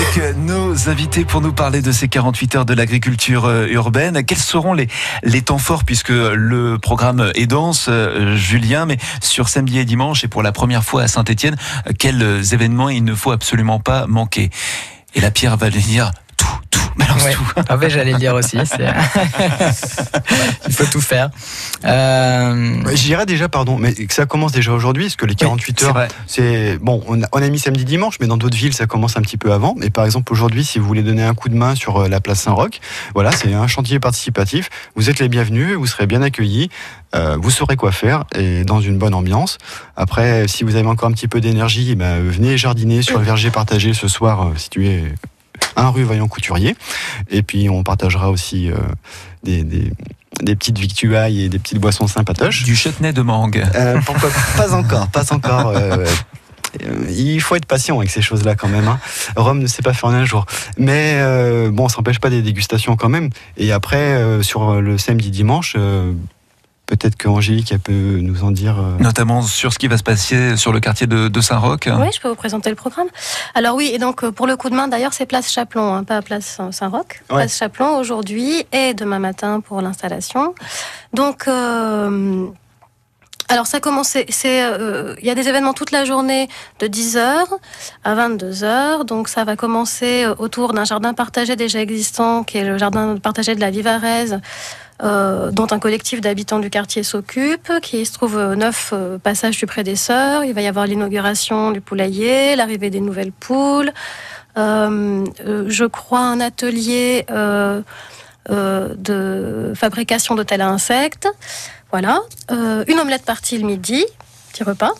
Avec 0.00 0.16
euh, 0.16 0.32
nos 0.32 0.88
invités 0.88 1.26
pour 1.26 1.42
nous 1.42 1.52
parler 1.52 1.82
de 1.82 1.92
ces 1.92 2.08
48 2.08 2.56
heures 2.56 2.64
de 2.64 2.72
l'agriculture 2.72 3.44
euh, 3.44 3.66
urbaine, 3.66 4.24
quels 4.24 4.38
seront 4.38 4.72
les, 4.72 4.88
les 5.24 5.42
temps 5.42 5.58
forts 5.58 5.84
puisque 5.84 6.08
le 6.08 6.78
programme 6.78 7.30
est 7.34 7.46
dense, 7.46 7.88
euh, 7.90 8.34
Julien, 8.34 8.86
mais 8.86 8.96
sur 9.20 9.50
samedi 9.50 9.78
et 9.78 9.84
dimanche 9.84 10.24
et 10.24 10.28
pour 10.28 10.42
la 10.42 10.52
première 10.52 10.84
fois 10.84 11.02
à 11.02 11.06
Saint-Etienne, 11.08 11.56
quels 11.98 12.22
événements 12.54 12.88
il 12.88 13.04
ne 13.04 13.14
faut 13.14 13.30
absolument 13.30 13.78
pas 13.78 14.06
manquer? 14.06 14.48
Et 15.14 15.20
la 15.20 15.30
pierre 15.30 15.58
va 15.58 15.68
dire 15.68 16.12
tout, 16.70 16.80
balance 16.96 17.24
Ouais. 17.24 17.34
tout. 17.34 17.72
En 17.72 17.78
fait, 17.78 17.90
j'allais 17.90 18.12
le 18.12 18.18
dire 18.18 18.34
aussi. 18.34 18.56
Il 20.66 20.72
faut 20.72 20.84
tout 20.86 21.00
faire. 21.00 21.30
Euh, 21.84 22.82
Je 22.94 23.02
dirais 23.02 23.26
déjà, 23.26 23.48
pardon, 23.48 23.76
mais 23.78 23.92
que 23.94 24.14
ça 24.14 24.26
commence 24.26 24.52
déjà 24.52 24.72
aujourd'hui, 24.72 25.04
parce 25.04 25.16
que 25.16 25.26
les 25.26 25.34
48 25.34 25.80
c'est 25.80 25.86
heures, 25.86 26.06
c'est 26.26 26.78
bon, 26.78 27.02
on 27.08 27.22
a, 27.22 27.26
on 27.32 27.42
a 27.42 27.48
mis 27.48 27.58
samedi 27.58 27.84
dimanche, 27.84 28.16
mais 28.20 28.26
dans 28.26 28.36
d'autres 28.36 28.56
villes, 28.56 28.74
ça 28.74 28.86
commence 28.86 29.16
un 29.16 29.22
petit 29.22 29.36
peu 29.36 29.52
avant. 29.52 29.74
Mais 29.76 29.90
par 29.90 30.04
exemple, 30.04 30.32
aujourd'hui, 30.32 30.64
si 30.64 30.78
vous 30.78 30.86
voulez 30.86 31.02
donner 31.02 31.22
un 31.24 31.34
coup 31.34 31.48
de 31.48 31.56
main 31.56 31.74
sur 31.74 31.98
euh, 31.98 32.08
la 32.08 32.20
place 32.20 32.40
Saint-Roch, 32.40 32.80
voilà, 33.14 33.32
c'est 33.32 33.52
un 33.52 33.66
chantier 33.66 33.98
participatif. 34.00 34.70
Vous 34.96 35.10
êtes 35.10 35.18
les 35.18 35.28
bienvenus, 35.28 35.74
vous 35.76 35.86
serez 35.86 36.06
bien 36.06 36.22
accueillis, 36.22 36.70
euh, 37.14 37.36
vous 37.40 37.50
saurez 37.50 37.76
quoi 37.76 37.92
faire 37.92 38.24
et 38.34 38.64
dans 38.64 38.80
une 38.80 38.98
bonne 38.98 39.14
ambiance. 39.14 39.58
Après, 39.96 40.46
si 40.48 40.64
vous 40.64 40.76
avez 40.76 40.86
encore 40.88 41.08
un 41.08 41.12
petit 41.12 41.28
peu 41.28 41.40
d'énergie, 41.40 41.94
ben, 41.96 42.20
venez 42.22 42.56
jardiner 42.56 43.02
sur 43.02 43.18
le 43.18 43.24
verger 43.24 43.50
partagé 43.50 43.94
ce 43.94 44.08
soir, 44.08 44.46
euh, 44.48 44.56
situé 44.56 45.04
1 45.76 45.88
rue 45.90 46.04
Vaillant 46.04 46.28
Couturier. 46.28 46.76
Et 47.30 47.42
puis, 47.42 47.68
on 47.68 47.82
partagera 47.82 48.30
aussi 48.30 48.70
euh, 48.70 48.74
des, 49.42 49.62
des- 49.62 49.92
des 50.42 50.56
petites 50.56 50.78
victuailles 50.78 51.42
et 51.42 51.48
des 51.48 51.58
petites 51.58 51.78
boissons 51.78 52.06
sympatoches. 52.06 52.62
Du 52.64 52.74
chutney 52.76 53.12
de 53.12 53.20
mangue. 53.20 53.62
Euh, 53.74 54.00
pourquoi 54.06 54.30
pas? 54.56 54.74
Encore, 54.74 55.08
pas 55.08 55.32
encore. 55.34 55.72
euh, 55.76 56.06
il 57.10 57.40
faut 57.40 57.56
être 57.56 57.66
patient 57.66 57.98
avec 57.98 58.10
ces 58.10 58.22
choses-là 58.22 58.54
quand 58.54 58.68
même. 58.68 58.86
hein. 58.88 59.00
Rome 59.36 59.58
ne 59.58 59.66
sait 59.66 59.82
pas 59.82 59.92
faire 59.92 60.08
en 60.08 60.12
un 60.14 60.24
jour. 60.24 60.46
Mais 60.78 61.14
euh, 61.16 61.70
bon, 61.70 61.88
ça 61.88 61.96
n'empêche 61.98 62.20
pas 62.20 62.30
des 62.30 62.42
dégustations 62.42 62.96
quand 62.96 63.08
même. 63.08 63.28
Et 63.56 63.72
après, 63.72 64.42
sur 64.42 64.80
le 64.80 64.96
samedi 64.96 65.30
dimanche, 65.30 65.76
peut-être 66.90 67.16
qu'Angélique 67.16 67.70
elle 67.72 67.78
peut 67.78 68.18
nous 68.20 68.42
en 68.44 68.50
dire. 68.50 68.78
euh, 68.78 68.96
Notamment 68.98 69.42
sur 69.42 69.72
ce 69.72 69.78
qui 69.78 69.88
va 69.88 69.96
se 69.96 70.02
passer 70.02 70.56
sur 70.56 70.72
le 70.72 70.80
quartier 70.80 71.06
de, 71.06 71.28
de 71.28 71.40
Saint-Roch. 71.40 71.86
Oui, 71.86 72.08
je 72.14 72.20
peux 72.20 72.28
vous 72.28 72.34
présenter 72.34 72.68
le 72.68 72.76
programme. 72.76 73.06
Alors 73.54 73.76
oui, 73.76 73.90
et 73.94 73.98
donc 73.98 74.22
euh, 74.24 74.32
pour 74.32 74.46
le 74.46 74.56
coup 74.56 74.68
de 74.70 74.74
main, 74.74 74.88
d'ailleurs, 74.88 75.12
c'est 75.12 75.26
Place 75.26 75.50
Chaplon, 75.50 75.94
hein, 75.94 76.04
pas 76.04 76.20
Place 76.20 76.44
Saint- 76.46 76.72
Saint-Roch. 76.72 77.22
Ouais. 77.30 77.36
Place 77.36 77.56
Chaplon 77.56 77.96
aujourd'hui 77.98 78.64
et 78.72 78.92
demain 78.94 79.18
matin 79.20 79.60
pour 79.60 79.80
l'installation. 79.80 80.54
Donc, 81.14 81.46
euh, 81.48 82.46
alors 83.48 83.66
ça 83.66 83.80
commence, 83.80 84.14
euh, 84.16 85.14
il 85.20 85.26
y 85.26 85.30
a 85.30 85.34
des 85.34 85.48
événements 85.48 85.72
toute 85.72 85.90
la 85.90 86.04
journée 86.04 86.48
de 86.78 86.86
10h 86.86 87.46
à 88.04 88.14
22h. 88.14 89.04
Donc 89.04 89.28
ça 89.28 89.42
va 89.42 89.56
commencer 89.56 90.26
autour 90.38 90.72
d'un 90.72 90.84
jardin 90.84 91.14
partagé 91.14 91.56
déjà 91.56 91.80
existant, 91.80 92.44
qui 92.44 92.58
est 92.58 92.64
le 92.64 92.78
jardin 92.78 93.16
partagé 93.16 93.56
de 93.56 93.60
la 93.60 93.70
Vivarese. 93.70 94.38
Euh, 95.02 95.50
dont 95.50 95.66
un 95.70 95.78
collectif 95.78 96.20
d'habitants 96.20 96.58
du 96.58 96.70
quartier 96.70 97.02
s'occupe, 97.02 97.72
qui 97.82 98.04
se 98.04 98.12
trouve 98.12 98.36
au 98.36 98.54
neuf 98.54 98.90
euh, 98.92 99.18
passage 99.18 99.58
du 99.58 99.66
Pré 99.66 99.82
des 99.82 99.96
Sœurs. 99.96 100.44
Il 100.44 100.54
va 100.54 100.60
y 100.60 100.66
avoir 100.66 100.86
l'inauguration 100.86 101.70
du 101.70 101.80
poulailler, 101.80 102.56
l'arrivée 102.56 102.90
des 102.90 103.00
nouvelles 103.00 103.32
poules, 103.32 103.92
euh, 104.58 105.24
euh, 105.46 105.64
je 105.68 105.84
crois 105.84 106.20
un 106.20 106.40
atelier 106.40 107.24
euh, 107.30 107.82
euh, 108.50 108.94
de 108.96 109.72
fabrication 109.74 110.34
d'hôtels 110.34 110.60
à 110.60 110.68
insectes. 110.68 111.28
Voilà. 111.90 112.20
Euh, 112.50 112.84
une 112.88 112.98
omelette 112.98 113.24
partie 113.24 113.58
le 113.58 113.66
midi, 113.66 114.04
petit 114.52 114.64
repas. 114.64 114.92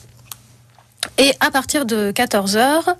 Et 1.18 1.32
à 1.40 1.50
partir 1.50 1.86
de 1.86 2.12
14h, 2.12 2.94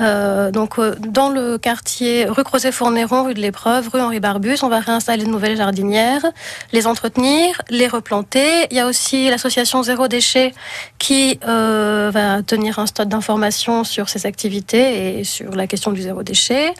euh, 0.00 0.50
donc 0.50 0.78
euh, 0.78 0.94
dans 0.98 1.28
le 1.28 1.58
quartier 1.58 2.26
rue 2.26 2.42
Crozet-Fournéron, 2.42 3.24
rue 3.24 3.34
de 3.34 3.40
l'Épreuve, 3.40 3.88
rue 3.92 4.00
Henri 4.00 4.20
Barbus, 4.20 4.58
on 4.62 4.68
va 4.68 4.80
réinstaller 4.80 5.24
de 5.24 5.30
nouvelles 5.30 5.56
jardinières, 5.56 6.24
les 6.72 6.86
entretenir, 6.86 7.60
les 7.70 7.88
replanter. 7.88 8.66
Il 8.70 8.76
y 8.76 8.80
a 8.80 8.86
aussi 8.86 9.30
l'association 9.30 9.82
Zéro 9.82 10.08
Déchet 10.08 10.54
qui 10.98 11.38
euh, 11.46 12.10
va 12.12 12.42
tenir 12.42 12.78
un 12.78 12.86
stock 12.86 13.08
d'informations 13.08 13.84
sur 13.84 14.08
ses 14.08 14.26
activités 14.26 15.18
et 15.18 15.24
sur 15.24 15.52
la 15.52 15.66
question 15.66 15.92
du 15.92 16.02
zéro 16.02 16.22
déchet. 16.22 16.74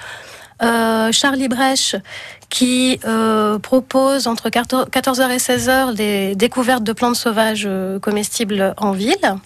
Charlie 0.61 1.49
Brèche 1.49 1.97
qui 2.49 2.99
propose 3.63 4.27
entre 4.27 4.49
14h 4.49 5.31
et 5.31 5.37
16h 5.37 5.95
des 5.95 6.35
découvertes 6.35 6.83
de 6.83 6.93
plantes 6.93 7.17
sauvages 7.17 7.69
comestibles 8.01 8.75
en 8.79 8.93
ville. 8.93 9.37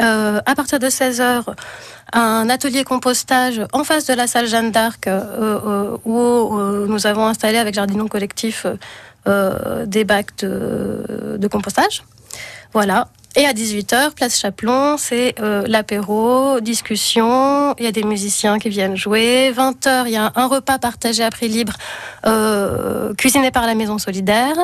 Euh, 0.00 0.40
à 0.46 0.54
partir 0.54 0.78
de 0.78 0.86
16h, 0.86 1.42
un 2.12 2.48
atelier 2.48 2.84
compostage 2.84 3.60
en 3.72 3.84
face 3.84 4.06
de 4.06 4.14
la 4.14 4.26
salle 4.26 4.46
Jeanne 4.46 4.70
d'Arc 4.70 5.06
euh, 5.06 5.20
euh, 5.66 5.96
où 6.04 6.86
nous 6.86 7.06
avons 7.06 7.26
installé 7.26 7.58
avec 7.58 7.74
Jardinon 7.74 8.08
Collectif 8.08 8.66
des 9.26 10.04
bacs 10.04 10.36
de, 10.38 11.48
compostage. 11.50 12.02
Voilà. 12.72 13.08
Et 13.34 13.46
à 13.46 13.52
18h, 13.52 14.10
place 14.14 14.38
Chaplon, 14.38 14.96
c'est 14.98 15.34
l'apéro, 15.66 16.60
discussion, 16.60 17.74
il 17.78 17.84
y 17.84 17.88
a 17.88 17.92
des 17.92 18.02
musiciens 18.02 18.58
qui 18.58 18.68
viennent 18.68 18.96
jouer. 18.96 19.52
20h, 19.56 20.04
il 20.06 20.12
y 20.12 20.16
a 20.16 20.32
un 20.34 20.46
repas 20.46 20.78
partagé 20.78 21.22
à 21.22 21.30
prix 21.30 21.48
libre, 21.48 21.74
cuisiné 23.16 23.50
par 23.50 23.66
la 23.66 23.74
Maison 23.74 23.98
Solidaire, 23.98 24.56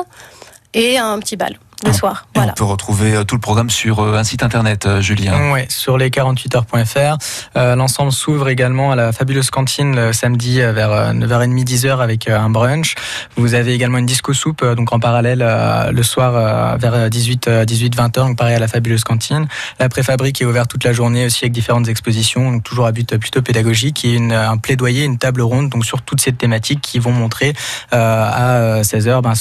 et 0.73 0.97
un 0.97 1.17
petit 1.19 1.35
bal 1.35 1.57
le 1.85 1.93
soir. 1.93 2.27
Et 2.35 2.39
on 2.39 2.47
peut 2.49 2.63
retrouver 2.63 3.15
euh, 3.15 3.23
tout 3.23 3.35
le 3.35 3.41
programme 3.41 3.69
sur 3.69 3.99
euh, 3.99 4.17
un 4.17 4.23
site 4.23 4.43
internet, 4.43 4.85
euh, 4.85 5.01
Julien. 5.01 5.51
Oui, 5.53 5.61
sur 5.69 5.97
les 5.97 6.09
48heures.fr. 6.09 7.17
Euh, 7.57 7.75
L'ensemble 7.75 8.11
s'ouvre 8.11 8.49
également 8.49 8.91
à 8.91 8.95
la 8.95 9.11
fabuleuse 9.11 9.49
cantine 9.49 9.95
le 9.95 10.13
samedi 10.13 10.57
vers 10.59 10.91
euh, 10.91 11.13
9h30, 11.13 11.63
10h 11.63 11.99
avec 11.99 12.27
un 12.27 12.49
brunch. 12.49 12.95
Vous 13.35 13.53
avez 13.53 13.73
également 13.73 13.97
une 13.97 14.05
disco 14.05 14.33
soupe, 14.33 14.65
donc 14.65 14.91
en 14.91 14.99
parallèle 14.99 15.41
euh, 15.41 15.91
le 15.91 16.03
soir 16.03 16.35
euh, 16.35 16.77
vers 16.77 17.09
18, 17.09 17.47
euh, 17.47 17.65
18, 17.65 17.95
20h, 17.95 18.11
donc 18.13 18.37
pareil 18.37 18.55
à 18.55 18.59
la 18.59 18.67
fabuleuse 18.67 19.03
cantine. 19.03 19.47
La 19.79 19.89
préfabrique 19.89 20.41
est 20.41 20.45
ouverte 20.45 20.69
toute 20.69 20.83
la 20.83 20.93
journée 20.93 21.25
aussi 21.25 21.45
avec 21.45 21.53
différentes 21.53 21.87
expositions, 21.87 22.51
donc 22.51 22.63
toujours 22.63 22.85
à 22.85 22.91
but 22.91 23.17
plutôt 23.17 23.41
pédagogique 23.41 24.03
et 24.05 24.13
une, 24.13 24.33
un 24.33 24.57
plaidoyer, 24.57 25.05
une 25.05 25.17
table 25.17 25.41
ronde, 25.41 25.69
donc 25.69 25.85
sur 25.85 26.01
toutes 26.01 26.21
ces 26.21 26.33
thématiques 26.33 26.81
qui 26.81 26.99
vont 26.99 27.11
montrer 27.11 27.53
euh, 27.93 28.77
à 28.77 28.81
16h 28.81 29.21
ben, 29.21 29.33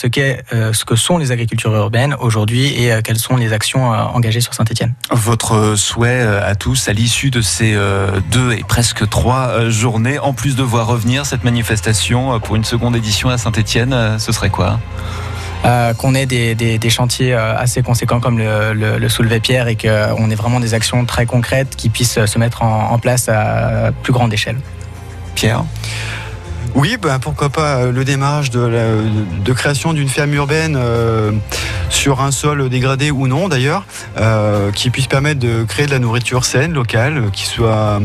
euh, 0.52 0.72
ce 0.72 0.84
que 0.84 0.96
sont 0.96 1.18
les 1.18 1.32
agricultures 1.32 1.74
urbaines 1.74 2.14
aujourd'hui 2.28 2.80
et 2.80 2.92
euh, 2.92 3.00
quelles 3.02 3.18
sont 3.18 3.36
les 3.36 3.52
actions 3.52 3.92
euh, 3.92 3.96
engagées 4.16 4.40
sur 4.40 4.54
Saint-Etienne. 4.54 4.92
Votre 5.10 5.74
souhait 5.74 6.20
euh, 6.22 6.48
à 6.52 6.54
tous, 6.54 6.88
à 6.88 6.92
l'issue 6.92 7.30
de 7.30 7.40
ces 7.40 7.74
deux 8.30 8.52
et 8.52 8.62
presque 8.74 9.08
trois 9.08 9.68
journées, 9.68 10.18
en 10.18 10.32
plus 10.32 10.54
de 10.54 10.62
voir 10.62 10.86
revenir 10.86 11.26
cette 11.26 11.42
manifestation 11.44 12.38
pour 12.40 12.54
une 12.56 12.64
seconde 12.64 12.94
édition 12.96 13.28
à 13.30 13.38
Saint-Etienne, 13.38 14.18
ce 14.18 14.30
serait 14.32 14.50
quoi? 14.50 14.78
Euh, 15.64 15.92
qu'on 15.94 16.14
ait 16.14 16.26
des, 16.26 16.54
des- 16.54 16.78
des 16.78 16.90
chantiers 16.90 17.34
assez 17.34 17.82
conséquents 17.82 18.20
comme 18.20 18.38
le, 18.38 18.72
le, 18.74 18.98
le 18.98 19.08
soulevé 19.08 19.40
pierre 19.40 19.66
et 19.66 19.76
qu'on 19.76 20.30
ait 20.30 20.34
vraiment 20.36 20.60
des 20.60 20.72
actions 20.74 21.04
très 21.04 21.26
concrètes 21.26 21.74
qui 21.76 21.88
puissent 21.88 22.24
se 22.24 22.38
mettre 22.38 22.62
en, 22.62 22.92
en 22.92 22.98
place 23.00 23.28
à 23.28 23.90
plus 24.04 24.12
grande 24.12 24.32
échelle. 24.32 24.58
Pierre? 25.34 25.64
Oui, 26.74 26.96
ben, 27.00 27.18
pourquoi 27.18 27.48
pas 27.48 27.76
euh, 27.78 27.92
le 27.92 28.04
démarrage 28.04 28.50
de, 28.50 28.60
la- 28.60 29.42
de 29.44 29.52
création 29.52 29.92
d'une 29.92 30.08
ferme 30.08 30.32
urbaine 30.34 30.76
euh, 30.78 31.32
sur 31.90 32.20
un 32.20 32.30
sol 32.30 32.68
dégradé 32.68 33.10
ou 33.10 33.26
non 33.26 33.48
d'ailleurs, 33.48 33.84
euh, 34.18 34.70
qui 34.72 34.90
puisse 34.90 35.06
permettre 35.06 35.40
de 35.40 35.64
créer 35.64 35.86
de 35.86 35.90
la 35.90 35.98
nourriture 35.98 36.44
saine, 36.44 36.72
locale, 36.72 37.24
qui 37.32 37.46
soit 37.46 38.00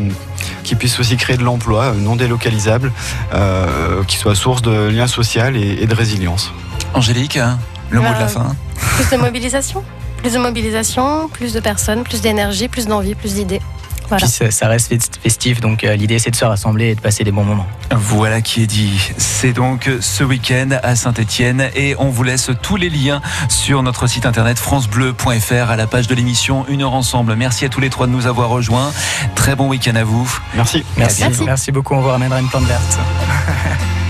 qui 0.63 0.75
puisse 0.75 0.99
aussi 0.99 1.17
créer 1.17 1.37
de 1.37 1.43
l'emploi 1.43 1.93
non 1.97 2.15
délocalisable, 2.15 2.91
euh, 3.33 4.03
qui 4.07 4.17
soit 4.17 4.35
source 4.35 4.61
de 4.61 4.89
lien 4.89 5.07
social 5.07 5.55
et, 5.55 5.77
et 5.81 5.85
de 5.87 5.95
résilience. 5.95 6.51
Angélique, 6.93 7.37
hein, 7.37 7.59
le 7.89 7.99
mot 7.99 8.07
de 8.13 8.19
la 8.19 8.27
fin 8.27 8.55
Plus 8.95 9.09
de 9.09 9.21
mobilisation 9.21 9.83
Plus 10.17 10.33
de 10.33 10.37
mobilisation, 10.39 11.27
plus 11.29 11.53
de 11.53 11.59
personnes, 11.59 12.03
plus 12.03 12.21
d'énergie, 12.21 12.67
plus 12.69 12.87
d'envie, 12.87 13.13
plus 13.15 13.33
d'idées. 13.35 13.61
Voilà. 14.09 14.27
Puis 14.27 14.51
ça, 14.51 14.67
reste 14.67 14.89
fest- 14.89 15.19
festif, 15.21 15.59
donc 15.61 15.83
euh, 15.83 15.95
l'idée 15.95 16.19
c'est 16.19 16.31
de 16.31 16.35
se 16.35 16.45
rassembler 16.45 16.89
et 16.89 16.95
de 16.95 17.01
passer 17.01 17.23
des 17.23 17.31
bons 17.31 17.43
moments. 17.43 17.65
Voilà 17.91 18.41
qui 18.41 18.63
est 18.63 18.67
dit. 18.67 19.11
C'est 19.17 19.53
donc 19.53 19.89
ce 20.01 20.23
week-end 20.23 20.69
à 20.83 20.95
Saint-Etienne 20.95 21.69
et 21.75 21.95
on 21.99 22.09
vous 22.09 22.23
laisse 22.23 22.51
tous 22.61 22.75
les 22.75 22.89
liens 22.89 23.21
sur 23.49 23.81
notre 23.83 24.07
site 24.07 24.25
internet 24.25 24.59
francebleu.fr 24.59 25.69
à 25.71 25.75
la 25.75 25.87
page 25.87 26.07
de 26.07 26.15
l'émission 26.15 26.65
Une 26.67 26.81
heure 26.83 26.93
ensemble. 26.93 27.35
Merci 27.35 27.65
à 27.65 27.69
tous 27.69 27.79
les 27.79 27.89
trois 27.89 28.07
de 28.07 28.11
nous 28.11 28.27
avoir 28.27 28.49
rejoints. 28.49 28.91
Très 29.35 29.55
bon 29.55 29.67
week-end 29.69 29.95
à 29.95 30.03
vous. 30.03 30.31
Merci. 30.55 30.83
Merci, 30.97 31.23
merci 31.45 31.71
beaucoup, 31.71 31.93
on 31.95 32.01
vous 32.01 32.09
ramènera 32.09 32.39
une 32.39 32.49
plante 32.49 32.65
verte. 32.65 32.99